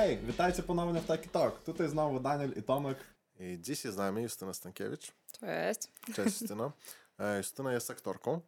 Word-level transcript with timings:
Hej, 0.00 0.18
witajcie 0.18 0.62
ponownie 0.62 1.00
w 1.00 1.06
Taki 1.06 1.28
Talk. 1.28 1.62
Tutaj 1.64 1.88
znowu 1.88 2.20
Daniel 2.20 2.52
i 2.56 2.62
Tomek. 2.62 2.98
I 3.40 3.58
dzisiaj 3.60 3.92
z 3.92 3.96
nami 3.96 4.22
Justyna 4.22 4.54
Stankiewicz. 4.54 5.12
Cześć. 5.40 5.80
Cześć 6.14 6.40
Justyna. 6.40 6.72
E, 7.18 7.38
Justyna 7.38 7.72
jest 7.72 7.90
aktorką 7.90 8.40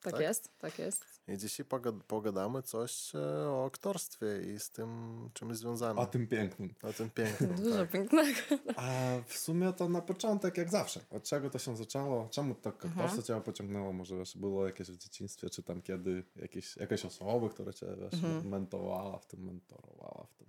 Tak, 0.00 0.12
Tak? 0.12 0.22
jest, 0.22 0.50
tak 0.58 0.78
jest. 0.78 1.15
I 1.28 1.38
dzisiaj 1.38 1.66
pogad- 1.66 2.00
pogadamy 2.06 2.62
coś 2.62 3.14
e, 3.14 3.18
o 3.48 3.66
aktorstwie 3.66 4.26
i 4.54 4.60
z 4.60 4.70
tym 4.70 5.30
czym 5.34 5.48
jest 5.48 5.60
związane. 5.60 6.00
O 6.00 6.06
tym 6.06 6.26
pięknym. 6.26 6.74
O 6.82 6.92
tym 6.92 7.10
pięknym. 7.10 7.56
Dużo 7.56 7.78
tak. 7.78 7.90
pięknego. 7.90 8.38
A 8.76 9.16
w 9.26 9.38
sumie 9.38 9.72
to 9.72 9.88
na 9.88 10.00
początek 10.00 10.56
jak 10.56 10.70
zawsze. 10.70 11.00
Od 11.10 11.22
czego 11.22 11.50
to 11.50 11.58
się 11.58 11.76
zaczęło? 11.76 12.28
Czemu 12.30 12.54
to 12.54 12.70
aktorstwo 12.70 13.22
cię 13.22 13.40
pociągnęło? 13.40 13.92
Może 13.92 14.16
wiesz, 14.16 14.36
było 14.36 14.66
jakieś 14.66 14.90
w 14.90 14.98
dzieciństwie, 14.98 15.50
czy 15.50 15.62
tam 15.62 15.82
kiedy 15.82 16.24
jakieś, 16.36 16.76
jakaś 16.76 17.04
osoba, 17.04 17.48
która 17.48 17.72
cię 17.72 17.86
wiesz, 18.00 18.20
mentorowała 18.44 19.18
w 19.18 19.26
tym, 19.26 19.44
mentorowała 19.44 20.26
w 20.26 20.34
tym. 20.34 20.46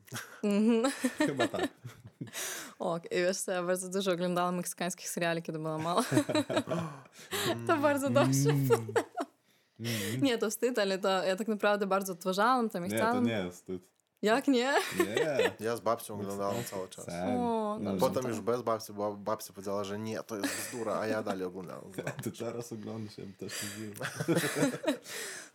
Chyba 1.28 1.48
tak. 1.48 1.68
O, 2.80 2.98
i 2.98 3.16
wiesz 3.16 3.38
co, 3.38 3.52
ja 3.52 3.64
bardzo 3.64 3.90
dużo 3.90 4.12
oglądałam 4.12 4.56
meksykańskich 4.56 5.10
seriali, 5.10 5.42
kiedy 5.42 5.60
była 5.60 5.78
mała. 5.78 6.04
to 7.68 7.78
bardzo 7.78 8.10
dobrze. 8.10 8.50
Nie, 10.22 10.38
to 10.38 10.50
wstyd, 10.50 10.80
ale 10.80 10.98
to 10.98 11.24
ja 11.24 11.36
tak 11.36 11.48
naprawdę 11.48 11.88
bardzo 11.88 12.14
odtwarzałam 12.14 12.70
tam 12.70 12.86
i 12.86 12.90
Nie, 12.90 13.00
to 13.00 13.22
nie 13.22 13.32
jest 13.32 13.58
wstyd. 13.58 13.97
Jak 14.22 14.48
nie? 14.48 14.74
Nie. 15.00 15.52
Ja 15.60 15.76
z 15.76 15.80
babcią 15.80 16.14
oglądałem 16.14 16.64
cały 16.64 16.90
czas. 16.90 17.08
O, 17.10 17.78
No. 17.80 17.96
Potem 18.00 18.28
już 18.28 18.40
bez 18.42 18.62
babci, 18.62 18.94
bo 18.94 19.14
babcia 19.16 19.54
powiedziała, 19.54 19.84
że 19.84 20.00
nie, 20.00 20.24
to 20.24 20.38
jest 20.38 20.50
bzdura, 20.50 21.00
a 21.00 21.08
ja 21.08 21.24
dalej 21.24 21.44
oglądałem. 21.44 21.92
Ty 22.24 22.32
teraz 22.32 22.74
oglądasz, 22.74 23.18
ja 23.18 23.24
bym 23.24 23.34
też 23.34 23.64
nie. 23.64 23.90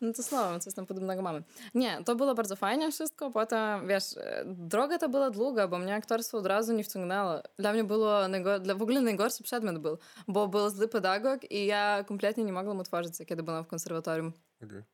No 0.00 0.12
to 0.12 0.22
słowem, 0.22 0.61
coś 0.61 0.75
tam 0.75 0.87
podobnego 0.87 1.22
mamy. 1.22 1.42
Nie, 1.75 2.05
to 2.05 2.17
było 2.17 2.34
bardzo 2.34 2.56
fajnie 2.56 2.92
wszystko. 2.92 3.31
Potem, 3.31 3.89
wiesz, 3.89 4.17
e, 4.17 4.45
droga 4.47 4.98
to 4.98 5.09
była 5.09 5.31
długa, 5.31 5.69
bo 5.69 5.78
mnie 5.78 5.94
aktorstwo 5.94 6.39
od 6.39 6.47
razu 6.47 6.72
nie 6.72 6.84
wciągnęło. 6.84 7.42
Dla 7.59 7.72
mnie 7.72 7.84
było, 7.84 8.19
dla, 8.61 8.75
w 8.75 8.83
ogóle 8.83 9.00
najgorszy 9.00 9.42
przedmiot 9.42 9.78
był, 9.78 9.98
bo 10.28 10.48
był 10.48 10.70
zły 10.70 10.89
pedagog 10.89 11.50
i 11.50 11.67
ja 11.67 12.05
kompletnie 12.05 12.44
nie 12.44 12.53
mogłam 12.53 12.78
utworzyć 12.78 13.17
się, 13.17 13.27
kiedy 13.27 13.42
byłam 13.42 13.65
w 13.65 13.69
konserwatorium. 13.69 14.33
Okay. 14.65 14.84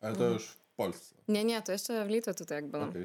Ale 0.00 0.16
to 0.16 0.24
już 0.24 0.48
w 0.48 0.67
Polsce. 0.78 1.14
Nie, 1.28 1.44
nie, 1.44 1.62
to 1.62 1.72
jeszcze 1.72 2.04
w 2.04 2.08
Litwie 2.08 2.34
tutaj 2.34 2.56
jak 2.58 2.66
byłam. 2.66 2.88
Okej. 2.90 3.02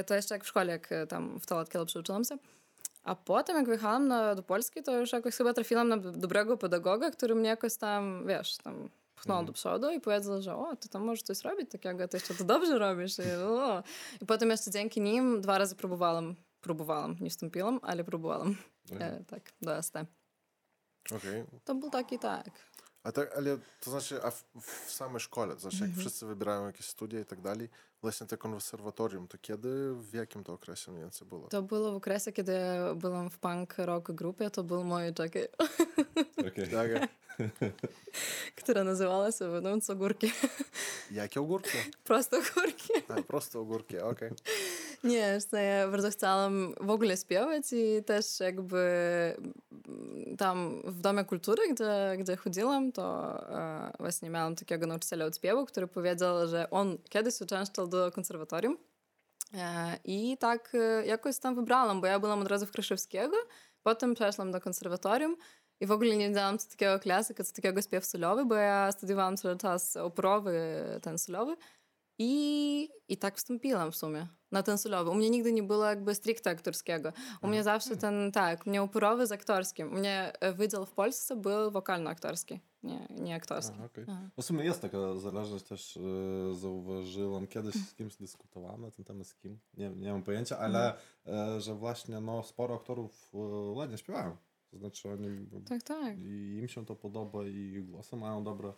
Y, 0.00 0.04
To 0.06 0.14
jeszcze 0.14 0.34
jak 0.34 0.44
w 0.44 0.48
szkole, 0.48 0.72
jak 0.72 0.92
y, 0.92 1.06
tam 1.06 1.40
w 1.40 1.46
Talatkielu 1.46 1.86
przyuczyłam 1.86 2.24
się. 2.24 2.36
A 3.04 3.14
potem, 3.14 3.56
jak 3.56 3.66
wyjechałam 3.66 4.08
na, 4.08 4.34
do 4.34 4.42
Polski, 4.42 4.82
to 4.82 5.00
już 5.00 5.12
jakoś 5.12 5.34
chyba 5.36 5.52
trafiłam 5.54 5.88
na 5.88 5.96
dobrego 5.96 6.56
pedagoga, 6.56 7.10
który 7.10 7.34
mnie 7.34 7.48
jakoś 7.48 7.76
tam, 7.76 8.26
wiesz, 8.26 8.56
tam 8.56 8.88
pchnął 9.14 9.44
do 9.44 9.52
przodu 9.52 9.90
i 9.90 10.00
powiedział, 10.00 10.42
że 10.42 10.56
o, 10.56 10.76
ty 10.76 10.88
tam 10.88 11.02
możesz 11.04 11.22
coś 11.22 11.40
robić 11.42 11.70
takiego, 11.70 12.08
ty 12.08 12.16
jeszcze 12.16 12.34
to 12.34 12.44
dobrze 12.44 12.78
robisz. 12.78 13.18
I, 13.18 13.22
o. 13.42 13.82
I 14.22 14.26
potem 14.26 14.50
jeszcze 14.50 14.70
dzięki 14.70 15.00
nim 15.00 15.40
dwa 15.40 15.58
razy 15.58 15.76
próbowałam, 15.76 16.34
próbowałam, 16.60 17.16
nie 17.20 17.30
wstąpiłam, 17.30 17.80
ale 17.82 18.04
próbowałam. 18.04 18.56
E, 19.00 19.24
tak, 19.24 19.42
do 19.62 19.82
ST. 19.82 19.94
Okej. 21.16 21.44
To 21.64 21.74
był 21.74 21.90
taki 21.90 22.18
tak. 22.18 22.50
A 23.04 23.12
tak, 23.12 23.36
ale 23.36 23.58
to 23.80 23.90
znaczy, 23.90 24.22
a 24.22 24.30
w, 24.30 24.44
w 24.86 24.90
samej 24.92 25.20
szkole, 25.20 25.54
to 25.54 25.60
znaczy 25.60 25.78
jak 25.80 25.90
wszyscy 25.98 26.26
wybierają 26.26 26.66
jakieś 26.66 26.86
studia 26.86 27.20
i 27.20 27.24
tak 27.24 27.40
dalej, 27.40 27.68
właśnie 28.02 28.26
te 28.26 28.36
konserwatorium, 28.36 29.28
to 29.28 29.38
kiedy, 29.38 29.94
w 29.94 30.14
jakim 30.14 30.44
to 30.44 30.52
okresie 30.52 30.90
mniej 30.92 31.02
więcej 31.02 31.28
było? 31.28 31.48
To 31.48 31.62
było 31.62 31.92
w 31.92 31.94
okresie, 31.96 32.32
kiedy 32.32 32.54
byłam 32.96 33.30
w 33.30 33.38
punk 33.38 33.74
rock 33.78 34.12
grupie, 34.12 34.50
to 34.50 34.64
był 34.64 34.84
mój, 34.84 35.14
czekaj, 35.14 35.48
Okej. 36.48 36.68
Tak, 36.68 37.10
która 38.56 38.84
nazywała 38.84 39.32
się 39.32 39.48
Wewnątrz 39.48 39.90
Ogórki. 39.90 40.32
jakie 41.10 41.40
ogórki? 41.40 41.78
Prosto 42.04 42.36
Ogórki. 42.38 42.92
A, 43.08 43.22
prosto 43.22 43.60
ogórki, 43.60 43.98
okej. 43.98 44.30
Nie, 45.04 45.38
ja 45.52 45.88
bardzo 45.88 46.10
chciałam 46.10 46.74
w 46.80 46.90
ogóle 46.90 47.16
śpiewać 47.16 47.64
i 47.72 48.04
też 48.04 48.40
jakby 48.40 48.78
mm, 49.88 50.36
tam 50.36 50.82
w 50.84 51.00
Domie 51.00 51.24
Kultury, 51.24 51.62
gdzie, 51.74 52.16
gdzie 52.18 52.36
chodziłam, 52.36 52.92
to 52.92 53.34
e, 53.50 53.92
właśnie 53.98 54.30
miałam 54.30 54.56
takiego 54.56 54.86
nauczyciela 54.86 55.24
od 55.24 55.36
śpiewu, 55.36 55.66
który 55.66 55.86
powiedział, 55.86 56.48
że 56.48 56.70
on 56.70 56.98
kiedyś 57.08 57.40
uczęszczał 57.40 57.86
do 57.86 58.12
konserwatorium 58.12 58.78
e, 59.54 59.98
i 60.04 60.36
tak 60.38 60.72
e, 60.74 61.06
jakoś 61.06 61.38
tam 61.38 61.54
wybrałam, 61.54 62.00
bo 62.00 62.06
ja 62.06 62.20
byłam 62.20 62.40
od 62.40 62.48
razu 62.48 62.66
w 62.66 62.72
Kraszewskiego, 62.72 63.36
potem 63.82 64.14
przeszłam 64.14 64.52
do 64.52 64.60
konserwatorium 64.60 65.36
i 65.80 65.86
w 65.86 65.92
ogóle 65.92 66.16
nie 66.16 66.28
wiedziałam, 66.28 66.58
co 66.58 66.70
takiego 66.70 66.98
klasyka, 66.98 67.44
co 67.44 67.52
takiego 67.52 67.82
śpiew 67.82 68.06
solowy, 68.06 68.44
bo 68.44 68.54
ja 68.54 68.92
studiowałam 68.92 69.36
cały 69.36 69.56
czas 69.56 69.96
operowy, 69.96 70.84
ten 71.02 71.18
solowy. 71.18 71.56
I, 72.18 72.88
I 73.08 73.16
tak 73.16 73.36
wstąpiłam 73.36 73.92
w 73.92 73.96
sumie 73.96 74.26
na 74.50 74.62
ten 74.62 74.78
solowy. 74.78 75.10
U 75.10 75.14
mnie 75.14 75.30
nigdy 75.30 75.52
nie 75.52 75.62
było 75.62 75.84
jakby 75.84 76.14
stricte 76.14 76.50
aktorskiego. 76.50 77.12
U 77.42 77.48
mnie 77.48 77.62
zawsze 77.62 77.96
ten, 77.96 78.32
tak, 78.32 78.66
u 78.66 78.70
mnie 78.70 78.82
operowy 78.82 79.26
z 79.26 79.32
aktorskim. 79.32 79.92
U 79.92 79.94
mnie 79.94 80.32
e, 80.40 80.52
wydział 80.52 80.86
w 80.86 80.92
Polsce 80.92 81.36
był 81.36 81.70
wokalno-aktorski, 81.70 82.60
nie, 82.82 83.08
nie 83.10 83.34
aktorski. 83.34 83.76
Okej. 83.84 84.04
No 84.06 84.42
w 84.42 84.44
sumie 84.44 84.64
jest 84.64 84.80
taka 84.82 85.16
zależność 85.16 85.64
też, 85.64 85.96
e, 85.96 86.00
zauważyłem, 86.54 87.46
kiedyś 87.46 87.74
z 87.74 87.94
kimś 87.94 88.16
dyskutowałem 88.16 88.80
na 88.80 88.90
ten 88.90 89.04
temat, 89.04 89.26
z 89.26 89.34
kim, 89.34 89.58
nie, 89.76 89.90
nie 89.90 90.12
mam 90.12 90.22
pojęcia, 90.22 90.58
ale 90.58 90.94
e, 91.26 91.60
że 91.60 91.74
właśnie 91.74 92.20
no, 92.20 92.42
sporo 92.42 92.74
aktorów 92.74 93.32
e, 93.34 93.38
ładnie 93.72 93.98
śpiewają. 93.98 94.36
To 94.70 94.78
znaczy 94.78 95.10
oni, 95.10 95.46
Tak, 95.68 95.82
tak. 95.82 96.18
i 96.18 96.56
im 96.58 96.68
się 96.68 96.86
to 96.86 96.96
podoba 96.96 97.46
i 97.46 97.82
głosy 97.82 98.16
mają 98.16 98.44
dobre. 98.44 98.72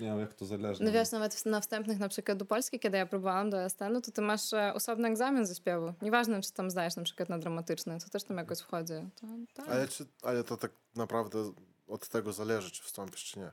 Nie 0.00 0.06
wiem 0.06 0.20
jak 0.20 0.34
to 0.34 0.46
zależy. 0.46 0.84
No 0.84 0.92
wiesz, 0.92 1.10
nawet 1.10 1.46
na 1.46 1.60
wstępnych 1.60 1.98
na 1.98 2.08
przykład 2.08 2.38
do 2.38 2.44
Polski, 2.44 2.80
kiedy 2.80 2.98
ja 2.98 3.06
próbowałam 3.06 3.50
do 3.50 3.70
STN-u, 3.70 4.00
to 4.00 4.12
ty 4.12 4.22
masz 4.22 4.52
e, 4.52 4.74
osobny 4.74 5.08
egzamin 5.08 5.46
ze 5.46 5.54
śpiewu. 5.54 5.92
Nieważne, 6.02 6.42
czy 6.42 6.52
tam 6.52 6.70
zdajesz 6.70 6.96
na 6.96 7.02
przykład 7.02 7.28
na 7.28 7.38
dramatyczny, 7.38 8.00
to 8.00 8.08
też 8.08 8.24
tam 8.24 8.36
jakoś 8.36 8.58
wchodzi. 8.60 8.94
To, 9.20 9.26
tak. 9.54 9.68
Ale, 9.68 9.88
czy, 9.88 10.06
ale 10.22 10.44
to 10.44 10.56
tak 10.56 10.70
naprawdę 10.94 11.52
od 11.86 12.08
tego 12.08 12.32
zależy, 12.32 12.70
czy 12.70 12.82
wstąpisz, 12.82 13.24
czy 13.24 13.38
nie. 13.38 13.50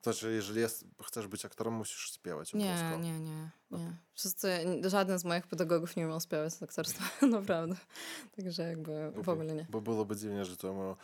To 0.00 0.12
znaczy, 0.12 0.32
jeżeli 0.32 0.60
jest, 0.60 0.84
chcesz 1.02 1.26
być 1.26 1.44
aktorem, 1.44 1.74
musisz 1.74 2.12
śpiewać 2.14 2.54
Nie, 2.54 2.64
obowiązkowo. 2.64 3.02
nie, 3.02 3.20
nie, 3.20 3.50
nie. 3.70 3.96
Wszyscy, 4.14 4.48
żaden 4.84 5.18
z 5.18 5.24
moich 5.24 5.46
pedagogów 5.46 5.96
nie 5.96 6.06
umiał 6.06 6.20
śpiewać 6.20 6.52
z 6.52 6.62
aktorstwa, 6.62 7.04
naprawdę. 7.26 7.76
Także 8.36 8.62
jakby 8.62 9.10
w 9.10 9.28
ogóle 9.28 9.54
nie. 9.54 9.66
Bo 9.70 9.80
byłoby 9.80 10.16
dziwnie, 10.16 10.44
że 10.44 10.56
to 10.56 10.74
ma... 10.74 10.96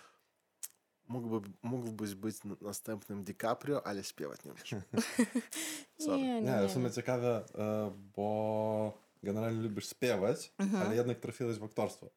Mógłby, 1.08 1.48
mógłbyś 1.62 2.14
być 2.14 2.36
następnym 2.60 3.24
DiCaprio, 3.24 3.86
ale 3.86 4.04
śpiewać 4.04 4.44
nie 4.44 4.52
umiesz. 4.52 4.72
Nie, 4.72 6.16
nie, 6.16 6.40
Nie, 6.42 6.60
nie. 6.62 6.68
w 6.68 6.72
sumie 6.72 6.90
ciekawe, 6.90 7.44
bo 8.16 8.98
generalnie 9.22 9.62
lubisz 9.62 9.90
śpiewać, 9.90 10.52
Mhm. 10.58 10.86
ale 10.86 10.96
jednak 10.96 11.18
trafiłeś 11.20 11.58
w 11.58 11.64
aktorstwo. 11.64 12.10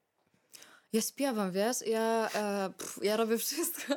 Ja 0.93 1.01
śpiewam, 1.01 1.51
wiesz, 1.51 1.87
ja, 1.87 2.29
e, 2.35 2.69
pff, 2.77 2.99
ja 3.03 3.17
robię 3.17 3.37
wszystko. 3.37 3.93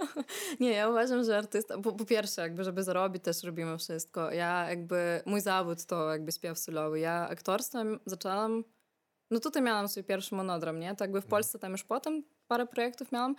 Nie, 0.60 0.70
ja 0.72 0.88
uważam, 0.88 1.24
że 1.24 1.38
artysta, 1.38 1.78
po, 1.78 1.92
po 1.92 2.04
pierwsze, 2.04 2.42
jakby, 2.42 2.64
żeby 2.64 2.82
zarobić, 2.82 3.24
też 3.24 3.42
robimy 3.42 3.78
wszystko. 3.78 4.30
Ja 4.30 4.68
jakby, 4.70 5.22
mój 5.26 5.40
zawód 5.40 5.84
to 5.86 6.10
jakby 6.10 6.32
śpiew 6.32 6.58
solowy. 6.58 7.00
Ja 7.00 7.28
aktorstwem 7.28 8.00
zaczęłam, 8.06 8.64
no 9.30 9.40
tutaj 9.40 9.62
miałam 9.62 9.88
swój 9.88 10.04
pierwszy 10.04 10.34
monodram, 10.34 10.78
nie? 10.80 10.88
Tak 10.88 11.00
jakby 11.00 11.20
w 11.20 11.26
Polsce 11.26 11.58
tam 11.58 11.72
już 11.72 11.84
potem 11.84 12.22
parę 12.48 12.66
projektów 12.66 13.12
miałam, 13.12 13.34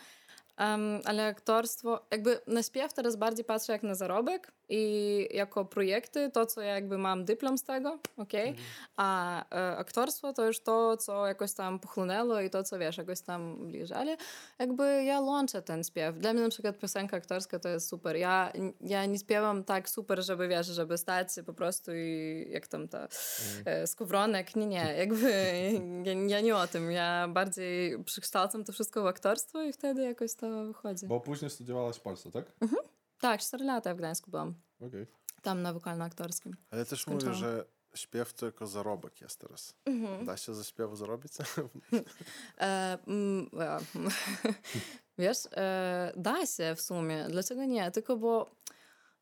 Em, 0.58 1.02
ale 1.06 1.26
aktorstwo, 1.26 2.06
jakby 2.12 2.40
na 2.48 2.64
śpiew 2.64 2.94
teraz 2.94 3.16
bardziej 3.16 3.46
patrzę 3.46 3.74
jak 3.74 3.84
na 3.84 3.96
zarobek 3.96 4.52
i 4.70 5.28
jako 5.32 5.66
projekty, 5.66 6.32
to 6.32 6.46
co 6.46 6.62
ja 6.62 6.74
jakby 6.74 6.98
mam 6.98 7.26
dyplom 7.26 7.58
z 7.58 7.64
tego, 7.64 8.00
okej, 8.18 8.56
a 8.98 9.40
e, 9.56 9.78
aktorstwo 9.78 10.34
to 10.34 10.48
już 10.48 10.60
to, 10.60 10.98
co 10.98 11.28
jakoś 11.28 11.54
tam 11.54 11.80
pochlunęło 11.80 12.42
i 12.42 12.50
to, 12.50 12.64
co 12.64 12.80
wiesz, 12.80 12.98
jakoś 12.98 13.22
tam 13.22 13.68
bliżej, 13.68 13.98
ale 13.98 14.18
jakby 14.60 15.04
ja 15.04 15.20
łączę 15.20 15.62
ten 15.62 15.84
śpiew. 15.84 16.20
Dla 16.20 16.34
mnie 16.34 16.42
na 16.42 16.50
przykład 16.50 16.80
piosenka 16.80 17.18
aktorska 17.18 17.60
to 17.60 17.70
jest 17.70 17.90
super. 17.90 18.16
Ja, 18.16 18.52
ja 18.82 19.06
nie 19.06 19.20
śpiewam 19.20 19.64
tak 19.64 19.90
super, 19.90 20.24
żeby 20.24 20.48
wiesz, 20.48 20.68
żeby 20.68 20.98
stać 20.98 21.28
po 21.46 21.54
prostu 21.54 21.92
i 21.96 22.48
jak 22.50 22.68
tam 22.68 22.88
ta 22.88 23.08
e, 23.66 23.88
skowronek, 23.88 24.56
nie, 24.56 24.66
nie, 24.66 24.96
jakby 24.98 25.32
ja, 26.04 26.14
ja 26.28 26.42
nie 26.42 26.56
o 26.56 26.68
tym, 26.68 26.92
ja 26.92 27.28
bardziej 27.28 28.04
przekształcam 28.04 28.64
to 28.64 28.74
wszystko 28.74 29.04
w 29.04 29.08
aktorstwo 29.08 29.64
i 29.64 29.74
wtedy 29.74 30.04
jakoś 30.04 30.36
to 30.36 30.66
wychodzi. 30.66 31.08
Bo 31.08 31.20
później 31.20 31.52
studiowałaś 31.52 31.98
w 31.98 32.02
Polsce, 32.02 32.32
tak? 32.32 32.46
Tak, 33.24 33.42
4 33.42 33.66
lata 33.66 33.94
w 33.94 33.98
Gdańsku 33.98 34.32
byłam. 34.32 34.54
Okej. 34.82 35.08
Tam 35.42 35.62
na 35.62 35.74
wokalno-aktorskim. 35.74 36.54
Ale 36.72 36.86
też 36.86 37.02
Skończyłam. 37.02 37.36
mówię, 37.36 37.48
że 37.48 37.66
śpiew 37.96 38.34
to 38.34 38.46
jako 38.46 38.68
zarobek 38.68 39.22
jest 39.22 39.40
teraz. 39.40 39.76
Da 40.26 40.38
się 40.38 40.56
ze 40.56 40.64
śpiewu 40.64 40.96
zarobić? 40.96 41.34
E, 42.58 42.98
mm, 43.08 43.50
wiesz, 45.18 45.38
e, 45.52 46.14
da 46.16 46.46
się 46.46 46.76
w 46.76 46.82
sumie. 46.82 47.26
Dlaczego 47.30 47.66
nie? 47.66 47.92
Tylko 47.92 48.18
bo 48.18 48.56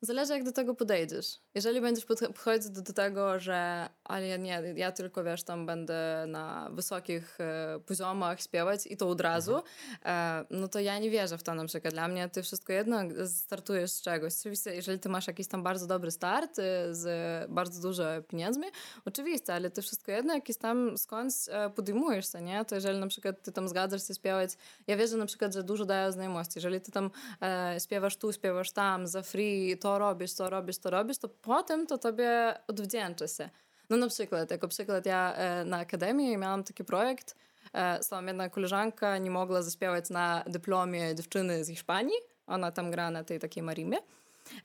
Zależy, 0.04 0.32
jak 0.32 0.44
do 0.44 0.52
tego 0.52 0.74
podejdziesz. 0.74 1.26
Jeżeli 1.54 1.80
będziesz 1.80 2.04
podchodzić 2.04 2.70
do, 2.70 2.92
tego, 2.92 3.40
że 3.40 3.88
ale 4.04 4.26
ja 4.26 4.36
nie, 4.36 4.62
ja 4.76 4.92
tylko, 4.92 5.24
wiesz, 5.24 5.42
tam 5.42 5.66
będę 5.66 6.24
na 6.28 6.70
wysokich 6.72 7.40
e, 7.40 7.80
poziomach 7.86 8.40
śpiewać 8.40 8.86
i 8.86 8.96
to 8.96 9.08
od 9.08 9.20
razu, 9.20 9.54
mhm. 9.56 9.64
e, 10.04 10.46
no 10.50 10.68
to 10.68 10.80
ja 10.80 10.98
nie 10.98 11.10
wierzę 11.10 11.38
w 11.38 11.42
to 11.42 11.54
na 11.54 11.64
przykład. 11.64 11.94
Dla 11.94 12.08
mnie 12.08 12.28
ty 12.28 12.42
wszystko 12.42 12.72
jedno 12.72 12.98
startujesz 13.26 13.90
z 13.90 14.02
czegoś. 14.02 14.32
Oczywiście, 14.40 14.74
jeżeli 14.74 14.98
ty 14.98 15.08
masz 15.08 15.26
jakiś 15.26 15.46
tam 15.46 15.62
bardzo 15.62 15.86
dobry 15.86 16.10
start 16.10 16.58
e, 16.58 16.94
z 16.94 17.50
bardzo 17.50 17.82
dużo 17.82 18.04
pieniędzmi, 18.28 18.66
oczywiście, 19.04 19.54
ale 19.54 19.70
ty 19.70 19.82
wszystko 19.82 20.12
jedno 20.12 20.34
jakiś 20.34 20.56
tam 20.56 20.98
skądś 20.98 21.34
e, 21.48 21.70
podejmujesz 21.70 22.32
się, 22.32 22.40
nie? 22.40 22.64
To 22.64 22.74
jeżeli 22.74 22.98
na 22.98 23.06
przykład 23.06 23.42
ty 23.42 23.52
tam 23.52 23.68
zgadzasz 23.68 24.08
się 24.08 24.14
śpiewać, 24.14 24.50
ja 24.86 24.96
wierzę 24.96 25.16
na 25.16 25.26
przykład, 25.26 25.54
że 25.54 25.62
dużo 25.62 25.84
daje 25.84 26.12
znajomości. 26.12 26.52
Jeżeli 26.54 26.80
ty 26.80 26.92
tam 26.92 27.10
e, 27.42 27.76
śpiewasz 27.80 28.16
tu, 28.16 28.32
śpiewasz 28.32 28.72
tam, 28.72 29.06
za 29.06 29.22
free, 29.22 29.78
to 29.78 29.91
robisz, 29.98 30.34
to 30.34 30.50
robisz, 30.50 30.78
to 30.78 30.90
robisz, 30.90 31.18
to 31.18 31.28
potem 31.28 31.86
to 31.86 31.98
tobie 31.98 32.54
odwdzięczy 32.68 33.28
się. 33.28 33.50
No 33.90 33.96
na 33.96 34.08
przykład, 34.08 34.50
jako 34.50 34.68
przykład 34.68 35.06
ja 35.06 35.34
e, 35.34 35.64
na 35.64 35.78
akademii 35.78 36.36
miałam 36.36 36.64
taki 36.64 36.84
projekt, 36.84 37.36
e, 37.72 38.02
sama 38.02 38.28
jedna 38.28 38.48
koleżanka 38.48 39.18
nie 39.18 39.30
mogła 39.30 39.62
zaśpiewać 39.62 40.10
na 40.10 40.44
dyplomie 40.46 41.14
dziewczyny 41.14 41.64
z 41.64 41.68
Hiszpanii, 41.68 42.16
ona 42.46 42.72
tam 42.72 42.90
gra 42.90 43.10
na 43.10 43.24
tej 43.24 43.38
takiej 43.38 43.62
marimie. 43.62 43.98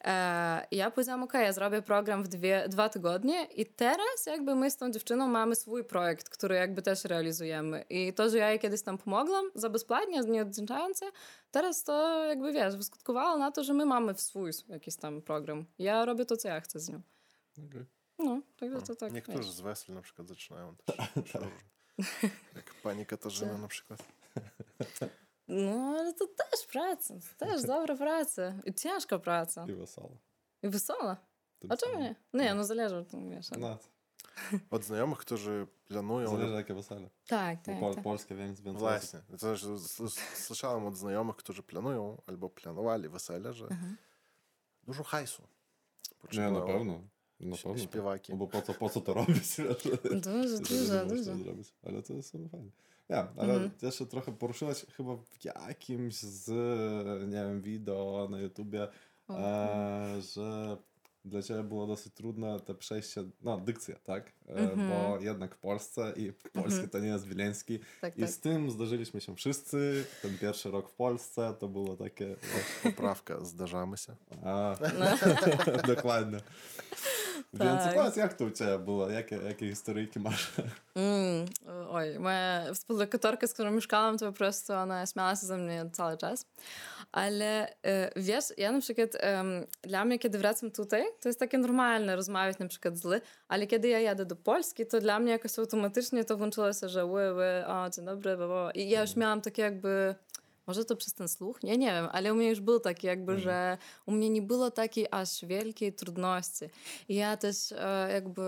E, 0.03 0.67
ja 0.71 0.91
powiedziałam, 0.91 1.23
ok, 1.23 1.33
ja 1.33 1.53
zrobię 1.53 1.81
program 1.81 2.23
w 2.23 2.27
dwie, 2.27 2.69
dwa 2.69 2.89
tygodnie 2.89 3.45
i 3.45 3.65
teraz 3.65 4.25
jakby 4.25 4.55
my 4.55 4.71
z 4.71 4.77
tą 4.77 4.91
dziewczyną 4.91 5.27
mamy 5.27 5.55
swój 5.55 5.83
projekt, 5.83 6.29
który 6.29 6.55
jakby 6.55 6.81
też 6.81 7.03
realizujemy. 7.03 7.85
I 7.89 8.13
to, 8.13 8.29
że 8.29 8.37
ja 8.37 8.49
jej 8.49 8.59
kiedyś 8.59 8.81
tam 8.81 8.97
pomogłam 8.97 9.45
za 9.55 9.69
bezpłatnie, 9.69 10.21
nie 10.21 10.45
teraz 11.51 11.83
to 11.83 12.23
jakby 12.25 12.53
wiesz, 12.53 12.77
wyskutkowało 12.77 13.37
na 13.37 13.51
to, 13.51 13.63
że 13.63 13.73
my 13.73 13.85
mamy 13.85 14.13
swój 14.13 14.51
jakiś 14.69 14.95
tam 14.95 15.21
program. 15.21 15.65
Ja 15.79 16.05
robię 16.05 16.25
to, 16.25 16.37
co 16.37 16.47
ja 16.47 16.61
chcę 16.61 16.79
z 16.79 16.89
nią. 16.89 17.01
Okay. 17.69 17.85
No, 18.19 18.41
także 18.59 18.81
to 18.81 18.95
tak. 18.95 19.13
Niektórzy 19.13 19.37
wiesz. 19.37 19.51
z 19.51 19.61
wesel 19.61 19.95
na 19.95 20.01
przykład 20.01 20.27
zaczynają 20.27 20.75
też. 20.75 20.97
Jak 22.55 22.73
pani 22.83 23.05
Katarzyna 23.05 23.57
na 23.57 23.67
przykład. 23.67 24.03
No, 25.47 25.95
ale 25.99 26.13
to 26.13 26.27
też 26.27 26.56
praca. 26.77 27.13
To 27.37 27.45
też 27.45 27.63
dobra 27.63 27.95
praca. 27.95 28.53
I 28.65 28.73
ciężka 28.73 29.19
praca. 29.19 29.65
I 29.65 29.73
wesoła. 29.73 30.17
I 30.63 30.69
wesoła. 30.69 31.17
A 31.69 31.77
czemu 31.77 31.99
nie? 31.99 32.15
Nie, 32.33 32.55
no 32.55 32.63
zależy 32.63 32.95
od 32.95 33.09
tego, 33.09 33.29
wiesz. 33.29 33.51
No. 33.59 33.77
Od 34.69 34.83
znajomych, 34.83 35.17
którzy 35.17 35.67
planują... 35.87 36.29
Zależy 36.29 36.53
jakie 36.53 36.73
wesele. 36.73 37.09
Tak, 37.27 37.61
tak. 37.61 37.79
Pol 37.79 37.95
tak. 37.95 38.03
Polskie, 38.03 38.35
więc 38.35 38.61
więcej. 38.61 38.79
Właśnie. 38.79 39.19
To 39.39 39.55
słyszałem 40.35 40.85
od 40.85 40.97
znajomych, 40.97 41.35
którzy 41.35 41.63
planują 41.63 42.21
albo 42.27 42.49
planowali 42.49 43.09
wesele, 43.09 43.53
że 43.53 43.65
mhm. 43.65 43.97
dużo 44.83 45.03
hajsu. 45.03 45.43
Nie, 46.33 46.51
na 46.51 46.61
pewno. 46.61 47.01
Na 47.39 47.57
pewno. 47.57 47.77
Śpiewaki. 47.77 48.31
No 48.31 48.37
bo 48.37 48.47
po 48.47 48.61
co, 48.61 48.73
po 48.73 48.89
co 48.89 49.01
to 49.01 49.13
robić? 49.13 49.57
Dużo, 50.03 50.59
dużo, 50.69 51.05
dużo. 51.05 51.31
Ale 51.83 52.03
to 52.03 52.13
jest 52.13 52.31
fajne. 52.31 52.69
Ja, 53.09 53.33
ale 53.37 53.53
mhm. 53.53 53.71
jeszcze 53.81 54.05
trochę 54.05 54.31
poruszyłaś 54.37 54.85
chyba 54.97 55.15
w 55.15 55.45
jakimś 55.45 56.15
z, 56.15 56.49
nie 57.27 57.43
wiem, 57.43 57.61
wideo 57.61 58.27
na 58.31 58.39
YouTubie, 58.39 58.87
e, 59.29 60.21
że 60.33 60.77
dla 61.25 61.41
ciebie 61.41 61.63
było 61.63 61.87
dosyć 61.87 62.13
trudne 62.13 62.59
te 62.59 62.75
przejście, 62.75 63.23
no 63.41 63.57
dykcja, 63.57 63.95
tak? 64.03 64.33
E, 64.47 64.53
mhm. 64.53 64.89
Bo 64.89 65.19
jednak 65.19 65.55
w 65.55 65.57
Polsce 65.57 66.13
i 66.15 66.33
polski 66.53 66.73
mhm. 66.73 66.89
to 66.89 66.99
nie 66.99 67.07
jest 67.07 67.27
wileński 67.27 67.79
tak, 68.01 68.17
i 68.17 68.21
tak. 68.21 68.29
z 68.29 68.39
tym 68.39 68.71
zdarzyliśmy 68.71 69.21
się 69.21 69.35
wszyscy. 69.35 70.05
Ten 70.21 70.37
pierwszy 70.37 70.71
rok 70.71 70.89
w 70.89 70.93
Polsce 70.93 71.55
to 71.59 71.67
było 71.67 71.97
takie... 71.97 72.35
Poprawka, 72.83 73.45
zdarzamy 73.45 73.97
się. 73.97 74.15
A, 74.43 74.77
no. 74.99 75.05
dokładnie. 75.95 76.39
Więc 77.53 77.83
tak. 77.83 77.95
powiedz, 77.95 78.15
jak 78.15 78.33
to 78.33 78.45
u 78.45 78.51
Ciebie 78.51 78.79
było? 78.79 79.09
Jakie, 79.09 79.35
jakie 79.35 79.69
historyjki 79.69 80.19
masz? 80.19 80.51
Mm, 80.95 81.45
oj, 81.89 82.19
moja 82.19 82.73
współlokatorka, 82.73 83.47
z 83.47 83.53
którą 83.53 83.71
mieszkałam, 83.71 84.17
to 84.17 84.25
po 84.25 84.37
prostu 84.37 84.73
ona 84.73 85.05
śmiała 85.05 85.35
się 85.35 85.45
ze 85.45 85.57
mnie 85.57 85.89
cały 85.93 86.17
czas. 86.17 86.45
Ale 87.11 87.67
e, 87.83 88.11
wiesz, 88.15 88.45
ja 88.57 88.71
na 88.71 88.79
przykład, 88.81 89.09
dla 89.81 90.05
mnie, 90.05 90.19
kiedy 90.19 90.37
wracam 90.37 90.71
tutaj, 90.71 91.03
to 91.21 91.29
jest 91.29 91.39
takie 91.39 91.57
normalne 91.57 92.15
rozmawiać 92.15 92.59
na 92.59 92.67
przykład 92.67 92.97
z 92.97 93.23
ale 93.47 93.67
kiedy 93.67 93.87
ja 93.87 93.99
jadę 93.99 94.25
do 94.25 94.35
Polski, 94.35 94.85
to 94.85 94.99
dla 94.99 95.19
mnie 95.19 95.31
jakoś 95.31 95.59
automatycznie 95.59 96.25
to 96.25 96.37
włączyło 96.37 96.73
się, 96.73 96.89
że 96.89 97.05
ły, 97.05 97.33
ły, 97.33 97.67
o, 97.67 97.89
dzień 97.89 98.05
dobry, 98.05 98.37
bo, 98.37 98.47
bo. 98.47 98.71
I 98.71 98.89
ja 98.89 99.01
już 99.01 99.15
miałam 99.15 99.41
takie 99.41 99.61
jakby 99.61 100.15
może 100.67 100.85
to 100.85 100.95
przez 100.95 101.13
ten 101.13 101.27
słuch? 101.27 101.63
Nie, 101.63 101.77
nie 101.77 101.87
wiem, 101.87 102.07
ale 102.11 102.33
u 102.33 102.35
mnie 102.35 102.49
już 102.49 102.59
był 102.59 102.79
taki 102.79 103.07
jakby, 103.07 103.31
mm. 103.31 103.43
że 103.43 103.77
u 104.05 104.11
mnie 104.11 104.29
nie 104.29 104.41
było 104.41 104.71
takiej 104.71 105.07
aż 105.11 105.45
wielkiej 105.45 105.93
trudności. 105.93 106.65
I 107.09 107.15
ja 107.15 107.37
też 107.37 107.71
e, 107.71 108.09
jakby, 108.13 108.41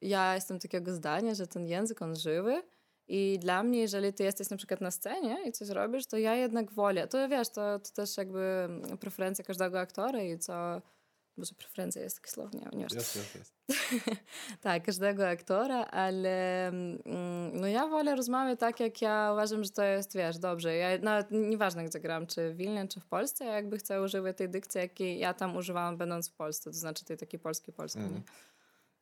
ja 0.00 0.34
jestem 0.34 0.58
takiego 0.58 0.94
zdania, 0.94 1.34
że 1.34 1.46
ten 1.46 1.66
język, 1.66 2.02
on 2.02 2.16
żywy 2.16 2.62
i 3.08 3.38
dla 3.40 3.62
mnie, 3.62 3.78
jeżeli 3.78 4.12
ty 4.12 4.24
jesteś 4.24 4.50
na 4.50 4.56
przykład 4.56 4.80
na 4.80 4.90
scenie 4.90 5.38
i 5.46 5.52
coś 5.52 5.68
robisz, 5.68 6.06
to 6.06 6.18
ja 6.18 6.34
jednak 6.34 6.72
wolę. 6.72 7.08
To 7.08 7.28
wiesz, 7.28 7.48
to, 7.48 7.78
to 7.78 7.90
też 7.92 8.16
jakby 8.16 8.68
preferencja 9.00 9.44
każdego 9.44 9.80
aktora 9.80 10.22
i 10.22 10.38
co 10.38 10.82
może 11.36 11.54
preferencja 11.54 12.02
jest 12.02 12.16
takie 12.16 12.30
słowo, 12.30 12.50
nie, 12.52 12.78
nie 12.78 12.82
jest, 12.82 12.94
jest, 12.94 13.34
jest. 13.34 13.52
tak, 14.60 14.84
każdego 14.84 15.28
aktora, 15.28 15.84
ale 15.84 16.68
mm, 16.68 17.00
no 17.60 17.66
ja 17.66 17.86
wolę 17.86 18.16
rozmawiać 18.16 18.60
tak, 18.60 18.80
jak 18.80 19.02
ja 19.02 19.30
uważam, 19.32 19.64
że 19.64 19.70
to 19.70 19.82
jest, 19.82 20.16
wiesz, 20.16 20.38
dobrze. 20.38 20.76
Ja, 20.76 20.98
nawet 20.98 21.30
nieważne, 21.30 21.84
gdzie 21.84 22.00
gram, 22.00 22.26
czy 22.26 22.52
w 22.52 22.56
Wilnie, 22.56 22.88
czy 22.88 23.00
w 23.00 23.06
Polsce, 23.06 23.44
ja 23.44 23.54
jakby 23.54 23.78
chcę 23.78 24.02
używać 24.02 24.36
tej 24.36 24.48
dykcji, 24.48 24.78
jakiej 24.78 25.18
ja 25.18 25.34
tam 25.34 25.56
używałam 25.56 25.96
będąc 25.96 26.28
w 26.28 26.32
Polsce, 26.32 26.70
to 26.70 26.76
znaczy 26.76 27.04
tej 27.04 27.16
takiej 27.16 27.40
polskiej 27.40 27.74
polskiej, 27.74 28.02
mm. 28.02 28.14
nie? 28.14 28.22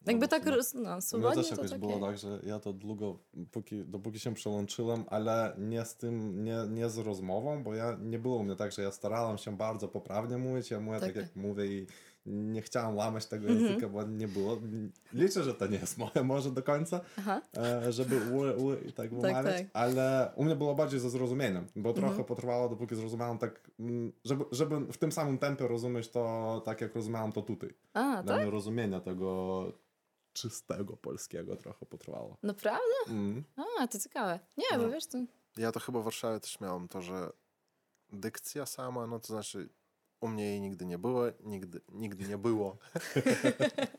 Jakby 0.06 0.28
tak, 0.28 0.42
no, 0.74 1.00
swobodnie 1.00 1.36
no 1.36 1.42
też 1.42 1.50
jakoś 1.50 1.74
było 1.74 2.00
tak, 2.00 2.18
że 2.18 2.40
ja 2.42 2.60
to 2.60 2.72
długo, 2.72 3.18
póki, 3.50 3.84
dopóki 3.84 4.20
się 4.20 4.34
przełączyłem, 4.34 5.04
ale 5.06 5.56
nie 5.58 5.84
z 5.84 5.96
tym, 5.96 6.44
nie, 6.44 6.56
nie 6.68 6.90
z 6.90 6.98
rozmową, 6.98 7.62
bo 7.62 7.74
ja, 7.74 7.96
nie 8.00 8.18
było 8.18 8.36
u 8.36 8.44
mnie 8.44 8.56
tak, 8.56 8.72
że 8.72 8.82
ja 8.82 8.90
starałem 8.90 9.38
się 9.38 9.56
bardzo 9.56 9.88
poprawnie 9.88 10.38
mówić, 10.38 10.70
ja 10.70 10.80
mówię 10.80 11.00
tak, 11.00 11.08
tak 11.08 11.16
jak 11.16 11.36
mówię 11.36 11.66
i 11.66 11.86
nie 12.26 12.62
chciałam 12.62 12.96
łamać 12.96 13.26
tego 13.26 13.46
mm 13.46 13.58
-hmm. 13.58 13.62
języka, 13.62 13.88
bo 13.88 14.02
nie 14.02 14.28
było. 14.28 14.58
Liczę, 15.12 15.44
że 15.44 15.54
to 15.54 15.66
nie 15.66 15.78
jest 15.78 15.98
moje 15.98 16.22
może 16.24 16.50
do 16.50 16.62
końca, 16.62 17.00
Aha. 17.18 17.42
E, 17.56 17.92
żeby 17.92 18.20
u, 18.32 18.64
u, 18.64 18.74
i 18.74 18.92
tak 18.92 19.14
wymawiać, 19.14 19.44
tak, 19.44 19.56
tak. 19.56 19.66
ale 19.72 20.32
u 20.36 20.44
mnie 20.44 20.56
było 20.56 20.74
bardziej 20.74 21.00
ze 21.00 21.10
zrozumieniem, 21.10 21.66
bo 21.76 21.92
trochę 21.92 22.12
mm 22.12 22.22
-hmm. 22.22 22.28
potrwało, 22.28 22.68
dopóki 22.68 22.94
zrozumiałem 22.94 23.38
tak, 23.38 23.70
mm, 23.80 24.12
żeby, 24.24 24.44
żeby 24.52 24.92
w 24.92 24.98
tym 24.98 25.12
samym 25.12 25.38
tempie 25.38 25.68
rozumieć 25.68 26.08
to 26.08 26.62
tak, 26.64 26.80
jak 26.80 26.94
rozumiałem 26.94 27.32
to 27.32 27.42
tutaj. 27.42 27.74
A, 27.94 28.22
Dla 28.22 28.36
tak? 28.36 28.48
rozumienia 28.48 29.00
tego 29.00 29.64
czystego 30.32 30.96
polskiego 30.96 31.56
trochę 31.56 31.86
potrwało. 31.86 32.36
Naprawdę? 32.42 32.94
Mm. 33.08 33.44
A, 33.78 33.88
to 33.88 33.98
ciekawe. 33.98 34.40
Nie, 34.58 34.78
no. 34.78 34.84
bo 34.84 34.90
wiesz, 34.90 35.06
to... 35.06 35.18
Ja 35.56 35.72
to 35.72 35.80
chyba 35.80 36.00
w 36.00 36.04
Warszawie 36.04 36.40
też 36.40 36.60
miałem 36.60 36.88
to, 36.88 37.02
że 37.02 37.30
dykcja 38.12 38.66
sama, 38.66 39.06
no 39.06 39.20
to 39.20 39.26
znaczy 39.26 39.68
u 40.20 40.28
mnie 40.28 40.44
jej 40.44 40.60
nigdy 40.60 40.86
nie 40.86 40.98
było, 40.98 41.24
nigdy, 41.40 41.80
nigdy 41.88 42.28
nie 42.28 42.38
było. 42.38 42.78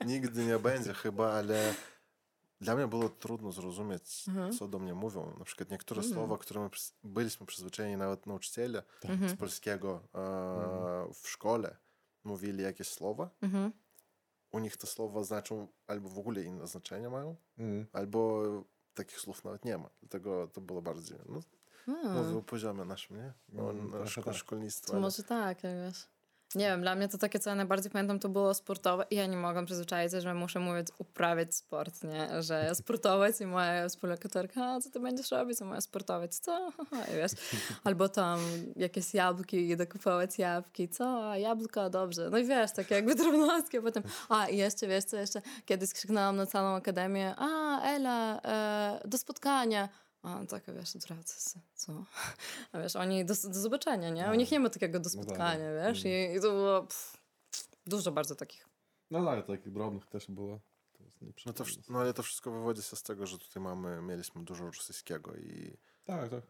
nigdy 0.05 0.45
nie 0.45 0.60
będzie 0.60 0.93
chyba, 0.93 1.31
ale 1.31 1.74
dla 2.62 2.75
mnie 2.75 2.88
było 2.88 3.10
trudno 3.10 3.51
zrozumieć, 3.51 4.25
mhm. 4.27 4.53
co 4.53 4.67
do 4.67 4.79
mnie 4.79 4.93
mówią. 4.93 5.36
Na 5.39 5.45
przykład 5.45 5.72
niektóre 5.72 6.01
mhm. 6.01 6.15
słowa, 6.15 6.38
które 6.38 6.62
my 6.62 6.69
byliśmy 7.03 7.45
przyzwyczajeni, 7.45 7.98
nawet 7.98 8.25
nauczyciele 8.25 8.84
tak. 9.01 9.29
z 9.29 9.36
polskiego 9.36 10.01
e, 10.13 10.17
mhm. 10.17 11.13
w 11.13 11.29
szkole 11.29 11.77
mówili 12.24 12.63
jakieś 12.63 12.88
słowa. 12.88 13.29
Mhm. 13.41 13.72
U 14.51 14.60
nich 14.60 14.77
te 14.77 14.88
słowa 14.88 15.24
znaczą 15.24 15.67
albo 15.88 16.10
w 16.10 16.19
ogóle 16.19 16.43
inne 16.43 16.67
znaczenie 16.67 17.10
mają, 17.10 17.36
mhm. 17.57 17.88
albo 17.93 18.43
takich 18.93 19.19
słów 19.19 19.43
nawet 19.43 19.65
nie 19.65 19.77
ma. 19.77 19.89
Dlatego 20.01 20.48
to 20.48 20.62
było 20.62 20.81
bardziej... 20.81 21.17
No, 21.29 21.39
Hmm. 21.86 22.17
Mówię 22.17 22.38
o 22.38 22.41
poziomie 22.41 22.86
naszym, 22.86 23.17
nie? 23.17 23.34
No, 23.50 23.74
szko 24.05 24.24
tak. 24.24 24.36
szkolnictwa. 24.36 24.93
Ale... 24.93 25.01
Może 25.01 25.24
tak, 25.24 25.63
jak 25.63 25.74
wiesz. 25.74 26.07
Nie 26.55 26.65
wiem, 26.65 26.81
dla 26.81 26.96
mnie 26.96 27.08
to 27.08 27.17
takie, 27.17 27.39
co 27.39 27.50
ja 27.50 27.55
najbardziej 27.55 27.91
pamiętam, 27.91 28.20
to 28.20 28.29
było 28.29 28.53
sportowe. 28.53 29.05
I 29.10 29.15
ja 29.15 29.25
nie 29.25 29.38
mogłam 29.38 29.65
przyzwyczaić 29.65 30.12
się, 30.12 30.22
że 30.22 30.34
muszę 30.34 30.60
mówić, 30.60 30.88
uprawiać 30.98 31.55
sport, 31.55 32.03
nie? 32.03 32.43
Że 32.43 32.70
sportować 32.75 33.41
i 33.41 33.46
moja 33.46 33.89
współlokatorka, 33.89 34.65
a 34.65 34.81
co 34.81 34.89
ty 34.89 35.00
będziesz 35.00 35.31
robić? 35.31 35.62
A 35.62 35.65
moja 35.65 35.81
sportować, 35.81 36.36
co? 36.36 36.72
I 37.13 37.15
wiesz, 37.15 37.31
albo 37.84 38.10
tam 38.10 38.39
jakieś 38.75 39.13
jabłki, 39.13 39.70
idę 39.70 39.88
kupować 39.88 40.38
jabłki, 40.39 40.89
co? 40.89 41.36
Jabłka, 41.36 41.89
dobrze. 41.89 42.29
No 42.29 42.38
i 42.38 42.46
wiesz, 42.46 42.72
takie 42.72 42.96
jakby 42.96 43.15
drobnostki, 43.15 43.77
a 43.77 43.81
potem, 43.81 44.03
a 44.29 44.48
i 44.48 44.58
jeszcze, 44.58 44.88
wiesz 44.88 45.03
co, 45.03 45.17
jeszcze 45.17 45.41
kiedyś 45.65 45.93
krzyknęłam 45.93 46.36
na 46.36 46.46
całą 46.46 46.75
akademię, 46.75 47.36
a 47.38 47.81
Ela, 47.81 48.41
e, 48.41 49.08
do 49.08 49.17
spotkania. 49.17 49.89
A 50.21 50.45
taka, 50.45 50.73
wiesz, 50.73 50.95
odwraca 50.95 51.51
się, 51.51 51.59
co? 51.73 52.05
A 52.71 52.79
wiesz, 52.79 52.95
oni 52.95 53.25
do, 53.25 53.33
do 53.33 53.53
zobaczenia, 53.53 54.09
nie? 54.09 54.31
U 54.31 54.33
nich 54.33 54.51
nie 54.51 54.59
ma 54.59 54.69
takiego 54.69 54.99
do 54.99 55.09
no 55.15 55.23
spotkania, 55.23 55.65
no 55.71 55.87
wiesz? 55.87 56.05
I, 56.05 56.37
I, 56.37 56.41
to 56.41 56.51
było 56.51 56.81
pff, 56.81 57.17
dużo 57.85 58.11
bardzo 58.11 58.35
takich. 58.35 58.69
No 59.11 59.25
tak, 59.25 59.47
takich 59.47 59.71
drobnych 59.71 60.05
też 60.05 60.31
było. 60.31 60.59
To 60.93 61.29
no, 61.45 61.53
to, 61.53 61.63
no 61.89 61.99
ale 61.99 62.13
to 62.13 62.23
wszystko 62.23 62.51
wywodzi 62.51 62.83
się 62.83 62.95
z 62.95 63.03
tego, 63.03 63.27
że 63.27 63.37
tutaj 63.37 63.63
mamy, 63.63 64.01
mieliśmy 64.01 64.43
dużo 64.43 64.65
rosyjskiego 64.65 65.35
i 65.35 65.77
tak, 66.03 66.29
tak. 66.29 66.43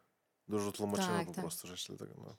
dużo 0.47 0.71
tłumaczenia 0.71 1.17
tak, 1.17 1.27
po 1.27 1.33
tak. 1.33 1.43
prostu 1.43 1.67
rzeczy, 1.67 1.95
dlatego 1.95 2.21
no. 2.21 2.35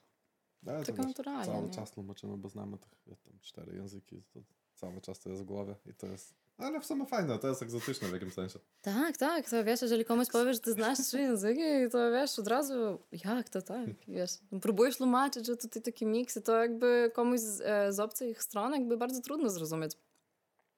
Ale 0.71 0.79
to 0.79 0.85
Tylko 0.85 1.01
wiesz, 1.01 1.07
naturalnie, 1.07 1.45
Cały 1.45 1.67
nie? 1.67 1.73
czas 1.73 1.91
tłumaczymy, 1.91 2.37
bo 2.37 2.49
znamy 2.49 2.77
tych 2.77 2.91
tam 3.23 3.39
cztery 3.41 3.75
języki, 3.75 4.23
to 4.23 4.39
cały 4.73 5.01
czas 5.01 5.19
to 5.19 5.29
jest 5.29 5.41
w 5.41 5.45
głowie 5.45 5.75
i 5.85 5.93
to 5.93 6.07
jest... 6.07 6.42
Ale 6.57 6.79
w 6.79 6.85
sumie 6.85 7.05
fajne, 7.05 7.39
to 7.39 7.47
jest 7.47 7.61
egzotyczne 7.61 8.07
w 8.07 8.13
jakimś 8.13 8.33
sensie. 8.33 8.59
Tak, 8.81 9.17
tak, 9.17 9.49
to 9.49 9.63
wiesz, 9.63 9.81
jeżeli 9.81 10.05
komuś 10.05 10.27
powiesz, 10.31 10.55
że 10.55 10.61
ty 10.61 10.73
znasz 10.73 10.99
trzy 10.99 11.19
języki, 11.19 11.61
to 11.91 12.11
wiesz, 12.11 12.39
od 12.39 12.47
razu, 12.47 12.99
jak 13.25 13.49
to 13.49 13.61
tak, 13.61 13.89
wiesz, 14.07 14.31
próbujesz 14.61 14.97
tłumaczyć, 14.97 15.45
że 15.45 15.57
tutaj 15.57 15.81
taki 15.81 16.05
miks 16.05 16.39
to 16.43 16.57
jakby 16.61 17.11
komuś 17.13 17.39
z, 17.39 17.61
e, 17.61 17.93
z 17.93 17.99
obcych 17.99 18.43
stron 18.43 18.73
jakby 18.73 18.97
bardzo 18.97 19.21
trudno 19.21 19.49
zrozumieć. 19.49 19.97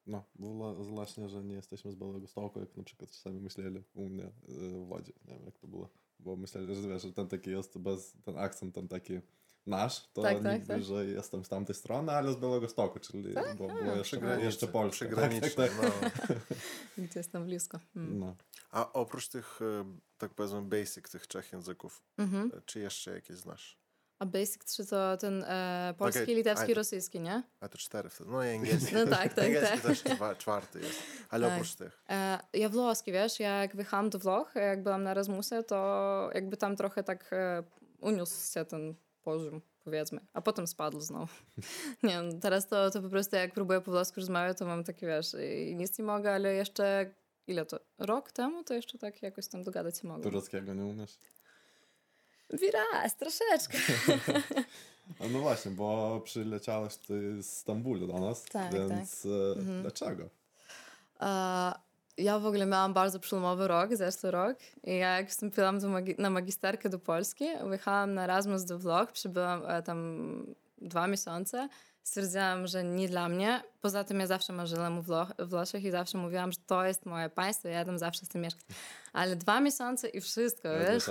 No, 0.05 0.23
właśnie, 0.75 1.29
że 1.29 1.43
nie 1.43 1.55
jesteśmy 1.55 1.91
z 1.91 1.95
Białego 1.95 2.27
Stoku, 2.27 2.59
jak 2.59 2.77
na 2.77 2.83
przykład 2.83 3.11
czasami 3.11 3.39
myśleli 3.39 3.83
u 3.93 4.09
mnie 4.09 4.23
e, 4.23 4.31
w 4.85 4.89
Ładzie, 4.89 5.13
nie 5.25 5.33
wiem 5.33 5.45
jak 5.45 5.57
to 5.57 5.67
było, 5.67 5.89
bo 6.19 6.35
myśleli, 6.35 6.75
że 6.75 6.89
wiesz, 6.89 7.01
że 7.01 7.13
ten 7.13 7.27
taki 7.27 7.49
jest 7.49 7.77
bez, 7.77 8.13
ten 8.23 8.37
akcent 8.37 8.75
ten 8.75 8.87
taki 8.87 9.19
nasz, 9.67 10.07
to 10.13 10.21
Tak, 10.21 10.43
tak, 10.43 10.65
tak. 10.65 10.83
że 10.83 11.05
jestem 11.05 11.45
z 11.45 11.49
tamtej 11.49 11.75
strony, 11.75 12.11
ale 12.11 12.33
z 12.33 12.35
Białego 12.35 12.69
Stoku, 12.69 12.99
czyli 12.99 13.33
bo, 13.57 13.67
było 13.67 13.95
jeszcze, 13.95 14.17
jeszcze 14.41 14.67
Polska. 14.67 15.05
Przygraniczne, 15.05 15.49
Tak, 15.49 15.71
tak, 15.71 15.91
no. 16.01 16.09
Gdzie 17.05 17.19
jest 17.19 17.31
tam 17.31 17.45
blisko. 17.45 17.77
tak. 17.77 17.87
Mm. 17.95 18.19
No. 18.19 18.35
A 18.71 18.93
oprócz 18.93 19.27
tych, 19.27 19.59
e, 19.61 19.85
tak 20.17 20.33
powiedzmy, 20.33 20.61
basic 20.61 21.09
tych 21.11 21.27
trzech 21.27 21.53
języków, 21.53 22.03
Mhm. 22.17 22.51
e, 22.57 22.61
czy 22.65 22.79
jeszcze 22.79 23.13
jakieś 23.13 23.37
znasz? 23.37 23.77
A 24.19 24.25
Basic 24.25 24.65
3 24.65 24.85
to 24.85 25.17
ten 25.17 25.43
e, 25.43 25.93
polski, 25.97 26.23
Okej, 26.23 26.35
litewski, 26.35 26.71
a- 26.71 26.75
rosyjski, 26.75 27.19
nie? 27.19 27.43
A 27.59 27.69
to 27.69 27.77
cztery 27.77 28.09
wtedy. 28.09 28.29
No 28.31 28.43
i 28.43 28.55
angielski. 28.55 28.95
No 28.95 29.05
tak, 29.07 29.33
tak, 29.33 29.45
angielski 29.45 29.73
tak. 29.77 29.81
też 29.81 30.03
czwa, 30.03 30.35
czwarty 30.35 30.79
jest. 30.79 30.99
Ale 31.29 31.47
Tak. 31.47 31.55
oprócz 31.57 31.75
tych. 31.75 32.03
E, 32.09 32.39
ja 32.53 32.69
włoski, 32.69 33.11
wiesz, 33.11 33.39
ja 33.39 33.61
jak 33.61 33.75
wyjechałam 33.75 34.09
do 34.09 34.19
Włoch, 34.19 34.51
jak 34.55 34.83
byłam 34.83 35.03
na 35.03 35.11
Erasmusie, 35.11 35.63
to 35.63 36.29
jakby 36.33 36.57
tam 36.57 36.75
trochę 36.75 37.03
tak 37.03 37.33
e, 37.33 37.63
uniósł 38.01 38.53
się 38.53 38.65
ten 38.65 38.95
poziom, 39.25 39.61
powiedzmy, 39.83 40.19
a 40.33 40.41
potem 40.41 40.67
spadł 40.67 41.01
znowu. 41.01 41.33
nie, 42.03 42.21
no, 42.21 42.39
teraz 42.41 42.67
to, 42.67 42.91
to 42.91 43.01
po 43.01 43.09
prostu 43.09 43.35
jak 43.35 43.53
próbuję 43.53 43.81
po 43.81 43.91
włosku 43.91 44.19
rozmawiać, 44.19 44.57
to 44.57 44.65
mam 44.65 44.83
takie, 44.83 45.07
wiesz, 45.07 45.35
i 45.67 45.75
nic 45.75 45.99
nie 45.99 46.05
mogę, 46.05 46.33
ale 46.33 46.53
jeszcze, 46.53 47.13
ile 47.47 47.65
to, 47.65 47.79
rok 47.97 48.31
temu, 48.31 48.63
to 48.63 48.73
jeszcze 48.73 48.97
tak 48.97 49.21
jakoś 49.21 49.47
tam 49.47 49.63
dogadać 49.63 49.99
się 49.99 50.07
mogę. 50.07 50.23
Tureckiego 50.23 50.73
nie 50.73 50.85
umiesz? 50.85 51.17
Wiraz, 52.53 53.17
troszeczkę. 53.17 53.77
No 55.31 55.39
właśnie, 55.39 55.71
bo 55.71 56.21
przyleciałeś 56.23 56.95
ty 56.95 57.43
z 57.43 57.57
Stambulu 57.57 58.07
do 58.07 58.19
nas, 58.19 58.43
Tak, 58.43 58.73
więc 58.73 59.25
e, 59.25 59.81
dlaczego? 59.81 60.29
E, 61.21 61.73
ja 62.17 62.39
w 62.39 62.45
ogóle 62.45 62.65
miałam 62.65 62.93
bardzo 62.93 63.19
przełomowy 63.19 63.67
rok, 63.67 63.95
zeszły 63.95 64.31
rok. 64.31 64.57
I 64.83 64.97
ja 64.97 65.17
jak 65.17 65.29
wstąpiłam 65.29 65.79
magi- 65.79 66.19
na 66.19 66.29
magisterkę 66.29 66.89
do 66.89 66.99
Polski, 66.99 67.45
wyjechałam 67.63 68.13
na 68.13 68.23
Erasmus 68.23 68.63
do 68.65 68.79
Włoch, 68.79 69.11
przybyłam 69.11 69.65
e, 69.67 69.83
tam 69.83 70.55
dwa 70.77 71.07
miesiące. 71.07 71.69
Stwierdziłam, 72.03 72.67
że 72.67 72.83
nie 72.83 73.09
dla 73.09 73.29
mnie. 73.29 73.63
Poza 73.81 74.03
tym 74.03 74.19
ja 74.19 74.27
zawsze 74.27 74.53
marzyłam 74.53 74.97
o 74.97 75.01
Włoch- 75.01 75.45
Włoszech 75.47 75.83
i 75.83 75.91
zawsze 75.91 76.17
mówiłam, 76.17 76.51
że 76.51 76.57
to 76.67 76.85
jest 76.85 77.05
moje 77.05 77.29
państwo, 77.29 77.67
ja 77.67 77.85
tam 77.85 77.99
zawsze 77.99 78.25
chcę 78.25 78.39
mieszkać. 78.39 78.65
Ale 79.13 79.35
dwa 79.35 79.59
miesiące 79.61 80.07
i 80.09 80.21
wszystko, 80.21 80.69
Ale 80.69 80.91
wiesz? 80.91 81.03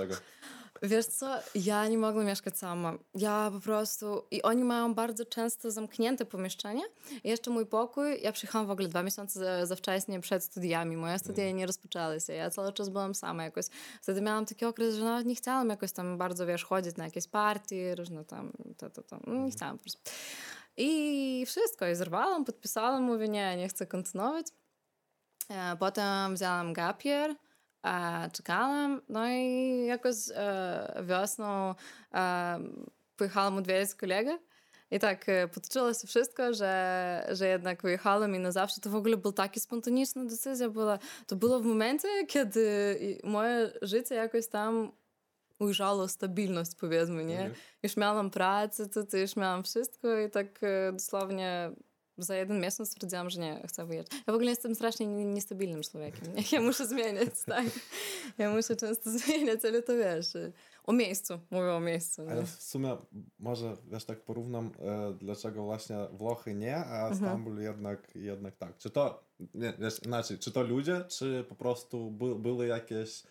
Wiesz 0.81 1.05
co, 1.05 1.39
ja 1.55 1.87
nie 1.87 1.97
mogłam 1.97 2.25
mieszkać 2.25 2.57
sama. 2.57 2.97
Ja 3.13 3.49
po 3.53 3.59
prostu... 3.59 4.23
I 4.31 4.41
oni 4.41 4.63
mają 4.63 4.93
bardzo 4.93 5.25
często 5.25 5.71
zamknięte 5.71 6.25
pomieszczenie. 6.25 6.83
Jeszcze 7.23 7.51
mój 7.51 7.65
pokój, 7.65 8.21
ja 8.21 8.31
przyjechałam 8.31 8.67
w 8.67 8.71
ogóle 8.71 8.87
dwa 8.87 9.03
miesiące 9.03 9.39
za, 9.39 9.65
za 9.65 9.75
wcześnie 9.75 10.19
przed 10.19 10.43
studiami. 10.43 10.97
Moje 10.97 11.19
studia 11.19 11.51
nie 11.51 11.65
rozpoczęły 11.65 12.19
się. 12.19 12.33
Ja 12.33 12.49
cały 12.49 12.73
czas 12.73 12.89
byłam 12.89 13.15
sama 13.15 13.43
jakoś. 13.43 13.65
Wtedy 14.01 14.21
miałam 14.21 14.45
taki 14.45 14.65
okres, 14.65 14.95
że 14.95 15.03
nawet 15.03 15.27
nie 15.27 15.35
chciałam 15.35 15.69
jakoś 15.69 15.91
tam 15.91 16.17
bardzo, 16.17 16.45
wiesz, 16.45 16.63
chodzić 16.63 16.97
na 16.97 17.05
jakieś 17.05 17.27
partie, 17.27 17.95
różne 17.95 18.25
tam, 18.25 18.51
to, 18.77 18.89
to, 18.89 19.03
to. 19.03 19.19
No, 19.27 19.33
nie 19.45 19.51
chciałam 19.51 19.77
po 19.77 19.83
prostu. 19.83 20.01
I 20.77 21.43
wszystko. 21.47 21.87
I 21.87 21.95
zerwałam, 21.95 22.45
podpisałam, 22.45 23.03
mówię, 23.03 23.27
nie, 23.27 23.57
nie 23.57 23.67
chcę 23.67 23.85
kontynuować. 23.85 24.47
E, 25.49 25.77
Potem 25.79 26.35
wzięłam 26.35 26.73
e, 27.85 28.29
e, 34.29 34.31
e. 34.31 34.39
I 34.91 34.99
tak 34.99 35.29
e, 35.29 35.47
potoczyło 35.47 35.93
się 35.93 36.07
wszystko, 36.07 36.53
że, 36.53 37.27
że 37.31 37.47
jednak 37.47 37.81
wyjechałam 37.81 38.35
i 38.35 38.39
na 38.39 38.51
zawsze. 38.51 38.81
To 38.81 38.89
w 38.89 38.95
ogóle 38.95 39.17
była 39.17 39.33
taka 39.33 39.59
spontaniczna 39.59 40.25
decyzja. 40.25 40.69
Była. 40.69 40.99
To 41.27 41.35
było 41.35 41.59
w 41.59 41.65
momencie, 41.65 42.07
kiedy 42.27 42.97
i 43.01 43.27
moje 43.27 43.71
życie 43.81 44.15
jakoś 44.15 44.47
tam 44.47 44.91
ujrzało 45.59 46.07
stabilność, 46.07 46.71
powiedzmy, 46.79 47.25
nie? 47.25 47.39
Mhm. 47.39 47.55
Już 47.83 47.97
miałam 47.97 48.29
pracę, 48.29 48.89
to, 48.89 49.03
to 49.03 49.17
już 49.17 49.35
miałam 49.35 49.63
wszystko 49.63 50.19
i 50.19 50.29
tak 50.29 50.63
e, 50.63 50.91
dosłownie 50.91 51.71
za 52.17 52.35
jeden 52.35 52.59
miesiąc 52.61 52.89
stwierdziłam, 52.91 53.29
że 53.29 53.39
nie, 53.41 53.61
chcę 53.67 53.85
wyjeżdżać. 53.85 54.19
Ja 54.27 54.33
w 54.33 54.35
ogóle 54.35 54.49
jestem 54.49 54.75
strasznie 54.75 55.07
nie- 55.07 55.25
niestabilnym 55.25 55.81
człowiekiem. 55.83 56.21
Nie? 56.35 56.43
Ja 56.51 56.61
muszę 56.61 56.87
zmieniać, 56.87 57.29
tak. 57.45 57.65
Ja 58.37 58.53
muszę 58.55 58.75
często 58.75 59.09
zmieniać, 59.19 59.65
ale 59.65 59.81
to 59.81 59.93
wiesz, 59.97 60.35
e, 60.35 60.51
o 60.83 60.93
miejscu, 60.93 61.39
mówię 61.51 61.71
o 61.73 61.79
miejscu. 61.79 62.23
Nie? 62.23 62.31
Ale 62.31 62.43
w 62.45 62.49
sumie 62.63 62.97
może, 63.39 63.77
wiesz, 63.91 64.05
tak 64.05 64.21
porównam, 64.21 64.71
e, 64.79 65.13
dlaczego 65.19 65.63
właśnie 65.63 65.95
Włochy 66.13 66.53
nie, 66.53 66.75
a 66.77 67.07
Mhm. 67.07 67.15
Stambul 67.15 67.59
jednak, 67.61 68.15
jednak 68.15 68.55
tak. 68.57 68.77
Czy 68.77 68.89
to, 68.89 69.23
nie, 69.53 69.73
wiesz, 69.79 70.03
inaczej, 70.05 70.39
czy 70.39 70.51
to 70.51 70.63
ludzie, 70.63 71.01
czy 71.07 71.45
po 71.49 71.55
prostu 71.55 72.11
by, 72.11 72.35
były 72.35 72.67
jakieś, 72.67 73.23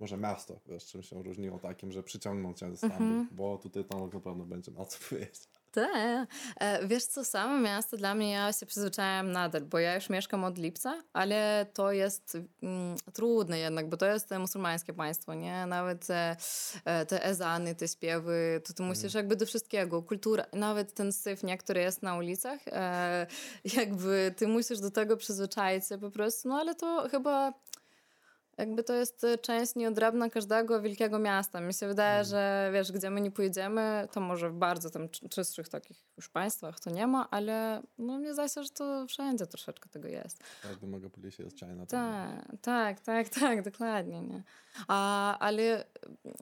może 0.00 0.16
miasto, 0.16 0.60
wiesz, 0.66 0.86
czym 0.86 1.02
się 1.02 1.22
różniło 1.22 1.58
takim, 1.58 1.92
że 1.92 2.02
przyciągnął 2.02 2.54
cię 2.54 2.70
ze 2.70 2.76
Stambul, 2.76 3.02
Mhm. 3.06 3.28
bo 3.32 3.58
tutaj 3.58 3.84
tam 3.84 4.00
na 4.14 4.20
pewno 4.20 4.44
będzie 4.44 4.72
na 4.72 4.84
co 4.84 4.98
powiedzieć. 5.08 5.40
Tak. 5.76 6.28
E, 6.60 6.86
Wiesz 6.86 7.04
co, 7.04 7.24
samo 7.24 7.60
miasto 7.60 7.96
dla 7.96 8.14
mnie, 8.14 8.30
ja 8.30 8.52
się 8.52 8.66
przyzwyczaiłam 8.66 9.32
nadal, 9.32 9.62
bo 9.62 9.78
ja 9.78 9.94
już 9.94 10.10
mieszkam 10.10 10.44
od 10.44 10.58
lipca, 10.58 11.02
ale 11.12 11.66
to 11.74 11.92
jest 11.92 12.38
mm, 12.62 12.96
trudne 13.12 13.58
jednak, 13.58 13.88
bo 13.88 13.96
to 13.96 14.06
jest 14.06 14.32
e, 14.32 14.38
muzułmańskie 14.38 14.92
państwo, 14.92 15.34
nie? 15.34 15.66
Nawet 15.66 16.10
e, 16.10 16.36
te 17.06 17.24
ezany, 17.24 17.74
te 17.74 17.88
śpiewy, 17.88 18.60
to 18.64 18.72
ty 18.72 18.82
musisz 18.82 19.14
jakby 19.14 19.36
do 19.36 19.46
wszystkiego, 19.46 20.02
kultura, 20.02 20.46
nawet 20.52 20.94
ten 20.94 21.12
syf, 21.12 21.42
nie, 21.42 21.58
który 21.58 21.80
jest 21.80 22.02
na 22.02 22.16
ulicach, 22.16 22.60
jakby 23.76 24.34
ty 24.36 24.48
musisz 24.48 24.80
do 24.80 24.90
tego 24.90 25.16
przyzwyczaić 25.16 25.88
się 25.88 25.98
po 25.98 26.10
prostu, 26.10 26.48
no 26.48 26.54
ale 26.54 26.74
to 26.74 27.08
chyba 27.10 27.52
jakby 28.58 28.84
to 28.84 28.94
jest 28.94 29.24
e, 29.24 29.38
część 29.38 29.74
nieodrębna 29.74 30.30
każdego 30.30 30.82
wielkiego 30.82 31.18
miasta. 31.18 31.60
Mi 31.60 31.74
się 31.74 31.88
wydaje, 31.88 32.24
że 32.24 32.70
wiesz, 32.72 32.92
gdzie 32.92 33.10
my 33.10 33.20
nie 33.20 33.30
pojedziemy, 33.30 34.08
to 34.12 34.20
może 34.20 34.50
w 34.50 34.54
bardzo 34.54 34.90
tam 34.90 35.08
czy- 35.08 35.28
czystszych 35.28 35.68
takich 35.68 36.04
już 36.16 36.28
państwach 36.28 36.80
to 36.80 36.90
nie 36.90 37.06
ma, 37.06 37.30
ale 37.30 37.82
no 37.98 38.18
mnie 38.18 38.32
zdaje 38.34 38.48
się, 38.48 38.62
że 38.62 38.70
to 38.70 39.06
wszędzie 39.06 39.46
troszeczkę 39.46 39.88
tego 39.88 40.08
jest. 40.08 40.44
Każdy 40.62 40.86
Megapolisie 40.86 41.42
jest 41.42 41.58
China. 41.58 41.86
Tak, 41.86 42.56
tak, 42.62 43.00
tak, 43.00 43.28
tak, 43.28 43.62
dokładnie, 43.62 44.20
nie. 44.22 44.42
A, 44.88 45.38
ale 45.38 45.84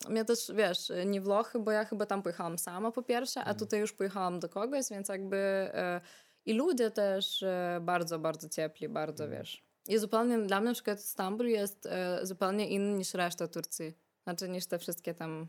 mnie 0.09 0.25
też, 0.25 0.53
wiesz, 0.55 0.93
nie 1.07 1.21
Włochy, 1.21 1.59
bo 1.59 1.71
ja 1.71 1.85
chyba 1.85 2.07
tam 2.07 2.23
pojechałam 2.23 2.59
sama 2.59 2.91
po 2.93 3.03
pierwsze, 3.03 3.45
a 3.45 3.55
tutaj 3.55 3.81
już 3.81 3.93
pojechałam 3.93 4.41
do 4.41 4.49
kogoś, 4.49 4.85
więc 4.91 5.09
jakby 5.09 5.37
e, 5.37 6.01
i 6.47 6.53
ludzie 6.55 6.91
też 6.91 7.43
e, 7.43 7.79
bardzo, 7.83 8.19
bardzo 8.19 8.49
ciepli, 8.49 8.89
bardzo, 8.89 9.29
wiesz. 9.29 9.65
I 9.89 9.99
zupełnie 9.99 10.39
dla 10.39 10.61
mnie 10.61 10.69
na 10.69 10.75
przykład 10.75 11.01
Stambuł 11.01 11.47
jest 11.47 11.87
e, 11.87 12.27
zupełnie 12.27 12.69
inny 12.69 12.99
niż 12.99 13.15
reszta 13.15 13.49
Turcji. 13.49 13.95
Znaczy 14.25 14.49
niż 14.49 14.67
te 14.67 14.79
wszystkie 14.79 15.15
tam, 15.15 15.47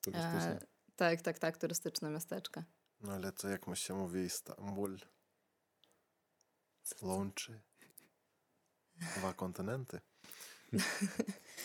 Turystyczne. 0.00 0.60
e, 0.60 0.66
tak, 0.96 1.22
tak, 1.22 1.38
tak, 1.38 1.56
turystyczne 1.58 2.10
miasteczka. 2.10 2.64
No 3.00 3.12
ale 3.12 3.32
to 3.32 3.48
jak 3.48 3.66
mu 3.66 3.76
się 3.76 3.94
mówi 3.94 4.30
Stambul 4.30 4.98
łączy 7.02 7.60
dwa 9.16 9.32
kontynenty. 9.32 10.00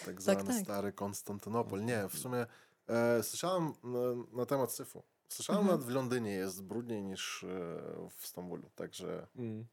Tak 0.05 0.21
zwany 0.21 0.43
tak. 0.43 0.63
stary 0.63 0.93
Konstantynopol. 0.93 1.85
Nie, 1.85 2.07
w 2.09 2.17
sumie 2.19 2.45
e, 2.87 3.23
słyszałem 3.23 3.73
na, 3.83 3.99
na 4.37 4.45
temat 4.45 4.71
syfu. 4.73 5.03
Słyszałem 5.29 5.61
Mhm. 5.61 5.77
nawet 5.79 5.91
w 5.91 5.95
Londynie 5.95 6.31
jest 6.31 6.63
brudniej 6.63 7.03
niż 7.03 7.43
e, 7.43 7.47
w 8.17 8.27
Stambulu, 8.27 8.69
także 8.75 9.27
Mm. 9.35 9.67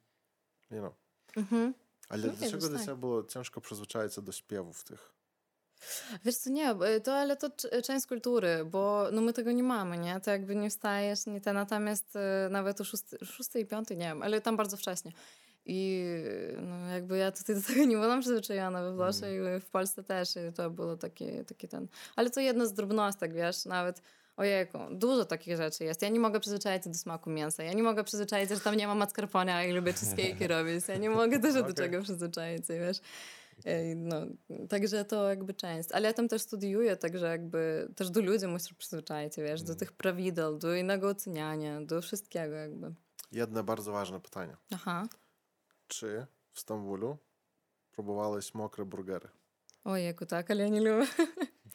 you 0.71 0.79
know. 0.79 0.95
Mhm. 1.37 1.75
Ale 2.09 2.27
No 2.27 2.33
nie, 2.33 2.39
dlaczego 2.39 2.69
wiesz, 2.69 2.71
dla 2.71 2.87
tak. 2.87 2.97
było 2.97 3.25
ciężko 3.25 3.61
przyzwyczaić 3.61 4.15
się 4.15 4.23
do 4.23 4.33
śpiewów 4.33 4.85
tych? 4.85 5.17
Wiesz 6.25 6.37
co, 6.37 6.51
nie, 6.51 6.75
bo 6.75 6.85
to, 7.05 7.15
ale 7.15 7.37
to 7.37 7.51
część 7.85 8.07
kultury, 8.07 8.65
bo 8.65 9.09
no 9.13 9.21
my 9.21 9.33
tego 9.33 9.53
nie 9.53 9.63
mamy, 9.63 9.99
nie? 9.99 10.21
To 10.21 10.31
jakby 10.31 10.57
nie 10.57 10.71
wstajesz, 10.71 11.27
nie 11.27 11.41
te, 11.41 11.53
natomiast 11.53 12.17
e, 12.17 12.49
nawet 12.51 12.81
o 12.81 12.85
szósty, 12.85 13.19
szósty 13.27 13.61
i 13.61 13.67
piąty, 13.67 13.97
nie 13.97 14.05
wiem, 14.05 14.23
ale 14.23 14.41
tam 14.41 14.57
bardzo 14.57 14.77
wcześnie. 14.77 15.13
I 15.69 16.05
no, 16.63 16.89
jakby 16.89 17.19
ja 17.19 17.33
tutaj 17.33 17.57
do 17.57 17.63
tego 17.63 17.85
nie 17.85 17.97
byłam 17.97 18.21
przyzwyczajona 18.21 18.83
we 18.83 18.95
Włoszech 18.95 19.57
i 19.57 19.61
w 19.61 19.71
Polsce 19.71 20.05
też 20.05 20.37
i 20.37 20.53
to 20.53 20.71
było 20.71 20.97
taki, 20.97 21.45
taki 21.47 21.69
ten... 21.69 21.89
Ale 22.17 22.31
to 22.31 22.41
jedno 22.41 22.67
z 22.67 22.73
drobnostek, 22.73 23.35
wiesz, 23.35 23.65
nawet 23.65 24.03
ojejku, 24.37 24.79
dużo 24.91 25.25
takich 25.25 25.57
rzeczy 25.57 25.85
jest. 25.85 26.03
Ja 26.03 26.09
nie 26.09 26.21
mogę 26.21 26.41
przyzwyczaić 26.41 26.85
się 26.85 26.91
do 26.91 26.99
smaku 26.99 27.31
mięsa. 27.31 27.63
Ja 27.63 27.73
nie 27.73 27.83
mogę 27.83 28.05
przyzwyczaić 28.05 28.49
się, 28.49 28.55
że 28.55 28.61
tam 28.61 28.75
nie 28.75 28.87
ma 28.87 28.95
mascarpone, 28.95 29.55
a 29.55 29.63
ja 29.63 29.75
lubię 29.75 29.93
cheesecake'i 29.93 30.47
robić. 30.57 30.89
Ja 30.89 30.97
nie 30.97 31.11
mogę 31.11 31.39
też 31.41 31.55
do 31.55 31.61
Okej. 31.61 31.75
czego 31.75 32.03
przyzwyczaić 32.03 32.67
się, 32.67 32.79
wiesz. 32.81 33.01
No, 33.97 34.17
także 34.69 35.05
to 35.05 35.29
jakby 35.29 35.55
część. 35.55 35.93
Ale 35.93 36.09
ja 36.09 36.15
tam 36.15 36.29
też 36.29 36.43
studiuję, 36.43 36.97
także 36.97 37.27
jakby 37.27 37.89
też 37.97 38.11
do 38.11 38.21
ludzi 38.21 38.47
musisz 38.47 38.75
przyzwyczaić, 38.75 39.37
wiesz, 39.37 39.63
do 39.63 39.75
tych 39.75 39.93
prawidel, 39.93 40.59
do 40.59 40.75
innego 40.75 41.09
oceniania, 41.09 41.81
do 41.81 42.03
wszystkiego 42.03 42.55
jakby. 42.55 42.95
Jedno 43.33 43.65
bardzo 43.65 43.93
ważne 43.93 44.21
pytanie. 44.21 44.57
Aha. 44.75 45.09
Czy 45.89 46.27
w 46.53 46.61
Stambulu 46.61 47.19
próbowałeś 47.93 48.55
mokre 48.55 48.85
burgery? 48.85 49.29
Ojejku, 49.85 50.27
tak, 50.27 50.51
ale 50.51 50.63
ja 50.63 50.69
nie 50.69 50.81
lubię. 50.81 51.07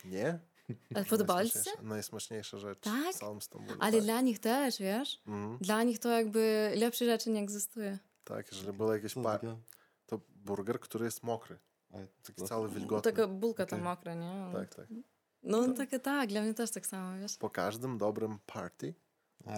Nie? 0.06 0.40
Ci 0.76 0.96
się? 0.96 1.02
Najsmaczniejsza- 1.02 1.84
Najsmaczniejsza 1.84 2.58
rzecz 2.58 2.80
Tak? 2.80 3.16
w 3.16 3.20
całym 3.20 3.42
Stambule. 3.42 3.78
Ale 3.80 3.92
tak. 3.92 4.02
dla 4.02 4.22
nich 4.22 4.40
też, 4.40 4.80
wiesz? 4.80 5.22
Mhm, 5.28 5.58
Dla 5.58 5.84
nich 5.84 6.00
to 6.00 6.10
jakby 6.10 6.72
lepszej 6.76 7.08
rzeczy 7.08 7.30
nie 7.30 7.42
egzystuje. 7.42 7.98
tak, 8.24 8.52
jeżeli 8.52 8.74
było 8.78 8.94
jakieś 8.94 9.14
Co 9.14 9.22
pa... 9.22 9.32
takiego? 9.34 9.58
to 10.06 10.20
burger, 10.36 10.80
który 10.80 11.06
jest 11.06 11.24
mokry. 11.24 11.60
Taki 12.24 12.42
cały 12.44 12.70
wilgotny. 12.70 13.12
Taka 13.12 13.28
bulka 13.28 13.66
tam 13.66 13.80
Okej. 13.80 13.90
mokra, 13.90 14.14
nie? 14.16 14.54
Tak, 14.54 14.76
tak. 14.76 14.88
No 15.44 15.74
takie 15.74 16.00
tak, 16.00 16.30
dla 16.30 16.42
mnie 16.42 16.54
też 16.54 16.72
tak 16.72 16.86
samo, 16.86 17.20
wiesz? 17.20 17.38
Po 17.38 17.50
każdym 17.50 17.98
dobrym 17.98 18.40
party 18.46 18.94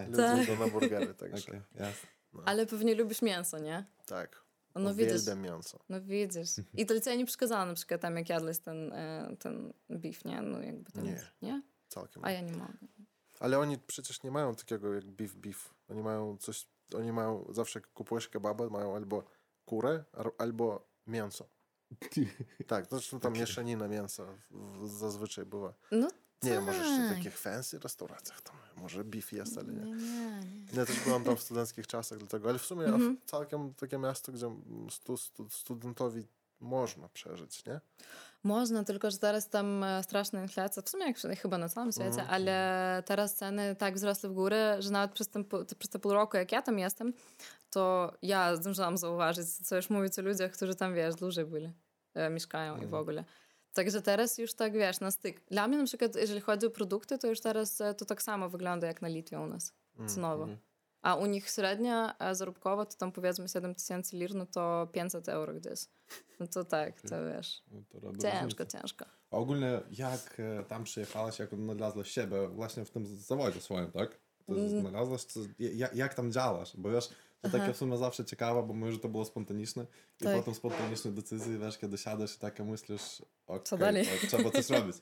ludzie 0.07 0.17
Tak. 0.17 0.43
idą 0.43 0.59
na 0.59 0.67
burgery, 0.67 1.13
także 1.13 1.47
Okej, 1.51 1.61
jasne. 1.75 2.09
Ale 2.45 2.65
pewnie 2.65 2.95
lubisz 2.95 3.21
mięso, 3.21 3.59
nie? 3.59 3.85
tak. 4.05 4.42
No 4.75 4.95
widzisz, 4.95 5.35
mięso. 5.35 5.79
no 5.89 6.01
widzisz. 6.01 6.49
I 6.73 6.85
to 6.85 7.01
ci 7.01 7.17
nie 7.17 7.25
przeszkadzało 7.25 7.65
na 7.65 7.73
przykład 7.73 8.01
tam 8.01 8.17
jak 8.17 8.29
jadłeś 8.29 8.59
ten, 8.59 8.93
e, 8.93 9.35
ten 9.39 9.73
beef, 9.89 10.25
nie? 10.25 10.41
No 10.41 10.61
jakby 10.61 10.91
ten... 10.91 11.05
Nie. 11.05 11.21
Nie? 11.41 11.61
Całkiem. 11.87 12.25
A 12.25 12.31
ja 12.31 12.41
nie 12.41 12.51
mogę. 12.51 12.73
Ale 13.39 13.59
oni 13.59 13.77
przecież 13.77 14.23
nie 14.23 14.31
mają 14.31 14.55
takiego 14.55 14.93
jak 14.93 15.05
beef 15.05 15.35
beef. 15.35 15.73
Oni 15.87 16.01
mają 16.01 16.37
coś, 16.37 16.67
oni 16.95 17.11
mają, 17.11 17.45
zawsze 17.49 17.79
jak 17.79 17.93
kupujesz 17.93 18.29
kebaba, 18.29 18.69
mają 18.69 18.95
albo 18.95 19.23
kurę, 19.65 20.03
albo 20.37 20.87
mięso. 21.07 21.49
Tak, 22.67 22.85
zresztą 22.89 23.19
tam 23.19 23.33
mieszanina 23.33 23.87
mięsa 23.87 24.37
zazwyczaj 24.83 25.45
bywa. 25.45 25.73
No 25.91 26.07
Nie, 26.43 26.61
może 26.61 26.77
jeszcze 26.77 27.05
w 27.05 27.07
tak. 27.07 27.17
takich 27.17 27.37
fancy 27.39 27.79
restauracjach 27.79 28.41
tam 28.41 28.55
może 28.77 29.03
beef 29.03 29.31
jest, 29.31 29.57
ale 29.57 29.73
Nie, 29.73 29.79
nie. 29.81 29.91
nie, 29.95 30.39
nie. 30.39 30.65
Ja 30.73 30.85
też 30.85 30.99
byłam 30.99 31.23
tam 31.23 31.35
w 31.35 31.41
studenckich 31.41 31.87
czasach, 31.87 32.17
dlatego, 32.17 32.49
ale 32.49 32.59
w 32.59 32.65
sumie 32.65 32.85
Mhm. 32.85 33.17
całkiem 33.25 33.73
takie 33.73 33.97
miasto, 33.97 34.31
gdzie 34.31 34.51
stu, 34.91 35.17
stu, 35.17 35.49
studentowi 35.49 36.27
można 36.59 37.09
przeżyć, 37.09 37.65
nie? 37.65 37.79
Można, 38.43 38.83
tylko 38.83 39.11
że 39.11 39.17
teraz 39.17 39.49
tam 39.49 39.83
e, 39.83 40.03
straszna 40.03 40.41
inflacja, 40.41 40.81
w 40.83 40.89
sumie 40.89 41.05
jak 41.05 41.39
chyba 41.39 41.57
na 41.57 41.69
całym 41.69 41.91
świecie, 41.91 42.07
Mhm. 42.09 42.29
ale 42.29 43.03
teraz 43.05 43.35
ceny 43.35 43.75
tak 43.75 43.95
wzrosły 43.95 44.29
w 44.29 44.33
górę, 44.33 44.75
że 44.79 44.91
nawet 44.91 45.11
przez, 45.11 45.29
ten, 45.29 45.45
przez 45.79 45.89
te 45.89 45.99
pół 45.99 46.13
roku, 46.13 46.37
jak 46.37 46.51
ja 46.51 46.61
tam 46.61 46.79
jestem, 46.79 47.13
to 47.69 48.13
ja 48.21 48.55
zdążyłam 48.55 48.97
zauważyć, 48.97 49.47
co 49.67 49.75
już 49.75 49.89
mówić 49.89 50.19
o 50.19 50.21
ludziach, 50.21 50.51
którzy 50.51 50.75
tam, 50.75 50.95
wiesz, 50.95 51.15
dłużej 51.15 51.45
byli, 51.45 51.73
e, 52.13 52.29
mieszkają 52.29 52.77
i 52.81 52.85
w 52.85 52.93
ogóle. 52.93 53.25
Także 53.73 54.01
teraz 54.01 54.37
już 54.37 54.53
tak, 54.53 54.73
wiesz, 54.73 54.99
na 54.99 55.11
styk. 55.11 55.41
Dla 55.51 55.67
mnie 55.67 55.77
na 55.77 55.83
przykład, 55.85 56.15
jeżeli 56.15 56.41
chodzi 56.41 56.65
o 56.65 56.69
produkty, 56.69 57.17
to 57.17 57.27
już 57.27 57.39
teraz 57.39 57.81
e, 57.81 57.93
to 57.93 58.05
tak 58.05 58.21
samo 58.21 58.49
wygląda 58.49 58.87
jak 58.87 59.01
na 59.01 59.07
Litwie 59.07 59.39
u 59.39 59.47
nas, 59.47 59.73
cenowo. 60.07 60.47
A 61.01 61.15
u 61.15 61.25
nich 61.25 61.49
średnia 61.49 62.15
e, 62.19 62.35
zarobkowa 62.35 62.85
to 62.85 62.97
tam 62.97 63.11
powiedzmy 63.11 63.47
7 63.49 63.75
tysięcy 63.75 64.17
lir, 64.17 64.35
no 64.35 64.45
to 64.45 64.87
500 64.91 65.29
euro 65.29 65.53
gdzieś. 65.53 65.79
No 66.39 66.47
to 66.47 66.63
tak, 66.65 67.01
to 67.01 67.15
wiesz, 67.25 67.63
No 67.71 67.81
to 67.89 67.99
ciężko, 68.21 68.37
różnicę. 68.39 68.65
ciężko. 68.81 69.05
A 69.31 69.37
ogólnie 69.37 69.81
jak 69.91 70.37
e, 70.39 70.63
tam 70.63 70.83
przyjechałaś, 70.83 71.39
jak 71.39 71.53
odnalazłaś 71.53 72.11
siebie 72.11 72.47
właśnie 72.47 72.85
w 72.85 72.89
tym 72.89 73.05
zawodzie 73.17 73.61
swoim, 73.61 73.91
tak? 73.91 74.17
To 74.47 74.53
Mm. 74.53 74.69
znalazłaś, 74.81 75.23
co, 75.23 75.39
jak, 75.59 75.95
jak 75.95 76.13
tam 76.13 76.31
działasz? 76.31 76.77
Bo 76.77 76.89
wiesz, 76.91 77.09
to 77.51 77.57
takie 77.57 77.73
w 77.73 77.77
sumie 77.77 77.97
zawsze 77.97 78.25
ciekawe, 78.25 78.63
bo 78.63 78.73
mówisz, 78.73 78.93
że 78.93 78.99
to 78.99 79.09
było 79.09 79.25
spontaniczne 79.25 79.85
i 80.21 80.23
Tak. 80.23 80.35
potem 80.37 80.53
spontaniczne 80.55 81.11
decyzje, 81.11 81.57
wiesz, 81.57 81.77
kiedy 81.77 81.97
siadasz 81.97 82.35
i 82.35 82.39
takie 82.39 82.63
myślisz, 82.63 83.21
okej, 83.47 83.63
Co 83.63 83.77
dalej? 83.77 84.05
to 84.21 84.27
trzeba 84.27 84.51
coś 84.51 84.69
robić. 84.79 84.95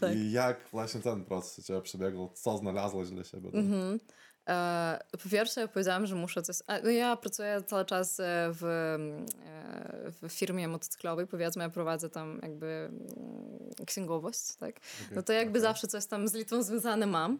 Tak. 0.00 0.16
I 0.16 0.32
jak 0.32 0.68
właśnie 0.72 1.00
ten 1.00 1.24
proces 1.24 1.66
Ciebie 1.66 1.80
przebiegł? 1.82 2.28
Co 2.34 2.58
znalazłaś 2.58 3.08
dla 3.10 3.24
siebie? 3.24 3.50
Mhm. 3.52 4.00
E, 4.48 4.98
po 5.22 5.28
pierwsze, 5.28 5.60
ja 5.60 5.68
powiedziałam, 5.68 6.06
że 6.06 6.14
muszę 6.14 6.42
coś. 6.42 6.56
No 6.84 6.90
ja 6.90 7.16
pracuję 7.16 7.62
cały 7.66 7.84
czas 7.84 8.20
e, 8.20 8.24
w, 8.52 8.64
e, 8.64 10.28
w 10.28 10.32
firmie 10.32 10.68
motocyklowej, 10.68 11.26
powiedzmy, 11.26 11.62
ja 11.62 11.70
prowadzę 11.70 12.10
tam 12.10 12.40
jakby 12.42 12.66
mm, 12.66 13.86
księgowość, 13.86 14.54
tak? 14.54 14.76
No 15.12 15.22
to 15.22 15.32
jakby 15.32 15.60
zawsze 15.60 15.86
coś 15.86 16.06
tam 16.06 16.28
z 16.28 16.34
Litwą 16.34 16.62
związane 16.62 17.06
mam. 17.06 17.38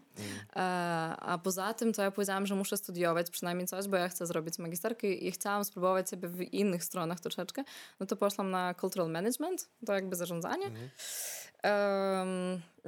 E, 0.55 0.59
a 1.19 1.39
poza 1.43 1.73
tym, 1.73 1.93
to 1.93 2.01
ja 2.01 2.11
powiedziałam, 2.11 2.45
że 2.45 2.55
muszę 2.55 2.77
studiować 2.77 3.29
przynajmniej 3.29 3.67
coś, 3.67 3.87
bo 3.87 3.97
ja 3.97 4.09
chcę 4.09 4.25
zrobić 4.25 4.59
magisterkę 4.59 5.07
i 5.07 5.31
chciałam 5.31 5.65
spróbować 5.65 6.09
siebie 6.09 6.27
w 6.27 6.41
innych 6.41 6.83
stronach 6.83 7.19
troszeczkę. 7.19 7.63
No 7.99 8.05
to 8.05 8.15
poszłam 8.15 8.51
na 8.51 8.73
cultural 8.73 9.11
management, 9.11 9.69
to 9.85 9.93
jakby 9.93 10.15
zarządzanie. 10.15 10.65
Em, 10.65 10.89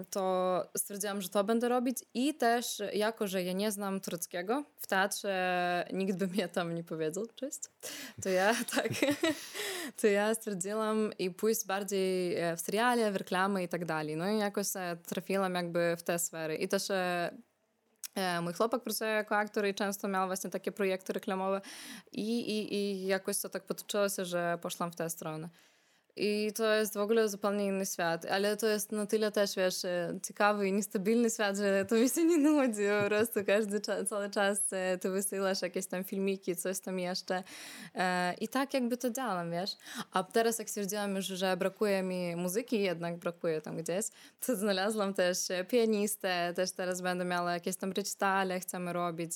to 0.10 0.63
stwierdziłam, 0.78 1.22
że 1.22 1.30
to 1.30 1.44
będę 1.44 1.70
robić 1.70 1.98
i 2.13 2.34
też 2.34 2.82
jako, 2.94 3.28
że 3.28 3.44
ja 3.44 3.54
nie 3.54 3.72
znam 3.72 4.02
tureckiego, 4.02 4.63
w 4.78 4.88
teatrze 4.88 5.88
nikt 5.94 6.18
by 6.18 6.28
mnie 6.28 6.48
tam 6.48 6.76
nie 6.76 6.84
powiedział, 6.84 7.26
cześć, 7.36 7.60
to 8.24 8.30
ja 8.30 8.56
tak, 8.76 8.92
to 10.02 10.08
ja 10.08 10.36
stwierdziłam 10.36 11.12
i 11.20 11.32
pójść 11.32 11.66
bardziej 11.66 12.36
e, 12.36 12.56
w 12.56 12.62
seriale, 12.62 13.12
w 13.12 13.16
reklamy 13.16 13.63
i 13.63 13.68
tak 13.68 13.86
dalej. 13.86 14.18
No 14.18 14.30
i 14.30 14.38
jakoś 14.38 14.68
e, 14.76 14.98
trafiłam 15.08 15.56
jakby 15.56 15.96
w 15.98 16.04
te 16.04 16.20
sfery 16.20 16.56
i 16.56 16.68
też 16.68 16.90
e, 16.90 17.32
Mój 18.42 18.54
chłopak 18.54 18.84
pracuje 18.84 19.10
jako 19.10 19.38
aktor 19.38 19.68
i 19.68 19.74
często 19.74 20.08
miał 20.08 20.28
właśnie 20.28 20.50
takie 20.50 20.72
projekty 20.72 21.13
reklamowe 21.13 21.62
i, 22.12 22.40
i, 22.40 22.74
i 22.74 23.06
jakoś 23.06 23.40
to 23.40 23.50
tak 23.50 23.63
potoczyło 23.63 24.10
się, 24.10 24.26
że 24.26 24.58
poszłam 24.62 24.92
w 24.92 24.96
tę 24.96 25.10
stronę. 25.10 25.50
I 26.17 26.51
to 26.56 26.73
jest 26.73 26.93
w 26.93 26.97
ogóle 26.97 27.30
zupełnie 27.30 27.65
inny 27.65 27.86
świat, 27.86 28.25
ale 28.25 28.58
to 28.58 28.67
jest 28.67 28.91
na 28.91 29.06
tyle 29.06 29.32
też, 29.32 29.56
wiesz, 29.56 29.86
e, 29.86 30.19
ciekawy 30.23 30.67
i 30.67 30.73
niestabilny 30.73 31.30
świat, 31.30 31.58
że 31.58 31.86
to 31.86 31.95
mi 31.95 32.10
się 32.10 32.25
nie 32.25 32.38
nudzi 32.38 32.82
po 33.01 33.08
prostu 33.08 33.39
każdy 33.45 33.82
cały 34.06 34.30
czas 34.30 34.60
e, 34.71 34.97
ty 34.97 35.10
wysyłasz 35.10 35.62
jakieś 35.62 35.86
tam 35.86 36.03
filmiki, 36.03 36.56
coś 36.56 36.80
tam 36.80 36.99
jeszcze 36.99 37.43
e, 37.95 38.34
i 38.34 38.47
tak 38.47 38.73
jakby 38.73 38.97
to 38.97 39.10
działam, 39.10 39.51
wiesz. 39.51 39.71
A 40.12 40.23
teraz 40.23 40.60
jak 40.60 40.69
stwierdziłam 40.69 41.15
już, 41.15 41.25
że 41.25 41.58
brakuje 41.58 42.03
mi 42.03 42.36
muzyki, 42.36 42.82
jednak 42.82 43.17
brakuje 43.17 43.62
tam 43.62 43.77
gdzieś, 43.77 44.06
to 44.45 44.56
znalazłam 44.56 45.13
też 45.13 45.38
pianistę, 45.69 46.53
też 46.56 46.71
teraz 46.71 47.01
będę 47.01 47.25
miała 47.25 47.53
jakieś 47.53 47.75
tam 47.75 47.91
recitale, 47.91 48.60
chcemy 48.60 48.93
robić, 48.93 49.32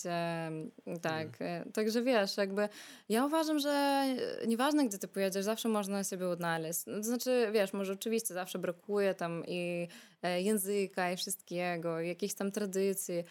tak. 1.02 1.28
Także 1.74 2.02
wiesz, 2.02 2.38
jakby 2.38 2.70
ja 3.10 3.26
uważam, 3.26 3.60
że 3.60 4.06
nieważne 4.48 4.86
gdzie 4.86 4.98
ty 4.98 5.08
pojedziesz, 5.08 5.46
zawsze 5.46 5.70
można 5.70 6.04
siebie 6.04 6.28
odnaleźć. 6.28 6.71
No, 6.88 6.98
to 6.98 7.04
znaczy, 7.04 7.50
wiesz, 7.54 7.74
może 7.74 7.94
oczywiście 7.94 8.34
zawsze 8.34 8.60
brakuje 8.60 9.14
tam 9.16 9.44
i 9.48 9.88
e, 10.22 10.42
języka 10.42 11.12
i 11.12 11.18
wszystkiego, 11.18 12.02
i 12.02 12.08
jakichś 12.08 12.34
tam 12.34 12.52
tradycji, 12.52 13.24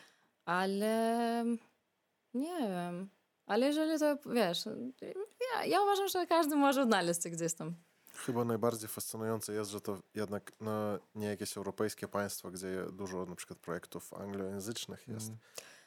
ale 0.44 1.44
nie 2.34 2.58
wiem. 2.60 3.10
Ale 3.46 3.66
jeżeli 3.66 3.98
to, 3.98 4.16
wiesz, 4.32 4.64
ja, 5.54 5.64
ja 5.64 5.82
uważam, 5.82 6.08
że 6.08 6.26
każdy 6.26 6.56
może 6.56 6.82
odnaleźć 6.82 7.22
się 7.22 7.30
gdzieś 7.30 7.54
tam. 7.54 7.74
Chyba 8.14 8.44
najbardziej 8.44 8.88
fascynujące 8.88 9.52
jest, 9.52 9.70
że 9.70 9.80
to 9.80 9.98
jednak 10.14 10.52
no, 10.60 10.98
nie 11.14 11.26
jakieś 11.26 11.56
europejskie 11.56 12.08
państwo, 12.08 12.50
gdzie 12.50 12.84
dużo 12.92 13.26
na 13.26 13.34
przykład 13.36 13.58
projektów 13.58 14.14
anglojęzycznych 14.14 15.08
jest, 15.08 15.32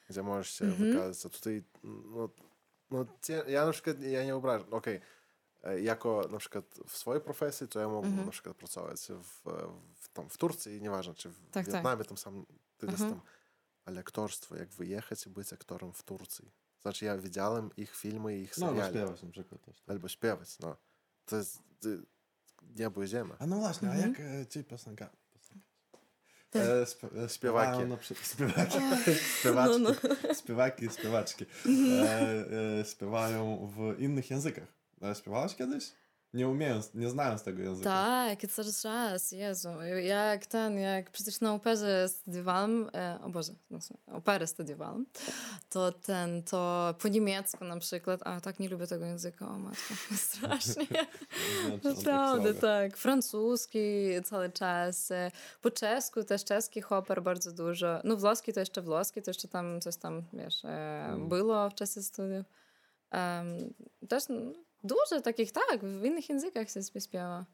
gdzie 0.09 0.23
możesz 0.23 0.49
się 0.51 0.65
Mhm. 0.65 0.91
wykazać. 0.91 1.25
A 1.25 1.29
tutaj, 1.29 1.63
no, 1.83 2.29
no, 2.91 3.05
ja 3.47 3.65
na 3.65 3.71
przykład, 3.71 4.01
ja 4.01 4.25
nie 4.25 4.35
obrażam, 4.35 4.73
okej, 4.73 4.95
e, 4.95 5.01
jako 5.83 6.27
na 6.31 6.37
przykład 6.37 6.65
w 6.87 6.97
swojej 6.97 7.21
profesji, 7.21 7.67
to 7.67 7.79
ja 7.79 7.87
mógłbym 7.87 8.09
Mhm. 8.09 8.25
na 8.25 8.31
przykład 8.31 8.57
pracować 8.57 8.99
w, 8.99 9.49
w, 9.95 10.09
tam, 10.13 10.29
w 10.29 10.37
Turcji, 10.37 10.81
nieważne, 10.81 11.13
czy 11.15 11.29
w 11.29 11.39
Tak, 11.51 11.65
tak. 11.65 11.65
Wietnamie, 11.75 12.03
tam 12.05 12.17
sam 12.17 12.45
ty 12.77 12.87
Mhm. 12.87 13.09
jestem. 13.09 13.27
Ale 13.85 13.99
aktorstwo, 13.99 14.55
jak 14.55 14.69
wyjechać 14.69 15.25
i 15.27 15.29
być 15.29 15.53
aktorem 15.53 15.93
w 15.93 16.03
Turcji. 16.03 16.51
Znaczy 16.81 17.05
ja 17.05 17.17
widziałem 17.17 17.69
ich 17.77 17.95
filmy 17.95 18.37
i 18.37 18.41
ich 18.41 18.57
No, 18.57 18.67
seriale. 18.67 18.89
śpiewasz 18.89 19.23
na 19.23 19.29
przykład 19.31 19.61
też. 19.61 19.79
tak. 19.81 19.89
Albo 19.89 20.07
śpiewać, 20.07 20.59
no. 20.59 20.75
To 21.25 21.35
jest 21.35 21.59
niebo 22.75 23.03
i 23.03 23.07
ziemia. 23.07 23.35
A 23.39 23.45
no 23.45 23.57
właśnie, 23.57 23.89
Mhm. 23.89 24.03
a 24.03 24.07
jak 24.07 24.41
e, 24.41 24.47
ci 24.47 24.63
piosenka... 24.63 25.09
piosenka. 25.33 25.67
Tak. 26.49 26.61
E, 26.61 26.81
sp, 26.93 27.01
e, 27.25 27.29
śpiewają 27.29 27.87
na 27.87 27.97
przy- 27.97 28.15
Śpiewaki. 28.33 28.77
Śpiewaczki. 29.39 29.81
No, 29.81 29.89
Śpiewaki 30.33 30.85
i 30.85 30.89
śpiewaczki. 30.89 31.45
E, 32.03 32.79
e, 32.79 32.85
śpiewają 32.85 33.71
w 33.75 33.99
innych 34.01 34.29
językach. 34.31 34.82
E, 35.03 35.15
śpiewałaś 35.15 35.55
kiedyś? 35.55 35.91
Nie 36.33 36.47
umiejąc, 36.49 36.93
nie 36.93 37.09
znając 37.09 37.43
tego 37.43 37.61
języka. 37.63 37.89
Tak, 37.89 38.51
coraz 38.51 38.85
raz, 38.85 39.31
Jezu. 39.31 39.69
Jak 40.03 40.45
ten, 40.45 40.77
jak 40.77 41.11
przecież 41.11 41.41
na 41.41 41.53
operze 41.53 42.09
studiowałam, 42.09 42.89
e, 42.93 43.19
o 43.23 43.29
Boże, 43.29 43.53
no, 43.69 43.81
sumie, 43.81 43.99
operę 44.07 44.47
studiowałam, 44.47 45.05
to 45.69 45.91
ten, 45.91 46.43
to 46.43 46.93
po 47.01 47.07
niemiecku 47.07 47.65
na 47.65 47.79
przykład, 47.79 48.21
a 48.23 48.41
tak 48.41 48.59
nie 48.59 48.69
lubię 48.69 48.87
tego 48.87 49.05
języka, 49.05 49.47
o 49.47 49.59
matko, 49.59 49.93
strasznie. 50.17 50.85
Znaczy, 51.81 51.81
tak 51.81 51.95
Naprawdę, 51.95 52.53
tak. 52.53 52.97
Francuski 52.97 53.79
cały 54.23 54.49
czas. 54.51 55.11
e, 55.11 55.31
Po 55.61 55.71
czesku 55.71 56.23
też 56.23 56.43
czeskich 56.43 56.91
oper 56.91 57.21
bardzo 57.23 57.51
dużo. 57.51 57.99
No 58.03 58.17
włoski 58.17 58.53
to 58.53 58.59
jeszcze 58.59 58.81
włoski, 58.81 59.21
to 59.21 59.29
jeszcze 59.29 59.47
tam 59.47 59.81
coś 59.81 59.95
tam, 59.95 60.23
wiesz, 60.33 60.65
e, 60.65 61.15
było 61.29 61.69
w 61.69 61.73
czasie 61.75 62.01
studiów. 62.03 62.45
Em, 63.11 63.73
też 64.09 64.23
no, 64.29 64.35
dużo 64.83 65.21
takich, 65.23 65.51
tak, 65.51 65.85
w 65.85 66.03
innych 66.05 66.29
językach 66.29 66.69
się 66.69 66.83
sobie 66.83 67.01
śpiewa. 67.01 67.45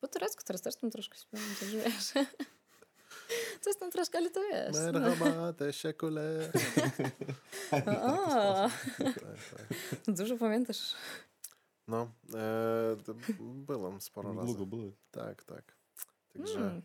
Po 0.00 0.08
turecku 0.08 0.42
teraz 0.46 0.62
też 0.62 0.76
tam 0.76 0.90
troszkę 0.90 1.18
śpiewam, 1.18 1.46
też 1.60 1.74
wiesz. 1.76 2.12
Coś 3.60 3.76
tam 3.76 3.90
troszkę, 3.90 4.18
ale 4.18 4.30
to 4.30 4.40
wiesz. 4.42 4.74
No. 4.92 5.00
Merhaba, 5.00 5.52
teşekkürler. 5.52 6.50
O, 7.72 8.68
Tak, 8.98 9.14
tak. 9.24 10.14
dużo 10.16 10.36
pamiętasz. 10.36 10.94
No, 11.88 12.10
e, 12.34 12.96
byłem 13.38 14.00
sporo 14.00 14.34
razy. 14.34 14.46
Długo 14.46 14.66
były. 14.66 14.92
Tak, 15.10 15.44
tak. 15.44 15.76
Także 16.32 16.58
Mm. 16.58 16.82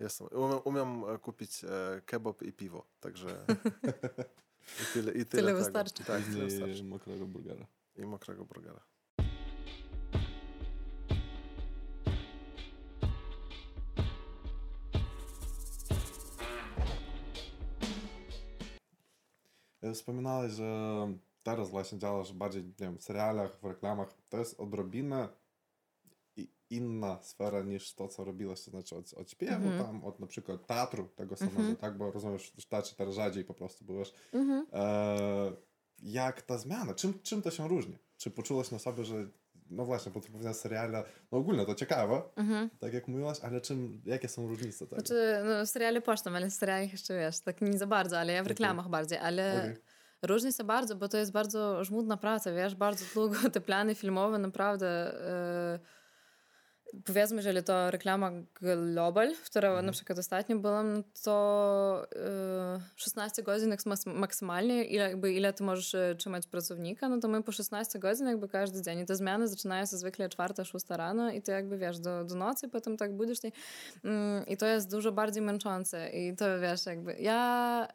jestem. 0.00 0.26
Umiem, 0.28 0.60
umiem 0.64 1.04
e, 1.14 1.18
kupić 1.18 1.64
e, 1.64 2.00
kebab 2.06 2.42
i 2.42 2.52
piwo, 2.52 2.86
także 3.00 3.44
i 4.82 4.92
tyle, 4.92 5.12
i 5.12 5.26
tyle, 5.26 5.42
Tyle 5.42 5.54
wystarczy. 5.54 6.04
Tak, 6.04 6.24
tyle 6.24 6.38
I 6.38 6.50
wystarczy. 6.50 6.84
mokrego 6.84 7.26
burgera. 7.26 7.66
I 7.96 8.02
mokrego 8.06 8.44
burgera. 8.44 8.80
Wspominałeś, 19.92 20.52
że 20.52 21.08
teraz 21.42 21.70
właśnie 21.70 21.98
działasz 21.98 22.32
bardziej 22.32 22.64
nie 22.64 22.72
wiem, 22.78 22.98
w 22.98 23.02
serialach, 23.02 23.60
w 23.60 23.64
reklamach. 23.64 24.08
To 24.28 24.38
jest 24.38 24.60
odrobinę 24.60 25.28
inna 26.70 27.22
sfera 27.22 27.62
niż 27.62 27.94
to, 27.94 28.08
co 28.08 28.24
robiłaś, 28.24 28.64
to 28.64 28.70
znaczy 28.70 28.96
od, 28.96 29.12
od 29.12 29.30
śpiewu, 29.30 29.68
Mhm. 29.68 29.84
tam, 29.84 30.04
od 30.04 30.20
na 30.20 30.26
przykład 30.26 30.66
teatru 30.66 31.08
tego 31.08 31.36
samego, 31.36 31.58
Mhm. 31.58 31.76
tak? 31.76 31.98
Bo 31.98 32.10
rozumiem, 32.10 32.38
że 32.38 32.44
w 32.60 32.66
teatrze 32.66 32.96
teraz 32.96 33.14
rzadziej 33.14 33.44
po 33.44 33.54
prostu 33.54 33.84
byłeś. 33.84 34.12
Mhm. 34.32 34.66
E, 34.72 35.52
jak 36.02 36.42
ta 36.42 36.58
zmiana? 36.58 36.94
Czym, 36.94 37.20
czym 37.22 37.42
to 37.42 37.50
się 37.50 37.68
różni? 37.68 37.98
Czy 38.16 38.30
poczułaś 38.30 38.70
na 38.70 38.78
sobie, 38.78 39.04
że 39.04 39.28
no 39.70 39.84
właśnie, 39.84 40.12
bo 40.12 40.20
to 40.20 40.26
powiedziałeś 40.28 40.56
seriale, 40.56 41.04
no 41.32 41.38
ogólnie 41.38 41.66
to 41.66 41.74
ciekawe, 41.74 42.22
Mhm. 42.36 42.70
tak 42.80 42.94
jak 42.94 43.08
mówiłaś, 43.08 43.38
ale 43.42 43.60
czym, 43.60 44.02
jakie 44.04 44.28
są 44.28 44.48
różnice 44.48 44.86
tego? 44.86 44.96
Znaczy, 45.02 45.42
no, 45.44 45.66
seriale 45.66 46.00
pocztam, 46.00 46.36
ale 46.36 46.50
w 46.50 46.52
serialach 46.52 46.92
jeszcze 46.92 47.14
wiesz, 47.14 47.40
tak 47.40 47.60
nie 47.60 47.78
za 47.78 47.86
bardzo, 47.86 48.18
ale 48.18 48.32
ja 48.32 48.42
w 48.42 48.46
Okej. 48.46 48.48
reklamach 48.48 48.88
bardziej, 48.88 49.18
ale 49.18 49.58
Okej. 49.58 49.76
różni 50.22 50.52
się 50.52 50.64
bardzo, 50.64 50.96
bo 50.96 51.08
to 51.08 51.16
jest 51.16 51.32
bardzo 51.32 51.84
żmudna 51.84 52.16
praca, 52.16 52.52
wiesz, 52.52 52.74
bardzo 52.74 53.04
długo 53.14 53.36
te 53.52 53.60
plany 53.60 53.94
filmowe 53.94 54.38
naprawdę 54.38 54.88
e, 54.88 55.78
powiedzmy, 57.04 57.42
że 57.42 57.62
to 57.62 57.90
reklama 57.90 58.30
Global, 58.60 59.34
w 59.34 59.44
której 59.44 59.82
na 59.82 59.92
przykład 59.92 60.18
ostatnio 60.18 60.58
byłam, 60.58 60.92
no 60.92 61.02
to 61.22 62.06
e, 62.16 62.80
16 62.96 63.42
godzin 63.42 63.70
jak 63.70 63.80
mas- 63.80 64.06
maksymalnie, 64.06 64.84
ile, 64.84 65.08
jakby, 65.08 65.32
ile 65.32 65.52
ty 65.52 65.64
możesz 65.64 65.94
e, 65.94 66.14
trzymać 66.14 66.46
pracownika, 66.46 67.08
no 67.08 67.18
to 67.18 67.28
my 67.28 67.42
po 67.42 67.52
16 67.52 67.98
godzin 67.98 68.26
jakby 68.26 68.48
każdy 68.48 68.82
dzień. 68.82 68.98
I 68.98 69.06
te 69.06 69.16
zmiany 69.16 69.48
zaczynają 69.48 69.86
się 69.86 69.96
zwykle 69.96 70.28
4-6 70.28 70.96
rano 70.96 71.30
i 71.30 71.42
ty 71.42 71.52
jakby 71.52 71.78
wiesz, 71.78 71.98
do, 71.98 72.24
do 72.24 72.34
nocy 72.34 72.68
potem 72.68 72.96
tak 72.96 73.16
budzisz 73.16 73.42
się. 73.42 73.50
Mm, 74.04 74.46
I 74.46 74.56
to 74.56 74.66
jest 74.66 74.90
dużo 74.90 75.12
bardziej 75.12 75.42
męczące. 75.42 76.10
I 76.10 76.36
to 76.36 76.60
wiesz, 76.60 76.86
jakby 76.86 77.16
ja 77.20 77.88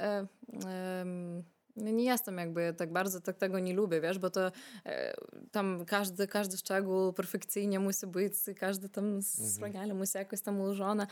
no 0.54 1.59
nie 1.80 2.04
jestem 2.04 2.38
jakby 2.38 2.74
tak 2.78 2.92
bardzo, 2.94 3.22
tak 3.22 3.38
tego 3.38 3.60
nie 3.60 3.74
lubię, 3.74 4.02
wiesz, 4.02 4.20
bo 4.20 4.30
to 4.30 4.52
e, 4.86 5.14
tam 5.52 5.86
każdy, 5.86 6.28
każdy 6.28 6.58
szczegół 6.58 7.14
perfekcyjnie 7.14 7.80
musi 7.80 8.08
być, 8.08 8.34
każdy 8.60 8.90
tam 8.90 9.22
strogiale 9.22 9.94
musi 9.94 10.18
jakoś 10.18 10.42
tam 10.42 10.60
ułożone, 10.60 11.08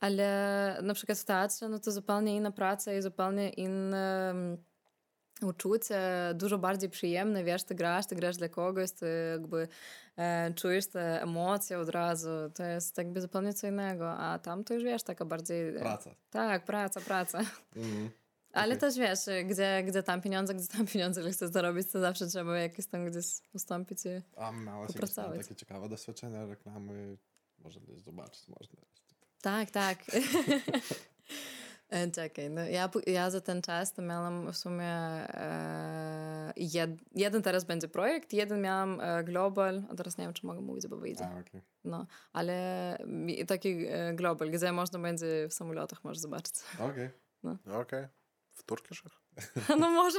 ale 0.00 0.78
na 0.82 0.94
przykład 0.94 1.18
w 1.18 1.24
teatrze, 1.24 1.68
no 1.68 1.78
to 1.78 1.92
zupełnie 1.92 2.36
inna 2.36 2.50
praca 2.50 2.92
i 2.94 3.02
zupełnie 3.02 3.48
inne 3.50 4.30
mm, 4.30 4.56
uczucie, 5.42 6.00
dużo 6.34 6.58
bardziej 6.58 6.90
przyjemne, 6.90 7.44
wiesz, 7.44 7.64
ty 7.64 7.74
grasz, 7.74 8.06
ty 8.06 8.16
grasz 8.16 8.36
dla 8.36 8.48
kogoś, 8.48 8.92
ty 8.92 9.06
jakby 9.32 9.68
e, 10.16 10.54
czujesz 10.54 10.86
te 10.86 11.22
emocje 11.22 11.78
od 11.78 11.88
razu, 11.88 12.28
to 12.54 12.64
jest 12.64 12.98
jakby 12.98 13.20
zupełnie 13.20 13.54
co 13.54 13.66
innego, 13.66 14.10
a 14.10 14.38
tam 14.38 14.64
to 14.64 14.74
już 14.74 14.84
wiesz, 14.84 15.02
taka 15.02 15.24
bardziej... 15.24 15.76
e, 15.76 15.80
Praca. 15.80 16.10
Tak, 16.30 16.64
praca, 16.64 17.00
praca. 17.00 17.38
Mhm. 17.76 18.10
Ale 18.52 18.74
Okej. 18.74 18.80
też 18.80 18.96
wiesz, 18.96 19.20
gdzie, 19.44 19.82
gdzie 19.86 20.02
tam 20.02 20.20
pieniądze, 20.20 20.54
gdzie 20.54 20.66
tam 20.66 20.86
pieniądze, 20.86 21.22
że 21.22 21.30
chcesz 21.30 21.50
zarobić, 21.50 21.88
to 21.92 22.00
zawsze 22.00 22.26
trzeba 22.26 22.58
jakieś 22.58 22.86
tam 22.86 23.06
gdzieś 23.06 23.26
ustąpić 23.54 24.06
i... 24.06 24.08
A 24.36 24.52
miałaś 24.52 24.94
jakieś 24.94 25.14
tam 25.14 25.24
Popracować. 25.24 25.46
takie 25.46 25.54
ciekawe 25.54 25.88
doświadczenia, 25.88 26.46
reklamy? 26.46 27.16
Może 27.58 27.80
gdzieś 27.80 28.00
zobaczyć 28.00 28.48
można. 28.48 28.80
Tak, 29.42 29.70
tak. 29.70 29.98
E, 31.90 32.10
Czekaj, 32.10 32.50
no 32.50 32.60
ja, 32.60 32.90
ja 33.06 33.30
za 33.30 33.40
ten 33.40 33.62
czas 33.62 33.92
to 33.92 34.02
miałam 34.02 34.52
w 34.52 34.56
sumie 34.56 34.84
e, 34.84 36.52
jed, 36.56 36.90
jeden 37.14 37.42
teraz 37.42 37.64
będzie 37.64 37.88
projekt, 37.88 38.32
jeden 38.32 38.60
miałam 38.60 39.00
e, 39.00 39.24
Global, 39.24 39.82
a 39.90 39.94
teraz 39.94 40.18
nie 40.18 40.24
wiem, 40.24 40.34
czy 40.34 40.46
mogę 40.46 40.60
mówić, 40.60 40.86
bo 40.86 40.96
wyjdzie. 40.96 41.26
A, 41.26 41.40
okej. 41.40 41.62
No, 41.84 42.06
ale 42.32 42.98
taki 43.46 43.86
e, 43.88 44.14
Global, 44.14 44.50
gdzie 44.50 44.72
można 44.72 44.98
będzie 44.98 45.48
w 45.50 45.54
samolotach 45.54 46.04
możesz 46.04 46.18
zobaczyć. 46.18 46.54
Okej. 46.78 47.10
Okej. 47.80 48.06
W 48.58 48.62
Turkiszach? 48.62 49.12
No 49.78 49.90
może. 49.90 50.18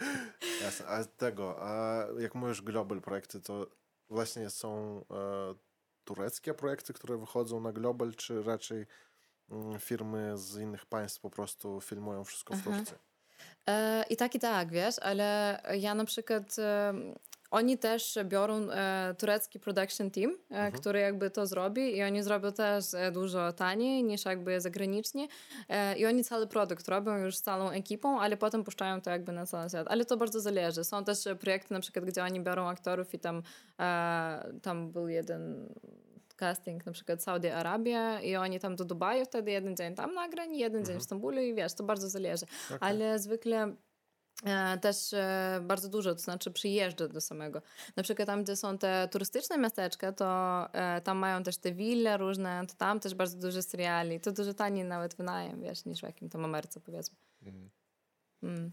Jasne. 0.62 0.86
A 0.86 1.04
tego, 1.04 1.56
a 1.58 2.04
jak 2.18 2.34
mówisz 2.34 2.62
Global 2.62 3.00
projekty, 3.00 3.40
to 3.40 3.66
właśnie 4.10 4.50
są 4.50 5.00
e, 5.10 5.54
tureckie 6.04 6.54
projekty, 6.54 6.92
które 6.92 7.18
wychodzą 7.18 7.60
na 7.60 7.72
Global, 7.72 8.14
czy 8.14 8.42
raczej 8.42 8.86
mm, 9.50 9.80
firmy 9.80 10.38
z 10.38 10.56
innych 10.56 10.86
państw 10.86 11.20
po 11.20 11.30
prostu 11.30 11.80
filmują 11.80 12.24
wszystko 12.24 12.54
w 12.54 12.68
Aha. 12.68 12.76
Turcji? 12.78 12.96
E, 13.66 14.04
I 14.10 14.16
tak, 14.16 14.34
i 14.34 14.38
tak, 14.38 14.70
wiesz, 14.70 14.98
ale 14.98 15.60
ja 15.78 15.94
na 15.94 16.04
przykład 16.04 16.56
oni 17.54 17.78
też 17.78 18.18
biorą 18.24 18.70
e, 18.70 19.14
turecki 19.18 19.60
production 19.60 20.10
team, 20.10 20.36
e, 20.50 20.72
który 20.72 21.00
jakby 21.00 21.30
to 21.30 21.46
zrobi 21.46 21.96
i 21.96 22.02
oni 22.02 22.22
zrobią 22.22 22.52
też 22.52 22.94
e, 22.94 23.12
dużo 23.12 23.52
taniej 23.52 24.04
niż 24.04 24.24
jakby 24.24 24.60
zagranicznie 24.60 25.28
e, 25.68 25.98
i 25.98 26.06
oni 26.06 26.24
cały 26.24 26.46
produkt 26.46 26.88
robią 26.88 27.16
już 27.16 27.36
z 27.36 27.42
całą 27.42 27.70
ekipą, 27.70 28.20
ale 28.20 28.36
potem 28.36 28.64
puszczają 28.64 29.00
to 29.00 29.10
jakby 29.10 29.32
na 29.32 29.46
cały 29.46 29.68
świat. 29.68 29.86
Ale 29.90 30.04
to 30.04 30.16
bardzo 30.16 30.40
zależy. 30.40 30.84
Są 30.84 31.04
też 31.04 31.18
projekty 31.40 31.74
na 31.74 31.80
przykład, 31.80 32.04
gdzie 32.04 32.24
oni 32.24 32.40
biorą 32.40 32.68
aktorów 32.68 33.14
i 33.14 33.18
tam, 33.18 33.42
e, 33.80 34.52
tam 34.62 34.90
był 34.90 35.08
jeden 35.08 35.68
casting 36.36 36.86
na 36.86 36.92
przykład 36.92 37.22
Saudi 37.22 37.48
Arabia 37.48 38.20
i 38.20 38.36
oni 38.36 38.60
tam 38.60 38.76
do 38.76 38.84
Dubaju 38.84 39.24
wtedy 39.24 39.50
jeden 39.50 39.76
dzień 39.76 39.94
tam 39.94 40.14
nagrań, 40.14 40.56
jeden 40.56 40.84
dzień 40.84 40.98
w 40.98 41.02
Stambule 41.02 41.46
i 41.46 41.54
wiesz, 41.54 41.74
to 41.74 41.84
bardzo 41.84 42.08
zależy. 42.08 42.46
Ale 42.80 43.18
zwykle 43.18 43.74
też 44.80 45.12
e, 45.12 45.60
bardzo 45.62 45.88
dużo, 45.88 46.14
to 46.14 46.20
znaczy 46.20 46.50
przyjeżdża 46.50 47.08
do 47.08 47.20
samego. 47.20 47.62
Na 47.96 48.02
przykład 48.02 48.26
tam, 48.26 48.44
gdzie 48.44 48.56
są 48.56 48.78
te 48.78 49.08
turystyczne 49.12 49.58
miasteczka, 49.58 50.12
to 50.12 50.26
e, 50.72 51.00
tam 51.00 51.18
mają 51.18 51.42
też 51.42 51.56
te 51.56 51.72
wille 51.72 52.16
różne, 52.16 52.66
to 52.66 52.74
tam 52.74 53.00
też 53.00 53.14
bardzo 53.14 53.38
dużo 53.38 53.62
seriali. 53.62 54.20
To 54.20 54.32
dużo 54.32 54.54
taniej 54.54 54.84
nawet 54.84 55.14
wynajem, 55.14 55.60
wiesz, 55.62 55.84
niż 55.84 56.00
w 56.00 56.02
jakim 56.02 56.28
tam 56.28 56.44
Ameryce 56.44 56.80
powiedzmy. 56.80 57.16
Mhm. 57.42 57.70
Mm. 58.42 58.72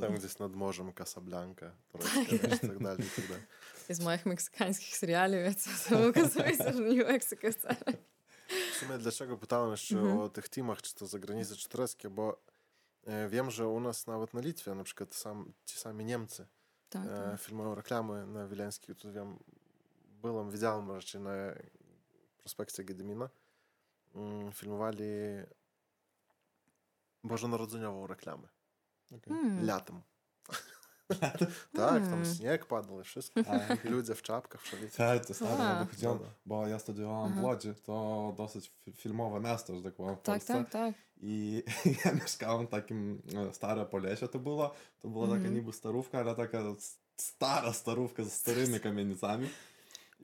Tam 0.00 0.14
gdzieś 0.14 0.38
nad 0.38 0.54
morzem, 0.54 0.92
Casablanca, 0.92 1.70
tureckie, 1.92 2.38
wiesz, 2.38 2.62
i 2.62 2.68
tak 2.68 2.78
dalej, 2.82 3.06
tak 3.16 3.28
dalej. 3.28 3.42
Z 3.90 4.00
moich 4.00 4.26
meksykańskich 4.26 4.96
seriali, 4.96 5.36
więc 5.42 5.84
to 5.88 6.06
okazuje 6.08 6.56
się, 6.56 6.72
że 6.72 6.80
nie 6.80 7.04
Meksyka 7.04 7.52
wcale. 7.52 7.76
W 8.72 8.76
sumie 8.76 8.98
dlaczego 8.98 9.36
pytałem 9.36 9.70
jeszcze 9.70 9.94
Mhm. 9.98 10.18
o 10.18 10.28
tych 10.28 10.48
teamach, 10.48 10.82
czy 10.82 10.94
to 10.94 11.06
zagraniczne, 11.06 11.56
czy 11.56 11.68
tureckie, 11.68 12.10
bo 12.10 12.32
e, 12.32 12.36
wiem, 13.28 13.50
że 13.50 13.68
u 13.68 13.80
nas 13.80 14.06
nawet 14.06 14.34
na 14.34 14.40
Litwie 14.40 14.74
na 14.74 14.84
przykład 14.84 15.14
sam, 15.14 15.52
ci 15.64 15.78
sami 15.78 16.04
Niemcy 16.04 16.46
Tak, 16.88 17.06
e, 17.06 17.30
tak. 17.30 17.40
filmują 17.40 17.74
reklamy 17.74 18.26
na 18.26 18.46
Wileńskiej. 18.46 18.96
Tu 18.96 19.12
wiem, 19.12 19.38
byłem, 20.22 20.50
widziałem 20.50 20.90
raczej 20.90 21.20
na 21.20 21.32
prospekcie 22.38 22.84
Gedymina. 22.84 23.28
Mm, 24.14 24.52
filmowali 24.52 25.04
bożonarodzeniową 27.24 28.06
reklamę. 28.06 28.48
Okej. 29.06 29.32
Hmm. 29.34 29.66
Latem. 29.66 30.02
tak, 31.72 32.02
tam 32.02 32.10
Hmm. 32.10 32.34
śnieg 32.34 32.66
padł 32.66 33.00
i 33.00 33.04
wszystko. 33.04 33.40
I 33.84 33.88
ludzie 33.88 34.14
w 34.14 34.22
czapkach 34.22 34.62
wszędzie. 34.62 34.88
Tak, 34.88 35.26
to 35.26 35.34
stary, 35.34 35.62
ja 35.62 35.84
wychodziłem, 35.84 36.18
No, 36.22 36.26
bo 36.46 36.66
ja 36.66 36.78
studiowałem 36.78 37.32
w. 37.32 37.42
Łodzi, 37.44 37.74
to 37.74 38.34
dosyć 38.36 38.70
fi- 38.86 38.92
filmowe 38.92 39.40
miasto, 39.40 39.76
że 39.76 39.82
tak 39.82 39.94
powiem, 39.94 40.14
w 40.16 40.22
Tak, 40.22 40.24
Polsce. 40.34 40.54
tak, 40.54 40.70
tak. 40.70 40.94
I 41.22 41.62
ja 42.04 42.12
mieszkałem 42.12 42.66
w 42.66 42.70
takim 42.70 43.22
e, 43.50 43.54
stare 43.54 43.86
Polesie 43.86 44.28
to 44.28 44.38
było. 44.38 44.74
To 45.02 45.08
była 45.08 45.24
taka 45.26 45.36
Mhm. 45.36 45.54
niby 45.54 45.72
starówka, 45.72 46.18
ale 46.18 46.34
taka 46.34 46.58
stara 47.16 47.72
starówka 47.72 48.24
ze 48.24 48.30
starymi 48.30 48.80
kamienicami. 48.80 49.48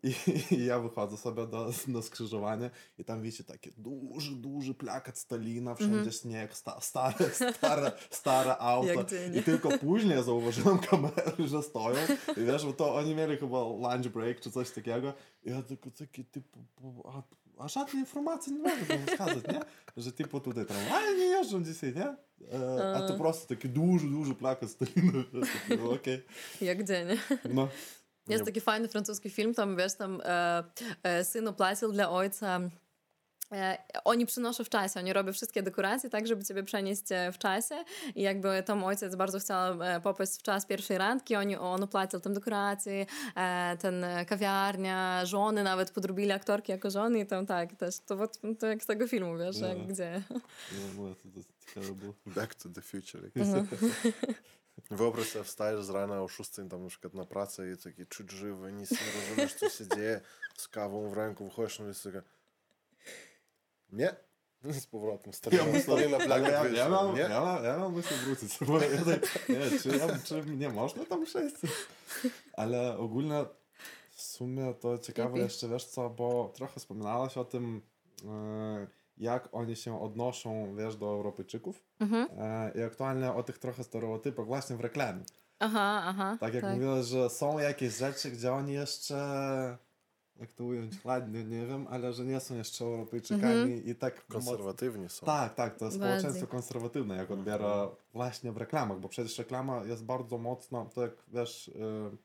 I, 0.03 0.15
I, 0.55 0.65
ja 0.65 0.81
wychodzę 0.81 1.17
sobie 1.17 1.47
do, 1.47 1.71
na 1.89 2.03
skrzyżowanie 2.03 2.71
i 2.99 3.05
tam 3.05 3.23
wiecie 3.23 3.45
taki 3.45 3.71
duży, 3.79 4.37
duży 4.37 4.75
plakat 4.75 5.19
Stalina, 5.19 5.75
wszędzie 5.75 5.95
mm 5.95 6.09
-hmm. 6.09 6.23
śnieg, 6.23 6.55
sta, 6.55 6.81
stare, 6.81 7.31
stare, 7.31 7.93
stare 8.11 8.59
auto. 8.73 9.05
I 9.35 9.43
tylko 9.43 9.79
później 9.79 10.25
zauważyłem 10.25 10.79
kamery, 10.79 11.49
że 11.49 11.63
stoją 11.63 12.01
i 12.37 12.45
wiesz, 12.45 12.67
bo 12.67 12.73
to 12.73 12.95
oni 12.95 13.15
mieli 13.15 13.37
chyba 13.37 13.59
lunch 13.61 14.09
break 14.09 14.41
czy 14.41 14.51
coś 14.51 14.71
takiego 14.71 15.13
i 15.45 15.51
ja 15.51 15.63
tylko 15.63 15.91
taki 15.91 16.25
typu, 16.25 16.59
a, 17.05 17.23
a 17.65 17.69
żadnej 17.69 18.01
informacji 18.01 18.53
nie 18.53 18.59
mogę 18.59 19.07
wskazać, 19.07 19.45
nie? 19.53 19.61
Że 19.97 20.13
typu 20.13 20.41
tutaj 20.41 20.67
tramwaje 20.67 21.17
nie 21.17 21.25
jeżdżą 21.25 21.65
dzisiaj, 21.65 21.95
nie? 21.95 22.17
E, 22.53 22.97
a 22.97 23.09
to 23.09 23.15
prosto 23.15 23.47
taki 23.55 23.69
duży, 23.69 24.07
duży 24.07 24.35
plakat 24.35 24.71
Stalina. 24.71 25.13
No, 25.79 25.91
okay. 25.91 26.23
Jak 26.61 26.85
dzień. 26.85 27.09
No. 27.55 27.69
Jest 28.29 28.45
taki 28.45 28.61
fajny 28.61 28.89
francuski 28.89 29.31
film, 29.31 29.55
tam 29.55 29.77
wiesz, 29.77 29.95
tam 29.95 30.21
e, 30.25 30.65
e, 31.03 31.25
syn 31.25 31.49
opłacił 31.49 31.93
dla 31.93 32.11
ojca 32.11 32.61
oni 34.05 34.27
przynoszą 34.27 34.65
w 34.65 34.69
czasie, 34.69 35.01
oni 35.01 35.13
robią 35.13 35.33
wszystkie 35.33 35.63
dekoracje 35.63 36.11
tak, 36.11 36.27
żeby 36.27 36.45
ciebie 36.45 36.63
przenieść 36.63 37.03
w 37.33 37.39
czasie 37.39 37.85
i 38.15 38.23
jakby 38.23 38.63
tam 38.63 38.85
ojciec 38.85 39.17
bardzo 39.17 39.39
chciał 39.39 39.79
popaść 40.03 40.33
w 40.33 40.43
czas 40.43 40.67
pierwszej 40.67 40.99
randki, 40.99 41.37
oni, 41.37 41.57
on 41.57 41.83
opłacił 41.83 42.21
tam 42.21 42.35
dekoracje, 42.35 43.07
ten 43.79 44.07
kawiarnia, 44.27 45.27
żony 45.27 45.63
nawet 45.63 45.91
podrobili 45.91 46.33
aktorki 46.33 46.73
jako 46.73 46.91
żony 46.91 47.19
i 47.19 47.27
tam 47.27 47.47
tak, 47.47 47.77
też 47.77 47.99
to, 47.99 48.29
to 48.59 48.67
jak 48.67 48.83
z 48.83 48.87
tego 48.87 49.09
filmu, 49.09 49.39
wiesz, 49.39 49.57
no. 49.61 49.69
gdzie... 49.89 50.23
No, 50.31 50.39
no, 50.97 51.15
to, 51.15 51.23
to 51.23 51.67
ciekawe 51.67 51.95
było. 51.95 52.15
Back 52.27 52.55
to 52.55 52.69
the 52.69 52.83
future. 52.83 53.31
No. 53.37 53.45
Wyobraź 54.91 55.29
sobie, 55.29 55.45
wstajesz 55.45 55.85
z 55.85 55.91
rana 55.91 56.23
o 56.23 56.29
6 56.29 56.51
tam 56.71 56.83
na 56.83 56.89
przykład 56.89 57.15
na 57.15 57.25
pracę 57.25 57.73
i 57.73 57.77
taki 57.77 58.07
czuć 58.07 58.31
żywy, 58.31 58.73
nic 58.73 58.91
nie 58.91 58.99
rozumiesz, 59.21 59.55
co 59.55 59.71
się 59.71 59.89
dzieje, 59.89 60.21
z 60.57 60.69
kawą 60.69 61.11
w 61.11 61.13
ręku 61.13 61.45
wychodzisz 61.45 61.79
na 61.79 61.85
ulicę 61.85 62.23
nie. 63.93 64.17
Z 64.65 64.87
powrotem. 64.87 65.33
Stoi, 65.33 65.57
ja 65.57 65.81
stoi 65.81 66.11
na 66.11 66.19
planie. 66.19 66.49
Ja, 66.49 66.69
ja, 66.69 66.89
mam, 66.89 67.17
ja, 67.17 67.41
mam, 67.41 67.65
ja 67.65 67.79
mam 67.79 67.95
myśl 67.95 68.15
wrócić. 68.15 68.59
Bo 68.67 68.81
ja 68.81 69.05
tak, 69.05 69.49
nie, 69.49 69.79
czy, 69.81 69.89
ja, 69.89 70.19
czy 70.25 70.43
nie 70.47 70.69
można 70.69 71.05
tam 71.05 71.25
przejść? 71.25 71.57
Ale 72.53 72.99
ogólnie 72.99 73.45
w 74.11 74.23
sumie 74.23 74.75
to 74.75 74.99
ciekawe 74.99 75.39
jeszcze, 75.39 75.69
wiesz 75.69 75.85
co, 75.85 76.11
bo 76.11 76.53
trochę 76.55 76.81
wspominałaś 76.81 77.37
o 77.37 77.45
tym, 77.45 77.83
e, 78.25 78.87
jak 79.19 79.49
oni 79.53 79.77
się 79.77 80.03
odnoszą, 80.03 80.77
wiesz, 80.77 80.97
do 80.97 81.07
Europejczyków 81.07 81.83
mhm. 82.01 82.29
E, 82.39 82.73
i 82.75 82.83
aktualnie 82.83 83.33
o 83.33 83.43
tych 83.43 83.59
trochę 83.59 83.85
stereotypach 83.85 84.47
właśnie 84.47 84.77
w 84.77 84.81
reklamie. 84.81 85.25
Aha, 85.59 86.03
aha. 86.07 86.37
Tak 86.41 86.55
jak 86.55 86.63
tak. 86.63 86.75
mówiłaś, 86.75 87.07
że 87.07 87.31
są 87.31 87.59
jakieś 87.59 87.97
rzeczy, 87.97 88.31
gdzie 88.31 88.53
oni 88.53 88.73
jeszcze 88.73 89.17
jak 90.41 90.53
to 90.53 90.65
ująć 90.65 91.05
ładnie, 91.05 91.45
nie 91.45 91.67
wiem, 91.67 91.87
ale 91.91 92.13
że 92.13 92.25
nie 92.25 92.41
są 92.41 92.55
jeszcze 92.55 92.85
Europejczykami 92.85 93.83
mm-hmm. 93.83 93.89
i 93.89 93.95
tak... 93.95 94.27
Konserwatywni 94.27 95.09
są. 95.09 95.27
Tak, 95.27 95.55
tak, 95.55 95.79
to 95.79 95.91
społeczeństwo 95.91 96.47
konserwatywne, 96.47 97.17
jak 97.17 97.31
odbiera 97.31 97.67
mm-hmm. 97.67 97.91
właśnie 98.13 98.53
w 98.53 98.57
reklamach, 98.57 99.01
bo 99.01 99.09
przecież 99.09 99.39
reklama 99.39 99.85
jest 99.85 100.05
bardzo 100.05 100.39
mocno, 100.39 100.91
to 100.95 101.03
jak 101.03 101.13
wiesz, 101.29 101.71
yy, 101.75 102.17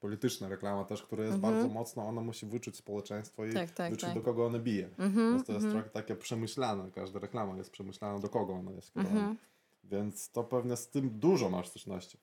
polityczna 0.00 0.48
reklama 0.48 0.84
też, 0.84 1.02
która 1.02 1.24
jest 1.24 1.36
mm-hmm. 1.36 1.40
bardzo 1.40 1.68
mocno, 1.68 2.08
ona 2.08 2.20
musi 2.20 2.46
wyczuć 2.46 2.76
społeczeństwo 2.76 3.44
i 3.44 3.52
tak, 3.52 3.70
tak, 3.70 3.90
wyczuć 3.90 4.08
tak. 4.08 4.14
do 4.14 4.20
kogo 4.20 4.46
one 4.46 4.58
bije. 4.58 4.88
Mm-hmm, 4.88 5.32
Więc 5.32 5.46
to 5.46 5.52
jest 5.52 5.66
mm-hmm. 5.66 5.70
trochę 5.70 5.90
takie 5.90 6.16
przemyślane, 6.16 6.90
każda 6.90 7.18
reklama 7.20 7.56
jest 7.56 7.70
przemyślana 7.70 8.18
do 8.18 8.28
kogo 8.28 8.54
ona 8.54 8.70
jest 8.70 8.88
skierowana. 8.88 9.20
Mm-hmm. 9.20 9.36
Więc 9.84 10.30
to 10.30 10.44
pewnie 10.44 10.76
z 10.76 10.88
tym 10.88 11.10
dużo 11.10 11.50
masz 11.50 11.68
styczności. 11.68 12.18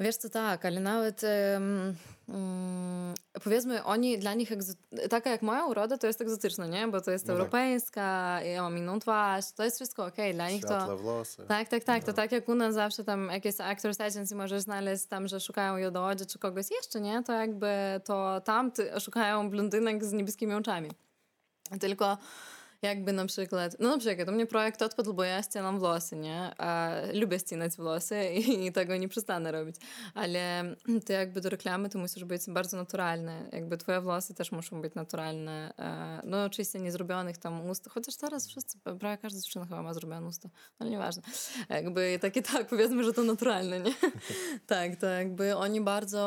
Wiesz 0.00 0.16
co, 0.16 0.28
tak, 0.28 0.64
ale 0.64 0.80
nawet 0.80 1.22
um, 1.22 1.94
powiedzmy 3.44 3.84
oni, 3.84 4.18
dla 4.18 4.34
nich 4.34 4.52
taka 5.10 5.30
jak 5.30 5.42
moja 5.42 5.64
uroda 5.64 5.98
to 5.98 6.06
jest 6.06 6.20
egzotyczna, 6.20 6.66
nie? 6.66 6.88
Bo 6.88 7.00
to 7.00 7.10
jest 7.10 7.26
no 7.26 7.32
europejska, 7.32 8.36
tak. 8.38 8.46
ja 8.46 8.62
mam 8.62 8.78
inną 8.78 9.00
twarz, 9.00 9.52
to 9.52 9.64
jest 9.64 9.76
wszystko 9.76 10.04
okej, 10.06 10.24
okay. 10.24 10.34
dla 10.34 10.50
nich 10.50 10.64
to... 10.64 10.96
włosy. 10.96 11.44
Tak, 11.48 11.68
tak, 11.68 11.84
tak, 11.84 12.02
no. 12.02 12.06
to 12.06 12.12
tak 12.12 12.32
jak 12.32 12.48
u 12.48 12.54
nas 12.54 12.74
zawsze 12.74 13.04
tam 13.04 13.28
jakieś 13.28 13.60
actors 13.60 14.00
agency 14.00 14.34
możesz 14.34 14.62
znaleźć 14.62 15.06
tam, 15.06 15.28
że 15.28 15.40
szukają 15.40 15.76
jodołodzi 15.76 16.26
czy 16.26 16.38
kogoś 16.38 16.70
jeszcze, 16.70 17.00
nie? 17.00 17.22
To 17.22 17.32
jakby 17.32 17.68
to 18.04 18.40
tam 18.44 18.72
szukają 19.00 19.50
blondynek 19.50 20.04
z 20.04 20.12
niebieskimi 20.12 20.54
oczami. 20.54 20.90
Tylko 21.80 22.18
jakby 22.82 23.12
na 23.12 23.26
przykład, 23.26 23.76
no 23.78 23.88
na 23.88 23.98
przykład 23.98 24.28
u 24.28 24.32
mnie 24.32 24.46
projekt 24.46 24.82
odpadł, 24.82 25.14
bo 25.14 25.24
ja 25.24 25.42
ścianam 25.42 25.78
włosy, 25.78 26.16
nie? 26.16 26.52
A 26.58 26.90
lubię 27.14 27.38
ścinać 27.38 27.76
włosy 27.76 28.24
i, 28.34 28.64
i 28.66 28.72
tego 28.72 28.96
nie 28.96 29.08
przestanę 29.08 29.52
robić. 29.52 29.76
Ale 30.14 30.64
ty 31.06 31.12
jakby 31.12 31.40
do 31.40 31.48
reklamy 31.48 31.88
to 31.88 31.98
musisz 31.98 32.24
być 32.24 32.42
bardzo 32.48 32.76
naturalny. 32.76 33.48
Jakby 33.52 33.76
twoje 33.76 34.00
włosy 34.00 34.34
też 34.34 34.52
muszą 34.52 34.80
być 34.82 34.94
naturalne. 34.94 35.72
No 36.24 36.44
oczywiście 36.44 36.80
nie 36.80 36.92
zrobionych 36.92 37.38
tam 37.38 37.70
ust, 37.70 37.88
chociaż 37.88 38.16
teraz 38.16 38.48
wszyscy, 38.48 38.78
prawie 38.78 39.18
każda 39.18 39.40
dziewczyna 39.40 39.64
chyba 39.64 39.82
ma 39.82 39.94
zrobione 39.94 40.26
usta, 40.26 40.48
ale 40.78 40.90
nieważne. 40.90 41.22
Jakby 41.68 42.18
takie 42.20 42.42
tak, 42.42 42.66
powiedzmy, 42.66 43.04
że 43.04 43.12
to 43.12 43.22
naturalne, 43.22 43.80
nie? 43.80 43.94
tak, 44.66 44.96
to 44.96 45.06
jakby 45.06 45.56
oni 45.56 45.80
bardzo 45.80 46.20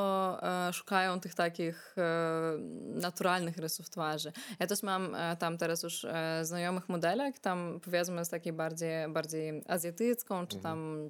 e, 0.44 0.74
szukają 0.74 1.20
tych 1.20 1.36
takich 1.36 1.96
e, 1.98 2.58
naturalnych 2.96 3.58
rysów 3.58 3.90
twarzy. 3.90 4.32
Ja 4.60 4.68
też 4.68 4.84
mam 4.84 5.16
e, 5.16 5.38
tam 5.38 5.58
teraz 5.58 5.84
już 5.84 6.06
znajomych 6.46 6.90
modelek, 6.90 7.40
tam 7.40 7.80
powiedzmy 7.84 8.26
z 8.26 8.30
takiej 8.30 8.54
bardziej, 8.54 9.10
bardziej 9.10 9.64
azjatycką, 9.68 10.48
czy 10.48 10.58
mhm. 10.58 10.62
tam 10.62 11.10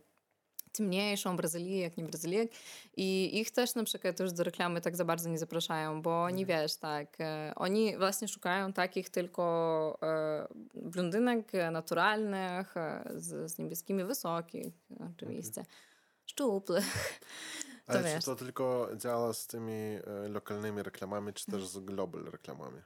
ciemniejszą, 0.73 1.37
Brazylijek, 1.37 1.97
nie 1.97 2.03
Brazylijek 2.03 2.51
i 2.97 3.39
ich 3.39 3.51
też 3.51 3.75
na 3.75 3.83
przykład 3.83 4.19
już 4.19 4.31
do 4.31 4.43
reklamy 4.43 4.81
tak 4.81 4.95
za 4.95 5.05
bardzo 5.05 5.29
nie 5.29 5.37
zapraszają, 5.37 6.01
bo 6.01 6.23
oni 6.23 6.41
mhm. 6.41 6.61
wiesz, 6.61 6.75
tak, 6.75 7.07
e, 7.19 7.53
oni 7.55 7.97
właśnie 7.97 8.27
szukają 8.27 8.73
takich 8.73 9.09
tylko 9.09 9.97
e, 10.01 10.47
blondynek 10.75 11.51
naturalnych, 11.71 12.77
e, 12.77 13.03
z, 13.15 13.51
z 13.51 13.57
niebieskimi 13.57 14.03
wysokich, 14.03 14.73
oczywiście, 15.15 15.61
mhm. 15.61 15.77
szczupłych. 16.25 16.85
To 17.85 17.93
Ale 17.93 18.03
wiesz. 18.03 18.19
czy 18.19 18.25
to 18.25 18.35
tylko 18.35 18.89
działa 18.97 19.33
z 19.33 19.47
tymi 19.47 19.99
lokalnymi 20.29 20.83
reklamami, 20.83 21.33
czy 21.33 21.45
też 21.45 21.67
z 21.67 21.79
global 21.79 22.23
reklamami? 22.23 22.81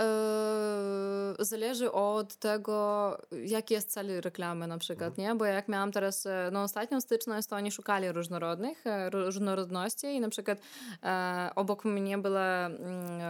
Yy, 0.00 1.44
zależy 1.44 1.92
od 1.92 2.36
tego, 2.36 3.18
jaki 3.44 3.74
jest 3.74 3.92
cel 3.92 4.20
reklamy 4.20 4.66
na 4.66 4.78
przykład, 4.78 5.08
mhm. 5.08 5.28
nie? 5.28 5.34
Bo 5.34 5.44
jak 5.44 5.68
miałam 5.68 5.92
teraz 5.92 6.26
e, 6.26 6.48
no, 6.52 6.62
ostatnią 6.62 7.00
styczność, 7.00 7.48
to 7.48 7.56
oni 7.56 7.70
szukali 7.70 8.12
różnorodnych, 8.12 8.86
e, 8.86 9.10
różnorodności 9.10 10.06
i 10.06 10.20
na 10.20 10.28
przykład 10.28 10.58
e, 11.02 11.50
obok 11.56 11.84
mnie 11.84 12.18
była 12.18 12.66
mm, 12.66 13.20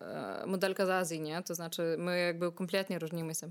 e, 0.00 0.46
modelka 0.46 0.86
z 0.86 0.90
Azji, 0.90 1.20
nie? 1.20 1.42
To 1.42 1.54
znaczy 1.54 1.96
my 1.98 2.20
jakby 2.20 2.52
kompletnie 2.52 2.98
różnimy 2.98 3.34
się. 3.34 3.50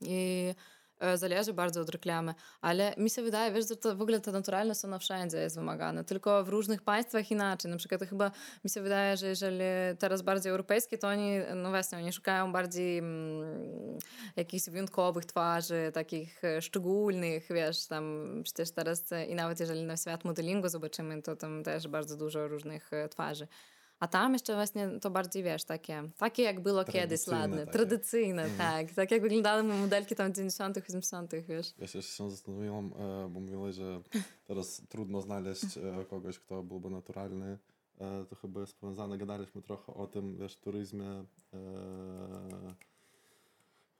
I 0.00 0.54
E, 0.54 0.77
zależy 1.14 1.52
bardzo 1.52 1.80
od 1.80 1.90
reklamy, 1.90 2.34
ale 2.60 2.94
mi 2.96 3.10
się 3.10 3.22
wydaje, 3.22 3.52
wiesz, 3.52 3.68
że 3.68 3.76
to 3.76 3.96
w 3.96 4.02
ogóle 4.02 4.20
ta 4.20 4.32
naturalność 4.32 4.84
ona 4.84 4.98
wszędzie 4.98 5.38
jest 5.38 5.56
wymagana, 5.56 6.04
tylko 6.04 6.44
w 6.44 6.48
różnych 6.48 6.82
państwach 6.82 7.30
inaczej. 7.30 7.70
Na 7.70 7.76
przykład 7.76 8.00
to 8.00 8.06
chyba 8.06 8.30
mi 8.64 8.70
się 8.70 8.80
wydaje, 8.80 9.16
że 9.16 9.26
jeżeli 9.26 9.58
teraz 9.98 10.22
bardziej 10.22 10.50
europejskie, 10.50 10.98
to 10.98 11.08
oni, 11.08 11.38
no 11.54 11.70
właśnie, 11.70 11.98
oni 11.98 12.12
szukają 12.12 12.52
bardziej 12.52 12.98
mm, 12.98 13.98
jakichś 14.36 14.68
wyjątkowych 14.68 15.24
twarzy, 15.24 15.90
takich 15.94 16.44
e, 16.44 16.62
szczególnych, 16.62 17.46
wiesz, 17.50 17.86
tam 17.86 18.34
przecież 18.44 18.70
teraz 18.70 19.04
i 19.28 19.34
nawet 19.34 19.60
jeżeli 19.60 19.82
na 19.82 19.96
świat 19.96 20.24
modelingu 20.24 20.68
zobaczymy, 20.68 21.22
to 21.22 21.36
tam 21.36 21.62
też 21.62 21.88
bardzo 21.88 22.16
dużo 22.16 22.48
różnych 22.48 22.92
e, 22.92 23.08
twarzy. 23.08 23.48
A 24.00 24.08
tam 24.08 24.32
jeszcze 24.32 24.54
właśnie 24.54 24.88
to 25.00 25.10
bardziej, 25.10 25.42
wiesz, 25.42 25.64
takie, 25.64 26.10
takie 26.18 26.42
jak 26.42 26.60
było 26.60 26.84
kiedyś, 26.84 27.26
ładne, 27.26 27.58
takie. 27.58 27.72
tradycyjne, 27.72 28.42
mm. 28.44 28.58
tak. 28.58 28.92
Tak 28.92 29.10
jak 29.10 29.22
wyglądały 29.22 29.62
modelki 29.62 30.14
tam 30.14 30.34
90 30.34 30.76
80 30.76 31.32
wiesz. 31.48 31.74
Ja 31.78 31.86
się, 31.86 32.02
się 32.02 32.30
zastanowiłam, 32.30 32.86
e, 32.86 33.28
bo 33.28 33.40
mówiłeś, 33.40 33.74
że 33.76 34.00
teraz 34.46 34.82
trudno 34.88 35.20
znaleźć 35.20 35.78
e, 35.78 36.04
kogoś, 36.04 36.38
kto 36.38 36.62
byłby 36.62 36.90
naturalny. 36.90 37.58
E, 37.98 38.24
to 38.24 38.36
chyba 38.36 38.60
jest 38.60 38.80
powiązane, 38.80 39.18
gadaliśmy 39.18 39.62
trochę 39.62 39.94
o 39.94 40.06
tym, 40.06 40.36
wiesz, 40.36 40.56
turyzmie 40.56 41.24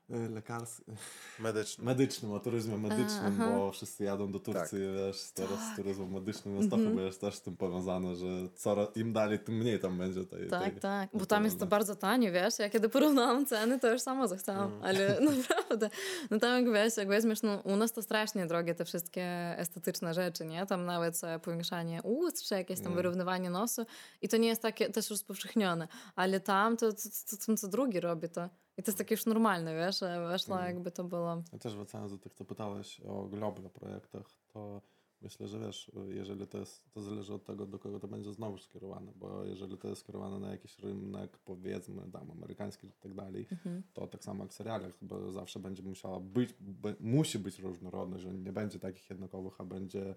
lekarskim, 0.08 0.94
medycznym. 1.38 1.86
medycznym, 1.86 2.32
o 2.32 2.40
turyzmie 2.40 2.78
medycznym, 2.78 3.40
Aha. 3.40 3.50
bo 3.54 3.72
wszyscy 3.72 4.04
jadą 4.04 4.32
do 4.32 4.40
Turcji, 4.40 4.78
tak. 4.78 4.94
wiesz, 4.96 5.30
teraz 5.34 5.58
tak. 5.58 5.72
z 5.72 5.76
turyzmem 5.76 6.12
medycznym, 6.12 6.54
więc 6.54 6.72
mm 6.72 6.80
-hmm. 6.80 6.84
to 6.84 6.90
chyba 6.90 7.02
jest 7.02 7.20
też 7.20 7.34
z 7.34 7.42
tym 7.42 7.56
powiązane, 7.56 8.16
że 8.16 8.26
coraz 8.54 8.96
im 8.96 9.12
dalej, 9.12 9.38
tym 9.38 9.54
mniej 9.54 9.80
tam 9.80 9.98
będzie 9.98 10.24
tej 10.24 10.48
Tak, 10.48 10.62
tej, 10.72 10.80
tak, 10.80 11.10
bo 11.14 11.26
tam 11.26 11.44
jest 11.44 11.58
to 11.58 11.66
bardzo 11.66 11.96
tanie, 11.96 12.32
wiesz, 12.32 12.58
ja 12.58 12.70
kiedy 12.70 12.88
porównałam 12.88 13.46
ceny, 13.46 13.80
to 13.80 13.92
już 13.92 14.02
samo 14.02 14.28
zechciałam, 14.28 14.72
mm. 14.72 14.82
ale 14.82 15.20
naprawdę, 15.38 15.90
no 16.30 16.38
tam 16.38 16.64
jak 16.64 16.74
wiesz, 16.74 16.96
jak 16.96 17.08
weźmiesz, 17.08 17.42
no 17.42 17.60
u 17.64 17.76
nas 17.76 17.92
to 17.92 18.02
strasznie 18.02 18.46
drogie 18.46 18.74
te 18.74 18.84
wszystkie 18.84 19.24
estetyczne 19.58 20.14
rzeczy, 20.14 20.46
nie, 20.46 20.66
tam 20.66 20.84
nawet 20.84 21.20
powiększanie 21.42 22.02
ust, 22.02 22.42
czy 22.42 22.54
jakieś 22.54 22.78
tam 22.78 22.86
mm. 22.86 22.96
wyrównywanie 22.96 23.50
nosu 23.50 23.86
i 24.22 24.28
to 24.28 24.36
nie 24.36 24.48
jest 24.48 24.62
takie 24.62 24.90
też 24.90 25.10
rozpowszechnione, 25.10 25.88
ale 26.16 26.40
tam 26.40 26.76
to, 26.76 26.92
to, 26.92 26.98
to, 27.30 27.36
to 27.46 27.56
co 27.56 27.68
drugi 27.68 28.00
robi 28.00 28.28
to 28.28 28.48
i 28.78 28.82
to 28.82 28.90
jest 28.90 28.98
takie 28.98 29.14
już 29.14 29.26
normalne, 29.26 29.74
wiesz, 29.74 30.00
weszło 30.00 30.56
mm. 30.56 30.66
jakby 30.66 30.90
to 30.90 31.04
było... 31.04 31.42
Ja 31.52 31.58
też 31.58 31.76
wracając 31.76 32.12
do 32.12 32.18
tych, 32.18 32.34
co 32.34 32.44
pytałeś 32.44 33.00
o 33.00 33.24
global 33.24 33.70
projektach, 33.70 34.26
to 34.52 34.82
myślę, 35.22 35.48
że 35.48 35.58
wiesz, 35.58 35.92
jeżeli 36.08 36.46
to 36.46 36.58
jest, 36.58 36.92
to 36.92 37.02
zależy 37.02 37.34
od 37.34 37.44
tego, 37.44 37.66
do 37.66 37.78
kogo 37.78 38.00
to 38.00 38.08
będzie 38.08 38.32
znowu 38.32 38.58
skierowane, 38.58 39.12
bo 39.16 39.44
jeżeli 39.44 39.78
to 39.78 39.88
jest 39.88 40.00
skierowane 40.00 40.38
na 40.38 40.50
jakiś 40.50 40.78
rynek, 40.78 41.38
powiedzmy, 41.38 42.02
tam 42.12 42.30
amerykański 42.30 42.86
i 42.86 42.92
tak 42.92 43.14
dalej, 43.14 43.46
mhm. 43.52 43.82
to 43.94 44.06
tak 44.06 44.24
samo 44.24 44.44
jak 44.44 44.52
w 44.52 44.54
serialach, 44.54 44.92
bo 45.02 45.32
zawsze 45.32 45.60
będzie 45.60 45.82
musiała 45.82 46.20
być, 46.20 46.54
musi 47.00 47.38
być 47.38 47.58
różnorodność, 47.58 48.22
że 48.24 48.34
nie 48.34 48.52
będzie 48.52 48.78
takich 48.78 49.10
jednakowych, 49.10 49.60
a 49.60 49.64
będzie 49.64 50.14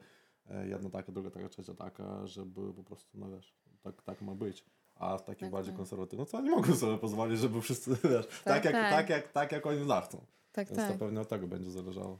e, 0.49 0.67
jedna 0.67 0.89
taka, 0.89 1.11
druga 1.11 1.31
taka, 1.31 1.49
trzecia 1.49 1.73
taka, 1.73 2.27
żeby 2.27 2.73
po 2.73 2.83
prostu, 2.83 3.17
no 3.19 3.29
wiesz, 3.29 3.55
tak, 3.81 4.01
tak 4.01 4.21
ma 4.21 4.35
być 4.35 4.65
a 5.01 5.17
w 5.17 5.23
takich 5.23 5.41
tak, 5.41 5.51
bardziej 5.51 5.73
tak. 5.73 5.77
konserwatywnych, 5.77 6.27
no 6.27 6.31
co 6.31 6.41
nie 6.41 6.51
mogą 6.51 6.75
sobie 6.75 6.97
pozwolić, 6.97 7.39
żeby 7.39 7.61
wszyscy, 7.61 7.91
wiesz, 8.03 8.27
tak, 8.27 8.43
tak, 8.43 8.65
jak, 8.65 8.73
tak. 8.73 8.91
tak, 8.91 9.09
jak, 9.09 9.31
tak 9.31 9.51
jak 9.51 9.65
oni 9.65 9.87
zachcą. 9.87 10.25
Tak, 10.51 10.67
Więc 10.67 10.79
tak. 10.79 10.91
to 10.91 10.97
pewnie 10.97 11.21
od 11.21 11.27
tego 11.27 11.47
będzie 11.47 11.71
zależało. 11.71 12.19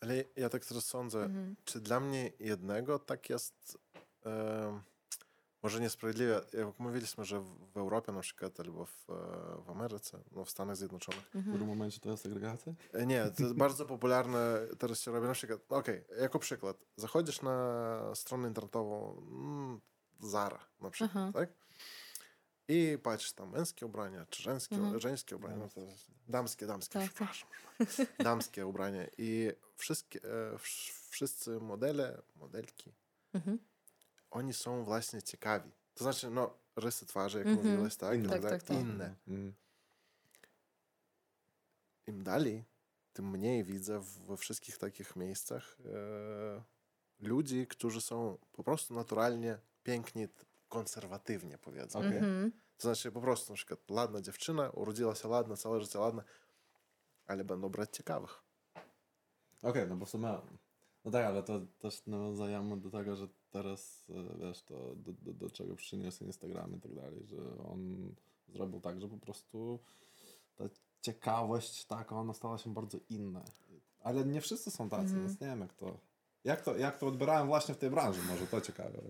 Ale 0.00 0.24
ja 0.36 0.48
tak 0.48 0.64
teraz 0.64 0.84
sądzę, 0.84 1.24
mhm. 1.24 1.56
czy 1.64 1.80
dla 1.80 2.00
mnie 2.00 2.32
jednego 2.40 2.98
tak 2.98 3.30
jest, 3.30 3.78
e, 4.26 4.80
może 5.62 5.80
niesprawiedliwie, 5.80 6.40
jak 6.52 6.78
mówiliśmy, 6.78 7.24
że 7.24 7.40
w 7.74 7.76
Europie 7.76 8.12
na 8.12 8.20
przykład 8.20 8.60
albo 8.60 8.86
w, 8.86 9.10
e, 9.10 9.14
w 9.66 9.70
Ameryce, 9.70 10.18
no 10.32 10.44
w 10.44 10.50
Stanach 10.50 10.76
Zjednoczonych. 10.76 11.30
W 11.34 11.48
którym 11.48 11.66
momencie 11.66 12.00
to 12.00 12.10
jest 12.10 12.22
segregacja? 12.22 12.74
E, 12.92 13.06
Nie, 13.06 13.30
to 13.30 13.42
jest 13.42 13.54
bardzo 13.54 13.86
popularne 13.86 14.60
teraz 14.78 15.00
się 15.00 15.12
robi 15.12 15.26
na 15.26 15.32
przykład, 15.32 15.60
okej, 15.68 16.04
jako 16.20 16.38
przykład, 16.38 16.76
zachodzisz 16.96 17.42
na 17.42 18.14
stronę 18.14 18.48
internetową 18.48 19.16
mm, 19.30 19.80
Zara 20.20 20.58
na 20.80 20.90
przykład, 20.90 21.16
Aha. 21.16 21.30
tak? 21.34 21.61
I 22.68 22.98
patrzysz 23.02 23.32
tam 23.32 23.50
męskie 23.50 23.86
ubrania, 23.86 24.26
czy 24.30 24.42
żeńskie, 24.42 24.76
Mhm. 24.76 25.00
żeńskie 25.00 25.36
ubrania, 25.36 25.56
no 25.56 25.68
to 25.68 25.80
damskie, 26.28 26.66
damskie, 26.66 26.92
Tak, 26.98 27.12
tak. 27.12 27.28
przepraszam. 27.30 27.48
damskie 28.18 28.66
ubrania 28.66 29.06
i 29.18 29.50
wszystkie, 29.76 30.20
e, 30.24 30.56
wsz- 30.56 31.08
wszyscy 31.10 31.50
modele, 31.60 32.22
modelki, 32.36 32.92
Mhm. 33.34 33.58
oni 34.30 34.54
są 34.54 34.84
właśnie 34.84 35.22
ciekawi. 35.22 35.70
To 35.94 36.04
znaczy, 36.04 36.30
no, 36.30 36.54
rysy 36.76 37.06
twarzy, 37.06 37.38
jak 37.38 37.46
Mhm. 37.46 37.66
mówiłeś, 37.68 37.96
tak? 37.96 38.14
Inne. 38.18 38.26
i 38.26 38.30
Tak, 38.30 38.50
tak, 38.50 38.62
tak. 38.62 38.76
Inne. 38.80 39.14
Im 42.06 42.22
dalej, 42.22 42.64
tym 43.12 43.30
mniej 43.30 43.64
widzę 43.64 44.00
we 44.26 44.36
wszystkich 44.36 44.78
takich 44.78 45.16
miejscach 45.16 45.76
e, 45.84 46.62
ludzi, 47.20 47.66
którzy 47.66 48.00
są 48.00 48.38
po 48.52 48.64
prostu 48.64 48.94
naturalnie 48.94 49.58
piękni, 49.82 50.28
konserwatywnie 50.72 51.58
powiedzmy. 51.58 52.00
Okej. 52.00 52.16
Mhm. 52.18 52.52
To 52.78 52.82
znaczy 52.82 53.12
po 53.12 53.20
prostu 53.20 53.52
na 53.52 53.56
przykład 53.56 53.90
ładna 53.90 54.20
dziewczyna, 54.20 54.70
urodziła 54.70 55.14
się 55.14 55.28
ładna, 55.28 55.56
całe 55.56 55.80
życie 55.80 55.98
ładna, 55.98 56.22
ale 57.26 57.44
będą 57.44 57.68
brać 57.68 57.96
ciekawych. 57.96 58.42
Okej, 59.62 59.88
no 59.88 59.96
bo 59.96 60.06
w 60.06 60.10
sumie... 60.10 60.38
No 61.04 61.10
tak, 61.10 61.26
ale 61.26 61.42
to 61.42 61.60
też 61.78 62.06
nawiązujemy 62.06 62.76
do 62.80 62.90
tego, 62.90 63.16
że 63.16 63.28
teraz, 63.50 64.10
e, 64.10 64.38
wiesz, 64.38 64.62
to 64.62 64.94
do, 64.96 65.12
do, 65.12 65.32
do 65.32 65.50
czego 65.50 65.76
przyniósł 65.76 66.24
Instagram 66.24 66.76
i 66.76 66.80
tak 66.80 66.94
dalej, 66.94 67.26
że 67.26 67.36
on 67.72 68.14
zrobił 68.48 68.80
tak, 68.80 69.00
że 69.00 69.08
po 69.08 69.18
prostu 69.18 69.78
ta 70.56 70.64
ciekawość 71.00 71.84
taka, 71.84 72.16
ona 72.16 72.34
stała 72.34 72.58
się 72.58 72.74
bardzo 72.74 72.98
inna. 73.10 73.44
Ale 74.00 74.24
nie 74.24 74.40
wszyscy 74.40 74.70
są 74.70 74.88
tacy, 74.88 75.02
Mhm. 75.02 75.26
więc 75.26 75.40
nie 75.40 75.46
wiem 75.46 75.60
jak 75.60 75.74
to... 75.74 75.98
Jak 76.44 76.60
to, 76.60 76.76
jak 76.76 76.98
to 76.98 77.06
odbierałem 77.06 77.46
właśnie 77.46 77.74
w 77.74 77.78
tej 77.78 77.90
branży, 77.90 78.22
może 78.22 78.46
to 78.46 78.60
ciekawe, 78.60 79.02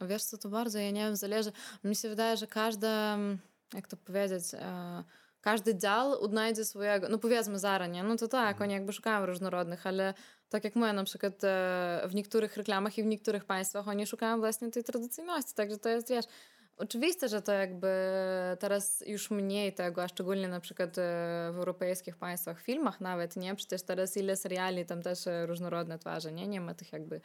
wiesz. 0.00 0.08
Wiesz 0.08 0.24
co, 0.24 0.38
to 0.38 0.48
bardzo, 0.48 0.78
ja 0.78 0.90
nie 0.90 1.04
wiem, 1.04 1.16
zależy. 1.16 1.52
Mi 1.84 1.96
się 1.96 2.08
wydaje, 2.08 2.36
że 2.36 2.46
każda, 2.46 3.14
mm, 3.14 3.38
jak 3.74 3.88
to 3.88 3.96
powiedzieć, 3.96 4.44
e, 4.54 5.04
każdy 5.40 5.78
dział 5.78 6.20
odnajdzie 6.20 6.64
swojego, 6.64 7.08
no 7.08 7.18
powiedzmy 7.18 7.58
Zara, 7.58 7.86
nie? 7.86 8.02
No 8.02 8.16
to 8.16 8.28
tak, 8.28 8.60
oni 8.60 8.72
jakby 8.72 8.92
szukają 8.92 9.26
różnorodnych, 9.26 9.86
ale 9.86 10.14
tak 10.48 10.64
jak 10.64 10.76
my 10.76 10.92
na 10.92 11.04
przykład 11.04 11.44
e, 11.44 12.02
w 12.06 12.14
niektórych 12.14 12.56
reklamach 12.56 12.98
i 12.98 13.02
w 13.02 13.06
niektórych 13.06 13.44
państwach 13.44 13.88
oni 13.88 14.06
szukają 14.06 14.38
właśnie 14.38 14.70
tej 14.70 14.84
tradycyjności, 14.84 15.54
także 15.54 15.78
to 15.78 15.88
jest, 15.88 16.08
wiesz, 16.08 16.24
Oczywiste, 16.78 17.28
że 17.28 17.42
to 17.42 17.52
jakby 17.52 17.88
teraz 18.58 19.04
już 19.06 19.30
mniej 19.30 19.72
tego, 19.72 20.02
a 20.02 20.08
szczególnie 20.08 20.48
na 20.48 20.60
przykład 20.60 20.98
e, 20.98 21.02
w 21.52 21.56
europejskich 21.56 22.16
państwach, 22.16 22.62
filmach 22.62 23.00
nawet, 23.00 23.36
nie? 23.36 23.54
Przecież 23.54 23.82
teraz 23.82 24.16
ile 24.16 24.36
seriali, 24.36 24.86
tam 24.86 25.02
też 25.02 25.18
różnorodne 25.46 25.98
twarze, 25.98 26.32
nie? 26.32 26.48
Nie 26.48 26.60
ma 26.60 26.74
tych 26.74 26.92
jakby... 26.92 27.20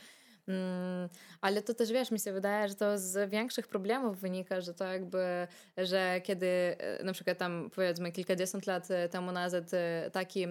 Mm, 0.48 1.10
ale 1.42 1.62
to 1.62 1.74
też, 1.74 1.92
wiesz, 1.92 2.12
mi 2.12 2.20
się 2.20 2.34
wydaje, 2.34 2.70
że 2.70 2.76
to 2.76 2.98
z 2.98 3.30
większych 3.30 3.68
problemów 3.68 4.20
wynika, 4.20 4.62
że 4.62 4.74
to 4.74 4.86
jakby, 4.86 5.48
że 5.78 6.22
kiedy 6.24 6.48
e, 6.48 7.04
na 7.04 7.14
przykład 7.14 7.38
tam 7.38 7.70
powiedzmy 7.76 8.12
kilkadziesiąt 8.12 8.68
lat 8.68 8.92
e, 8.92 9.10
temu 9.10 9.32
nazad 9.32 9.74
e, 9.74 10.10
taki 10.14 10.48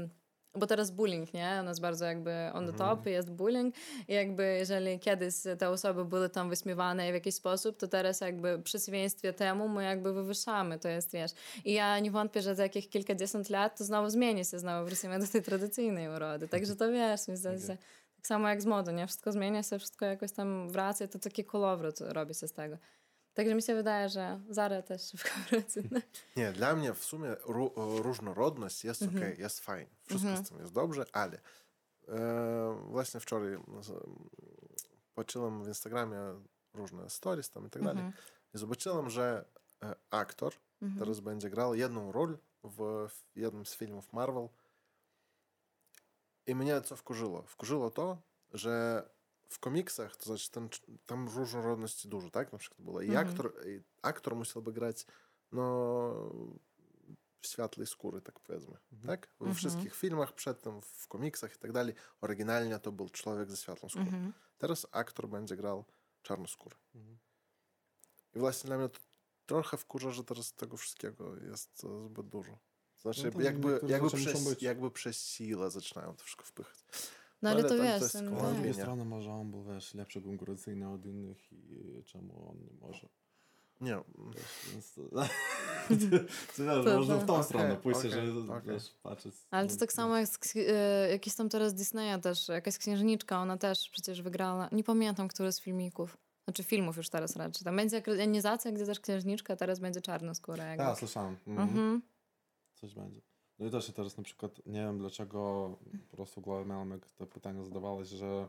bo 0.55 0.67
teraz 0.67 0.91
bullying, 0.91 1.35
nie? 1.35 1.59
U 1.61 1.65
nas 1.65 1.81
bardzo 1.81 2.05
jakby 2.05 2.51
on 2.53 2.67
the 2.67 2.73
top 2.73 3.07
jest 3.07 3.31
bullying 3.31 3.75
i 4.09 4.13
jakby 4.13 4.57
jeżeli 4.59 4.99
kiedyś 4.99 5.35
te 5.59 5.69
osoby 5.69 6.05
były 6.05 6.29
tam 6.29 6.51
wyśmiewane 6.51 7.11
w 7.11 7.15
jakiś 7.15 7.35
sposób, 7.35 7.79
to 7.79 7.89
teraz 7.89 8.21
jakby 8.21 8.59
w 8.59 8.63
przeciwieństwie 8.63 9.33
temu 9.33 9.69
my 9.69 9.85
jakby 9.85 10.13
wywyższamy, 10.13 10.79
to 10.79 10.89
jest, 10.89 11.13
wiesz. 11.13 11.31
I 11.65 11.73
ja 11.73 11.99
nie 11.99 12.11
wątpię, 12.11 12.43
że 12.43 12.55
za 12.55 12.63
jakieś 12.63 12.89
kilkadziesiąt 12.89 13.51
lat 13.51 13.79
to 13.79 13.85
znowu 13.85 14.11
zmieni 14.11 14.45
się, 14.45 14.59
znowu 14.59 14.87
wrócimy 14.87 15.19
do 15.19 15.27
tej 15.27 15.43
tradycyjnej 15.43 16.09
urody. 16.09 16.49
Także 16.49 16.77
to 16.77 16.93
wiesz, 16.93 17.29
mi 17.29 17.37
zdaje 17.37 17.61
się, 17.61 17.77
tak 18.23 18.27
samo 18.27 18.49
jak 18.49 18.63
z 18.63 18.67
modą, 18.67 18.93
nie? 18.93 19.07
Wszystko 19.07 19.33
zmienia 19.33 19.63
się, 19.63 19.79
wszystko 19.79 20.05
jakoś 20.05 20.33
tam 20.33 20.69
wraca 20.69 21.05
i 21.05 21.09
to 21.09 21.19
taki 21.19 21.45
kolowrót 21.45 22.01
robi 22.01 22.35
się 22.35 22.49
z 22.49 22.53
tego. 22.53 22.79
Także 23.35 23.55
mi 23.55 23.63
się 23.63 23.75
wydaje, 23.75 24.09
że 24.09 24.41
Zara 24.49 24.83
też 24.83 25.03
szybko 25.03 25.29
wróci. 25.51 25.89
no. 25.91 26.01
Nie, 26.37 26.53
dla 26.53 26.77
mnie 26.77 26.95
w 26.95 27.05
sumie 27.05 27.29
ró- 27.29 28.03
różnorodność 28.03 28.85
jest 28.85 29.03
okej, 29.03 29.39
jest 29.39 29.61
fajnie. 29.61 29.91
Wszystko 30.07 30.37
z 30.37 30.49
tym 30.49 30.59
jest 30.59 30.73
dobrze, 30.73 31.05
ale 31.13 31.39
e, 32.09 32.83
właśnie 32.87 33.21
wczoraj 33.21 33.59
patrzyłem 35.15 35.65
w 35.65 35.69
Instagramie 35.69 36.19
różne 36.75 37.11
stories 37.11 37.51
tam 37.51 37.67
i 37.67 37.71
tak 37.71 37.83
dalej 37.83 38.05
i 38.55 38.59
zobaczyłem, 38.59 39.11
że 39.11 39.45
e, 39.83 39.95
aktor 40.11 40.53
teraz 40.99 41.21
będzie 41.21 41.51
grał 41.51 41.75
jedną 41.75 42.13
rolę 42.13 42.37
w 42.65 43.09
jednym 43.37 43.67
z 43.67 43.75
filmów 43.75 44.13
Marvel 44.13 44.49
i 46.47 46.55
mnie 46.55 46.81
co 46.81 46.97
wkurzyło? 46.97 47.43
Wkurzyło 47.43 47.91
to, 47.91 48.19
że 48.53 49.03
w 49.49 49.59
komiksach, 49.59 50.17
to 50.17 50.25
znaczy 50.25 50.51
ten, 50.51 50.69
tam 51.07 51.29
różnorodności 51.29 52.09
dużo, 52.09 52.31
tak? 52.31 52.53
Na 52.53 52.59
przykład 52.59 52.81
było. 52.83 53.01
I 53.01 53.09
Mhm. 53.09 53.29
aktor, 53.29 53.67
i 53.67 53.81
aktor 54.03 54.37
musiałby 54.37 54.73
grać 54.73 55.07
no, 55.53 56.33
światlej 57.43 57.87
skóry, 57.87 58.21
tak 58.21 58.41
powiedzmy. 58.41 58.77
Tak? 59.07 59.27
We 59.27 59.33
Mhm. 59.47 59.55
wszystkich 59.55 59.95
filmach 59.95 60.33
przedtem, 60.33 60.81
w 60.83 61.09
komiksach 61.09 61.55
i 61.57 61.59
tak 61.59 61.73
dalej, 61.73 61.95
oryginalnie 62.21 62.79
to 62.79 62.93
był 62.93 63.09
człowiek 63.09 63.51
ze 63.51 63.57
światlą 63.57 63.89
skórą. 63.89 64.05
Mhm. 64.05 64.33
Teraz 64.59 64.87
aktor 64.93 65.29
będzie 65.29 65.57
grał 65.57 65.85
czarnoskóry. 66.23 66.77
I 68.35 68.39
właśnie 68.39 68.69
dla 68.69 68.79
mnie 68.79 68.89
to 68.89 68.99
trochę 69.47 69.77
wkurza, 69.77 70.11
że 70.11 70.25
teraz 70.25 70.53
tego 70.53 70.77
wszystkiego 70.77 71.37
jest 71.37 71.85
e, 71.85 72.05
zbyt 72.07 72.29
dużo. 72.29 72.59
Znaczy, 73.03 73.31
No 73.35 73.41
jakby, 73.41 73.81
jakby, 73.87 74.11
przez, 74.11 74.63
jakby 74.63 74.91
przez 74.91 75.27
siłę 75.27 75.71
zaczynają 75.71 76.15
to 76.17 76.25
wszystko 76.25 76.45
wpychać. 76.45 76.85
No 77.43 77.51
ale 77.51 77.61
Ale 77.61 77.69
to 77.69 77.83
wiesz, 77.83 78.03
jest 78.03 78.23
no, 78.23 78.41
Ale 78.41 78.51
z 78.51 78.55
drugiej 78.55 78.75
strony 78.75 79.05
może 79.05 79.31
on 79.31 79.51
był, 79.51 79.65
wiesz, 79.65 79.95
lepszy 79.95 80.23
konkurencyjny 80.23 80.89
od 80.89 81.07
innych 81.07 81.53
i 81.53 82.03
czemu 82.05 82.51
on 82.51 82.57
nie 82.59 82.73
może. 82.81 83.09
Nie, 83.81 83.97
Więc 84.73 84.95
to, 84.95 85.03
to, 86.57 86.65
wiesz, 86.65 86.85
To- 86.85 86.99
można 86.99 87.17
w 87.17 87.27
tą 87.27 87.33
Okej, 87.35 87.45
stronę 87.45 87.77
pójść, 87.77 88.01
okej, 88.01 88.11
że 88.11 88.53
okej. 88.53 88.75
wiesz, 88.75 88.95
patrzeć. 89.03 89.35
Ale 89.51 89.69
to 89.69 89.77
tak 89.77 89.93
samo 89.93 90.17
jak 90.19 90.29
z, 90.29 90.57
e, 90.57 91.09
jakiś 91.11 91.35
tam 91.35 91.49
teraz 91.49 91.75
Disneya 91.75 92.21
też, 92.23 92.49
jakaś 92.49 92.79
księżniczka, 92.79 93.39
ona 93.39 93.57
też 93.57 93.89
przecież 93.91 94.23
wygrała, 94.23 94.69
nie 94.73 94.85
pamiętam, 94.85 95.29
który 95.29 95.53
z 95.53 95.61
filmików. 95.61 96.17
Znaczy 96.45 96.63
filmów 96.63 96.97
już 96.97 97.09
teraz 97.09 97.37
raczej. 97.37 97.65
Tam 97.65 97.77
będzie 97.77 97.97
ekranizacja, 97.97 98.73
gdzie 98.73 98.87
też 98.87 99.01
księżniczka, 99.01 99.57
teraz 99.57 99.79
będzie 99.81 100.01
czarnoskóra. 100.01 100.65
Jakby. 100.65 100.85
Tak, 100.85 100.99
słyszałem. 100.99 101.37
Mhm. 101.47 101.69
Mhm. 101.69 102.03
Coś 102.83 102.95
będzie. 102.95 103.21
No 103.59 103.67
i 103.67 103.71
też 103.71 103.87
się 103.87 103.93
teraz 103.93 104.17
na 104.17 104.23
przykład, 104.23 104.67
nie 104.67 104.81
wiem 104.81 104.99
dlaczego 104.99 105.71
po 106.11 106.17
prostu 106.17 106.41
w 106.41 106.45
głowie 106.45 106.65
miałem, 106.65 106.91
jak 106.91 107.11
to 107.11 107.27
pytanie 107.27 107.65
zadawałeś, 107.65 108.09
że 108.09 108.49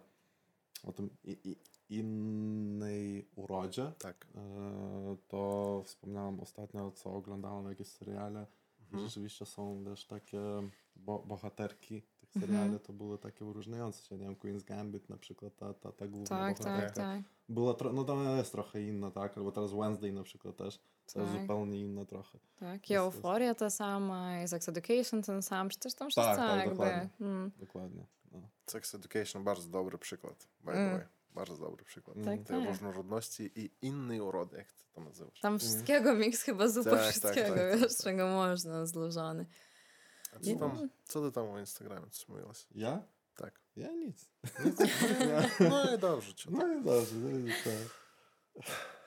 o 0.84 0.92
tym 0.92 1.10
i, 1.24 1.38
i, 1.44 1.56
innej 2.00 3.28
urodzie, 3.36 3.92
tak. 4.00 4.28
e, 4.36 5.18
to 5.28 5.82
wspomniałem 5.86 6.40
ostatnio, 6.40 6.92
co 6.92 7.14
oglądałem 7.14 7.70
jakieś 7.70 7.88
seriale. 7.88 8.48
Mhm. 8.82 9.04
Rzeczywiście 9.08 9.46
są 9.46 9.84
też 9.84 10.06
takie 10.06 10.42
bo, 10.96 11.20
bohaterki 11.20 12.04
tych 12.34 12.44
Mhm. 12.44 12.62
seriali, 12.62 12.80
to 12.86 12.94
były 12.94 13.18
takie 13.18 13.46
wyróżniające 13.46 14.04
się. 14.04 14.18
Nie 14.18 14.26
wiem, 14.26 14.36
Queen's 14.36 14.64
Gambit 14.64 15.10
na 15.10 15.18
przykład, 15.18 15.56
ta, 15.56 15.74
ta, 15.74 15.92
ta 15.92 16.08
główna 16.08 16.28
Tak, 16.28 16.58
tak, 16.58 16.66
bohaterka. 16.68 16.96
tak. 17.02 17.22
Była 17.50 17.74
tro- 17.74 17.94
no 17.94 18.04
to 18.04 18.36
jest 18.36 18.52
trochę 18.52 18.82
inna, 18.82 19.12
tak? 19.12 19.38
Albo 19.38 19.52
teraz 19.52 19.74
Wednesday 19.74 20.12
na 20.14 20.24
przykład 20.24 20.56
też. 20.58 20.80
To 21.14 21.20
jest 21.20 21.32
Tak. 21.32 21.42
zupełnie 21.42 21.82
inna 21.82 22.06
trochę. 22.06 22.40
Tak, 22.60 22.90
i 22.90 22.94
Euforia 22.96 23.56
ta 23.56 23.70
sama, 23.70 24.42
i 24.44 24.48
Sex 24.48 24.70
Education 24.70 25.22
ten 25.22 25.42
sam, 25.42 25.70
przecież 25.70 25.94
tam 25.94 26.10
wszyscy 26.10 26.30
Tak, 26.30 26.38
tak, 26.38 26.58
jakby... 26.60 26.70
dokładnie. 26.76 27.10
Mm, 27.22 27.52
Dokładnie. 27.60 28.06
No. 28.32 28.40
Sex 28.68 28.96
Education 28.96 29.44
bardzo 29.44 29.70
dobry 29.70 29.98
przykład, 29.98 30.48
by 30.62 30.72
the 30.72 30.78
Mm. 30.80 30.98
way. 30.98 31.08
Bardzo 31.36 31.58
dobry 31.58 31.86
przykład. 31.86 32.18
Tak, 32.18 32.26
Tej 32.26 32.44
tak. 32.60 32.70
różnorodności 32.70 33.52
i 33.56 33.72
innej 33.82 34.22
urody, 34.22 34.58
jak 34.58 34.72
ty 34.72 34.84
to 34.94 35.02
nazywasz. 35.02 35.40
Tam 35.40 35.60
wszystkiego, 35.60 36.14
miks 36.16 36.42
chyba 36.42 36.68
zupa 36.68 36.90
Tak, 36.90 37.00
tak, 37.00 37.10
wszystkiego, 37.10 37.56
tak, 37.56 37.72
tak, 37.72 37.80
wiesz, 37.80 37.98
tak. 37.98 38.06
czego 38.06 38.28
można, 38.28 38.86
złożony. 38.86 39.46
A 40.36 40.40
co, 40.40 40.56
tam, 40.56 40.90
co 41.04 41.22
ty 41.22 41.32
tam 41.32 41.50
o 41.50 41.60
Instagramie 41.60 42.10
coś 42.10 42.28
mówiłaś? 42.28 42.68
Ja? 42.76 43.02
Tak. 43.36 43.60
Ja 43.76 43.92
nic. 43.92 44.30
No 45.70 45.96
i 45.96 45.98
dobrze. 46.00 46.34
Cię. 46.34 46.50
No 46.52 46.68
i 46.68 46.84
dobrze. 46.84 47.16
No 47.16 47.40
i 47.40 47.52
to... 47.64 47.70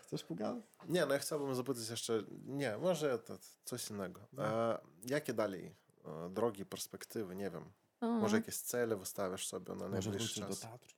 Chcesz 0.02 0.24
pogadać? 0.24 0.64
Nie, 0.88 1.06
no 1.06 1.12
ja 1.12 1.18
chciałbym 1.18 1.54
zapytać 1.54 1.88
jeszcze, 1.90 2.22
nie, 2.44 2.76
może 2.76 3.18
to, 3.18 3.38
coś 3.64 3.90
innego. 3.90 4.20
E, 4.38 4.78
jakie 5.04 5.34
dalej 5.34 5.74
e, 6.05 6.30
drogi, 6.30 6.66
perspektywy, 6.66 7.36
nie 7.36 7.51
wiem. 7.51 7.72
O, 8.01 8.07
Może 8.07 8.36
jakieś 8.36 8.57
cele 8.57 8.96
wystawiasz 8.96 9.46
sobie 9.46 9.74
na 9.74 9.88
najbliższy 9.88 10.11
wrócić 10.11 10.40
do 10.40 10.46
czas? 10.48 10.61
teatru. 10.61 10.96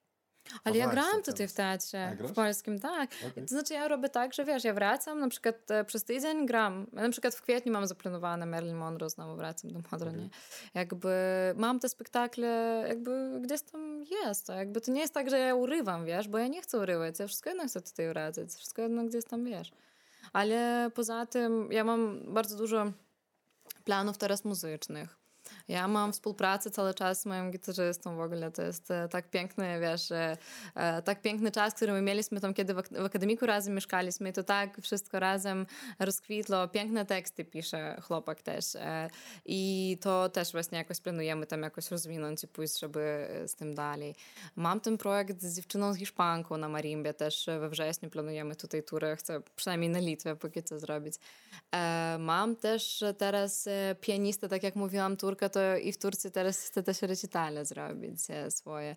Ale 0.64 0.76
ja 0.76 0.84
właśnie, 0.84 1.02
grałam 1.02 1.22
tutaj 1.22 1.34
teraz. 1.34 1.52
w 1.52 1.54
teatrze, 1.54 2.16
A, 2.24 2.28
w 2.28 2.32
polskim, 2.32 2.78
tak. 2.78 3.10
Okej. 3.30 3.42
To 3.42 3.48
znaczy 3.48 3.74
ja 3.74 3.88
robię 3.88 4.08
tak, 4.08 4.34
że 4.34 4.44
wiesz, 4.44 4.64
ja 4.64 4.74
wracam, 4.74 5.20
na 5.20 5.28
przykład 5.28 5.70
e, 5.70 5.84
przez 5.84 6.04
tydzień 6.04 6.46
gram. 6.46 6.86
Ja 6.92 7.02
na 7.02 7.10
przykład 7.10 7.34
w 7.34 7.42
kwietniu 7.42 7.72
mam 7.72 7.86
zaplanowane 7.86 8.46
Marilyn 8.46 8.76
Monroe, 8.76 9.10
znowu 9.10 9.36
wracam 9.36 9.72
do 9.72 9.80
Modro, 9.92 10.10
nie? 10.12 10.28
Jakby 10.74 11.12
mam 11.56 11.80
te 11.80 11.88
spektakle, 11.88 12.84
jakby 12.88 13.40
gdzieś 13.40 13.62
tam 13.62 14.04
jest. 14.24 14.46
To 14.46 14.52
jakby 14.52 14.80
to 14.80 14.92
nie 14.92 15.00
jest 15.00 15.14
tak, 15.14 15.30
że 15.30 15.38
ja 15.38 15.54
urywam, 15.54 16.04
wiesz, 16.04 16.28
bo 16.28 16.38
ja 16.38 16.46
nie 16.46 16.62
chcę 16.62 16.78
urywać, 16.78 17.18
ja 17.18 17.26
wszystko 17.26 17.50
jedno 17.50 17.66
chcę 17.66 17.80
tutaj 17.80 18.08
wracać, 18.08 18.48
wszystko 18.50 18.82
jedno 18.82 19.04
gdzieś 19.04 19.24
tam, 19.24 19.44
wiesz. 19.44 19.72
Ale 20.32 20.90
poza 20.94 21.26
tym 21.26 21.72
ja 21.72 21.84
mam 21.84 22.20
bardzo 22.34 22.56
dużo 22.56 22.92
planów 23.84 24.18
teraz 24.18 24.44
muzycznych. 24.44 25.17
Ja 25.68 25.88
mam 25.88 26.12
współpracę 26.12 26.70
cały 26.70 26.94
czas 26.94 27.20
z 27.20 27.26
moim 27.26 27.50
gitarzystą 27.50 28.16
w 28.16 28.20
ogóle. 28.20 28.50
To 28.50 28.62
jest 28.62 28.90
e, 28.90 29.08
tak 29.08 29.30
piękny, 29.30 29.80
wiesz, 29.80 30.12
e, 30.12 30.36
e, 30.74 31.02
tak 31.02 31.22
piękny 31.22 31.50
czas, 31.50 31.74
który 31.74 31.92
my 31.92 32.02
mieliśmy 32.02 32.40
tam, 32.40 32.54
kiedy 32.54 32.74
w, 32.74 32.78
ak- 32.78 32.88
w 32.88 33.04
akademiku 33.04 33.46
razem 33.46 33.74
mieszkaliśmy 33.74 34.32
to 34.32 34.42
tak 34.42 34.80
wszystko 34.82 35.20
razem 35.20 35.66
rozkwitło. 35.98 36.68
Piękne 36.68 37.06
teksty 37.06 37.44
pisze 37.44 38.00
chłopak 38.02 38.42
też. 38.42 38.64
I 39.44 39.98
to 40.00 40.28
też 40.28 40.52
właśnie 40.52 40.78
jakoś 40.78 41.00
planujemy 41.00 41.46
tam 41.46 41.62
jakoś 41.62 41.90
rozwinąć 41.90 42.44
i 42.44 42.48
pójść, 42.48 42.78
żeby 42.78 43.28
z 43.46 43.54
tym 43.54 43.74
dalej. 43.74 44.14
Mam 44.56 44.80
ten 44.80 44.98
projekt 44.98 45.42
z 45.42 45.56
dziewczyną 45.56 45.92
z 45.92 45.96
Hiszpanką 45.96 46.56
na 46.56 46.68
Marimbie 46.68 47.14
też 47.14 47.46
we 47.46 47.68
wrześniu 47.68 48.10
planujemy 48.10 48.56
tutaj 48.56 48.82
turę. 48.82 49.16
Chcę 49.16 49.40
przynajmniej 49.56 49.90
na 49.90 49.98
Litwę 49.98 50.36
póki 50.36 50.62
co 50.62 50.78
zrobić. 50.78 51.14
Mam 52.18 52.56
też 52.56 53.04
teraz 53.18 53.68
pianistę, 54.00 54.48
tak 54.48 54.62
jak 54.62 54.76
mówiłam, 54.76 55.16
Turka, 55.16 55.48
to 55.48 55.57
i 55.82 55.92
w 55.92 55.98
Turcji 55.98 56.30
teraz 56.30 56.62
chcę 56.66 56.82
też 56.82 57.02
recitale 57.02 57.64
zrobić 57.64 58.18
e, 58.28 58.50
swoje. 58.50 58.96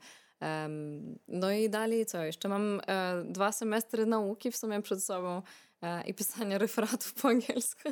No 1.27 1.51
i 1.51 1.69
dalej 1.69 2.05
co? 2.05 2.23
Jeszcze 2.23 2.49
mam 2.49 2.81
e, 2.87 3.23
dwa 3.25 3.51
semestry 3.51 4.05
nauki 4.05 4.51
w 4.51 4.57
sumie 4.57 4.81
przed 4.81 5.03
sobą 5.03 5.41
e, 5.81 6.03
i 6.03 6.13
pisania 6.13 6.57
referatów 6.57 7.13
po 7.13 7.27
angielsku. 7.27 7.89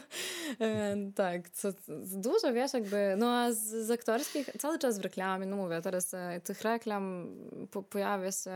Tak, 1.16 1.50
co, 1.50 1.70
dużo 2.18 2.54
wiesz, 2.54 2.74
jakby, 2.74 3.16
no 3.18 3.30
a 3.32 3.52
z, 3.52 3.58
z 3.60 3.92
aktorskich 3.92 4.50
cały 4.60 4.80
czas 4.80 5.00
w 5.00 5.02
reklamie, 5.02 5.46
no 5.46 5.56
mówię, 5.56 5.82
teraz 5.82 6.12
tych 6.44 6.62
reklam 6.62 7.36
po, 7.72 7.84
pojawia 7.84 8.32
się 8.32 8.52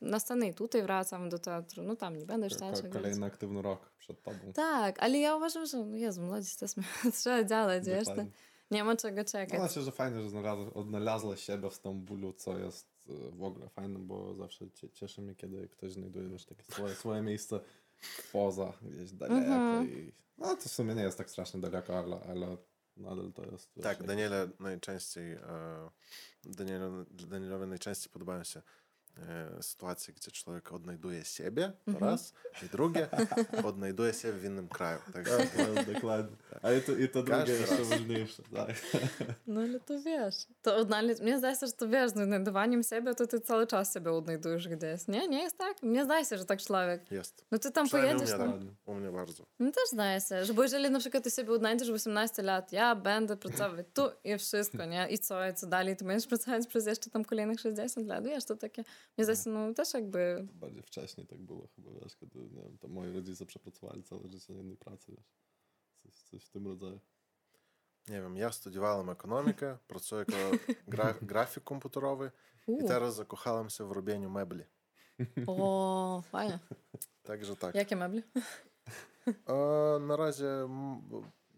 na 0.00 0.20
scenę 0.20 0.48
i 0.48 0.54
tutaj 0.54 0.82
wracam 0.82 1.28
do 1.28 1.38
teatru, 1.38 1.82
no 1.82 1.96
tam 1.96 2.16
nie 2.18 2.26
będę 2.26 2.46
już 2.46 2.52
Ko- 2.52 2.58
starszy. 2.58 2.82
więc- 2.82 2.94
Kolejny 2.94 3.26
aktywny 3.26 3.62
rok 3.62 3.92
przed 3.98 4.22
tobą. 4.22 4.52
tak, 4.54 5.02
ale 5.02 5.18
ja 5.18 5.36
uważam, 5.36 5.66
że 5.66 5.84
no 5.84 5.96
Jezu, 5.96 6.22
młodzi 6.22 6.46
jesteśmy, 6.46 6.82
trzeba 7.20 7.44
działać, 7.44 7.84
wiesz, 7.86 8.04
to 8.04 8.10
Dokładnie. 8.10 8.32
Nie 8.70 8.84
ma 8.84 8.96
czego 8.96 9.24
czekać. 9.24 9.58
No, 9.58 9.64
myślę, 9.64 9.82
że 9.82 9.92
fajnie, 9.92 10.22
że 10.22 10.28
znalazła, 10.28 10.74
odnalazła 10.74 11.36
siebie 11.36 11.70
w 11.70 11.74
Stambulu, 11.74 12.32
co 12.32 12.58
jest 12.58 12.88
e, 13.08 13.36
w 13.36 13.42
ogóle 13.42 13.68
fajne, 13.68 13.98
bo 13.98 14.34
zawsze 14.34 14.70
cie, 14.70 14.90
cieszy 14.90 15.22
mnie, 15.22 15.34
kiedy 15.34 15.68
ktoś 15.68 15.92
znajduje 15.92 16.28
wiesz, 16.28 16.44
takie 16.44 16.62
swoje, 16.62 16.94
swoje 16.94 17.22
miejsce 17.22 17.60
poza, 18.32 18.72
gdzieś 18.82 19.12
daleko. 19.12 19.36
Mhm. 19.36 19.90
I, 19.90 20.12
no 20.38 20.56
to 20.56 20.62
w 20.62 20.72
sumie 20.72 20.94
nie 20.94 21.02
jest 21.02 21.18
tak 21.18 21.30
strasznie 21.30 21.60
daleko, 21.60 21.98
ale, 21.98 22.20
ale 22.20 22.56
nadal 22.96 23.32
to 23.32 23.44
jest... 23.44 23.74
Tak, 23.82 24.02
Daniele 24.02 24.48
najczęściej, 24.60 25.32
e, 25.32 25.90
Danielu, 26.44 27.04
Danielowi 27.10 27.66
najczęściej 27.66 28.12
podobają 28.12 28.44
się 28.44 28.62
sytuacje, 29.60 30.14
gdzie 30.14 30.30
człowiek 30.30 30.72
odnajduje 30.72 31.24
siebie, 31.24 31.72
to 31.84 31.90
Mhm. 31.92 32.10
raz, 32.10 32.32
i 32.62 32.68
drugie, 32.68 33.08
odnajduje 33.64 34.12
się 34.14 34.32
w 34.32 34.44
innym 34.44 34.68
kraju. 34.68 34.98
Także 35.12 35.36
Tak, 35.38 35.48
no, 35.74 35.92
dokładnie. 35.94 36.36
I 36.78 36.82
to, 36.82 36.92
i 36.92 37.08
to 37.08 37.22
drugie 37.22 37.52
jeszcze 37.52 37.84
ważniejsze, 37.84 38.42
tak. 38.54 38.76
No 39.46 39.60
ale 39.60 39.80
to 39.80 40.00
wiesz, 40.02 40.34
to 40.62 40.76
odnaleźć, 40.76 41.20
mnie 41.20 41.38
zdaje 41.38 41.56
się, 41.56 41.66
że 41.66 41.72
to 41.72 41.88
wiesz, 41.88 42.10
z 42.10 42.16
odnajdywaniem 42.16 42.82
siebie, 42.82 43.14
to 43.14 43.26
ty 43.26 43.40
cały 43.40 43.66
czas 43.66 43.94
siebie 43.94 44.12
odnajdujesz 44.12 44.68
gdzieś, 44.68 45.08
nie? 45.08 45.28
Nie 45.28 45.42
jest 45.42 45.58
tak? 45.58 45.82
Mnie 45.82 46.04
zdaje 46.04 46.24
się, 46.24 46.38
że 46.38 46.44
tak 46.44 46.62
człowiek. 46.62 47.10
jest. 47.10 47.44
No 47.50 47.58
ty 47.58 47.70
tam 47.70 47.86
Przynajmniej 47.86 48.16
u 48.16 48.18
pojedziesz, 48.18 48.38
mnie, 48.38 48.66
tak. 48.70 48.88
u 48.88 48.94
mnie 48.94 49.10
bardzo. 49.10 49.44
no 49.58 49.70
też 49.70 49.84
zdaje 49.92 50.20
się, 50.20 50.44
że 50.44 50.54
bo 50.54 50.62
jeżeli 50.62 50.90
na 50.90 50.98
przykład 50.98 51.24
ty 51.24 51.30
sobie 51.30 51.52
odnajdziesz 51.52 51.90
w 51.90 51.94
18 51.94 52.42
lat, 52.42 52.72
ja 52.72 52.94
będę 52.94 53.36
pracować 53.36 53.86
tu 53.94 54.02
i 54.24 54.38
wszystko, 54.38 54.84
nie? 54.84 55.08
I 55.10 55.18
co, 55.18 55.48
i 55.48 55.54
co 55.54 55.66
dalej, 55.66 55.96
ty 55.96 56.04
będziesz 56.04 56.28
pracować 56.28 56.66
przez 56.66 56.86
jeszcze 56.86 57.10
tam 57.10 57.24
kolejnych 57.24 57.60
60 57.60 58.06
lat, 58.06 58.24
wiesz, 58.24 58.44
to 58.44 58.56
takie, 58.56 58.84
mnie 59.18 59.24
zdaje 59.24 59.36
się, 59.36 59.50
no 59.50 59.74
też 59.74 59.94
jakby, 59.94 60.46
Bardziej 60.54 60.82
wcześniej 60.82 61.26
tak 61.26 61.38
było 61.38 61.68
chyba, 61.76 61.90
wiesz, 62.02 62.16
kiedy, 62.16 62.38
nie 62.38 62.62
wiem, 62.62 62.78
to 62.78 62.88
moi 62.88 63.12
rodzice 63.12 63.46
przepracowali 63.46 64.02
całe 64.02 64.28
życie 64.28 64.52
na 64.52 64.58
jednej 64.58 64.76
pracy, 64.76 65.12
wiesz. 65.16 65.36
Coś, 66.02 66.14
coś 66.22 66.44
w 66.44 66.50
tym 66.50 66.66
rodzaju. 66.66 67.00
Nie 68.08 68.20
wiem, 68.20 68.36
ja 68.36 68.52
studiowałem 68.52 69.10
ekonomikę, 69.10 69.78
pracuję 69.88 70.24
jako 70.28 70.56
gra, 70.88 71.14
grafik 71.22 71.64
komputerowy 71.64 72.30
i 72.68 72.72
u, 72.72 72.88
teraz 72.88 73.14
zakochałem 73.14 73.70
się 73.70 73.88
w 73.88 73.92
robieniu 73.92 74.30
mebli. 74.30 74.64
o, 75.46 76.22
fajnie. 76.30 76.58
Także 77.22 77.56
tak. 77.56 77.74
Jakie 77.74 77.96
mebli? 77.96 78.22
E, 79.46 79.98
na 80.00 80.16
razie 80.16 80.68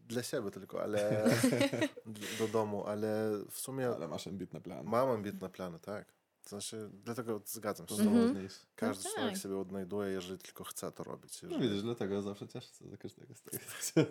dla 0.08 0.22
siebie 0.22 0.50
tylko, 0.50 0.82
ale 0.82 1.30
do 2.38 2.48
domu, 2.48 2.84
ale 2.86 3.30
w 3.50 3.58
sumie 3.58 3.88
Ale 3.88 4.08
masz 4.08 4.26
ambitne 4.26 4.60
plany. 4.60 4.90
mam 4.90 5.10
ambitne 5.10 5.48
plany, 5.48 5.78
tak. 5.78 6.17
To 6.50 6.60
znaczy, 6.60 6.90
dlatego 7.04 7.40
zgadzam 7.46 7.88
się. 7.88 7.96
To. 7.96 8.02
Mhm. 8.02 8.26
ważniejsze. 8.26 8.56
Każdy 8.76 9.04
No 9.04 9.10
człowiek 9.14 9.32
tak. 9.32 9.38
sobie 9.42 9.56
odnajduje, 9.56 10.10
jeżeli 10.10 10.38
tylko 10.38 10.64
chce 10.64 10.92
to 10.92 11.04
robić. 11.04 11.42
No 11.42 11.48
Jeżeli, 11.48 11.68
widzisz, 11.68 11.82
dlatego 11.82 12.14
ja 12.14 12.22
zawsze 12.22 12.48
cieszę 12.48 12.68
się 12.78 12.88
za 12.90 12.96
każdego 12.96 13.34
z 13.34 13.42
tego. 13.42 13.58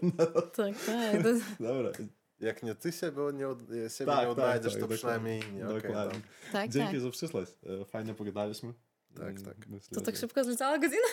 No, 0.18 0.26
Tak, 0.42 0.76
tak. 0.86 1.24
To, 1.24 1.30
dobra, 1.64 1.92
jak 2.40 2.64
nie 2.64 2.76
ty 2.76 2.92
siebie 2.92 3.22
nie, 3.34 3.48
od, 3.48 3.60
siebie 3.70 3.88
Tak, 3.90 3.98
nie 4.00 4.06
tak, 4.06 4.30
odnajdziesz, 4.30 4.74
tak, 4.74 4.82
to 4.82 4.88
dokładnie. 4.88 4.98
przynajmniej 4.98 5.42
inni. 5.44 5.60
dokładnie. 5.62 6.12
tam. 6.12 6.22
tak, 6.52 6.70
Dzięki, 6.72 6.94
tak. 6.94 7.02
że 7.02 7.12
przyszłaś. 7.12 7.50
E, 7.82 7.86
Fajnie 7.86 8.14
pogadaliśmy. 8.14 8.74
Tak, 9.16 9.30
Mm, 9.30 9.46
tak. 9.46 9.68
Myślę, 9.68 9.96
To 9.96 10.02
tak 10.02 10.16
że- 10.16 10.22
szybko 10.22 10.44
zleciała 10.44 10.78
godzina? 10.78 11.08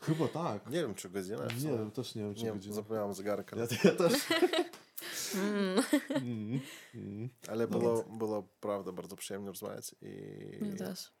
Chyba 0.00 0.28
tak. 0.28 0.66
Nie 0.70 0.80
wiem, 0.80 0.94
czy 0.94 1.08
godzina. 1.10 1.46
Nie 1.46 1.70
wiem, 1.78 1.90
też 1.90 2.14
nie 2.14 2.22
wiem, 2.22 2.34
czy 2.34 2.44
nie 2.44 2.52
godzina. 2.52 2.74
zapomniałem 2.74 3.14
zegarka. 3.14 3.56
Ja, 3.56 3.66
ja 3.84 3.92
też. 3.92 4.12
Mm. 5.34 5.82
Mm, 6.10 6.60
mm. 6.94 7.28
Ale 7.48 7.66
No 7.66 7.78
było, 7.78 8.02
było 8.02 8.42
prawda 8.60 8.92
bardzo 8.92 9.16
przyjemnie 9.16 9.48
rozmawiać 9.48 9.94
i 10.02 10.64
Mi 10.64 10.76
też. 10.76 11.12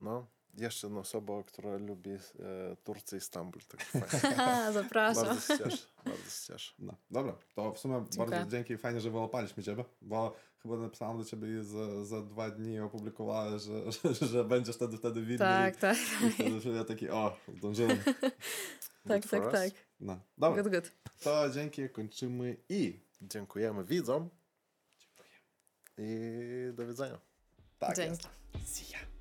no, 0.00 0.26
jeszcze 0.58 0.86
jedna 0.86 1.00
osoba, 1.00 1.42
która 1.42 1.76
lubi 1.76 2.10
e, 2.10 2.18
Turcję 2.84 3.18
i 3.18 3.20
Stambul. 3.20 3.62
Tak 3.68 3.86
zapraszam. 4.72 5.24
bardzo 5.24 5.40
się 5.40 5.58
cieszę. 5.64 5.86
Bardzo 6.04 6.30
się 6.30 6.52
cieszę. 6.52 6.74
No, 6.78 6.96
dobra, 7.10 7.36
to 7.54 7.72
w 7.72 7.78
sumie 7.78 8.04
Dziękuję. 8.10 8.36
bardzo 8.38 8.50
dzięki, 8.50 8.76
fajnie, 8.78 9.00
że 9.00 9.10
wyłapaliśmy 9.10 9.62
Ciebie, 9.62 9.84
bo 10.02 10.36
chyba 10.58 10.76
napisałem 10.76 11.18
do 11.18 11.24
Ciebie 11.24 11.60
i 11.60 11.64
za, 11.64 12.04
za 12.04 12.22
dwa 12.22 12.50
dni 12.50 12.80
opublikowałem, 12.80 13.58
że, 13.58 13.92
że, 14.14 14.26
że 14.26 14.44
będziesz 14.44 14.76
wtedy, 14.76 14.96
wtedy 14.96 15.20
widny. 15.20 15.38
Tak, 15.38 15.76
tak. 15.76 15.96
I 16.46 16.60
wtedy 16.60 16.76
ja 16.76 16.84
taki, 16.84 17.10
o, 17.10 17.36
zdążyłem. 17.56 17.98
Tak, 19.08 19.26
tak, 19.26 19.44
us. 19.44 19.52
tak. 19.52 19.72
No, 20.00 20.20
dobra, 20.38 20.62
Good, 20.62 20.72
good. 20.72 20.92
to 21.22 21.50
dzięki, 21.50 21.88
kończymy 21.88 22.56
i 22.68 23.00
Dziękujemy 23.22 23.84
widzom. 23.84 24.30
I 25.98 26.70
do 26.74 26.86
widzenia. 26.86 27.18
tak 27.78 27.96
Dzięki. 27.96 28.10
jest. 28.54 28.74
See 28.74 28.92
ya. 28.92 29.15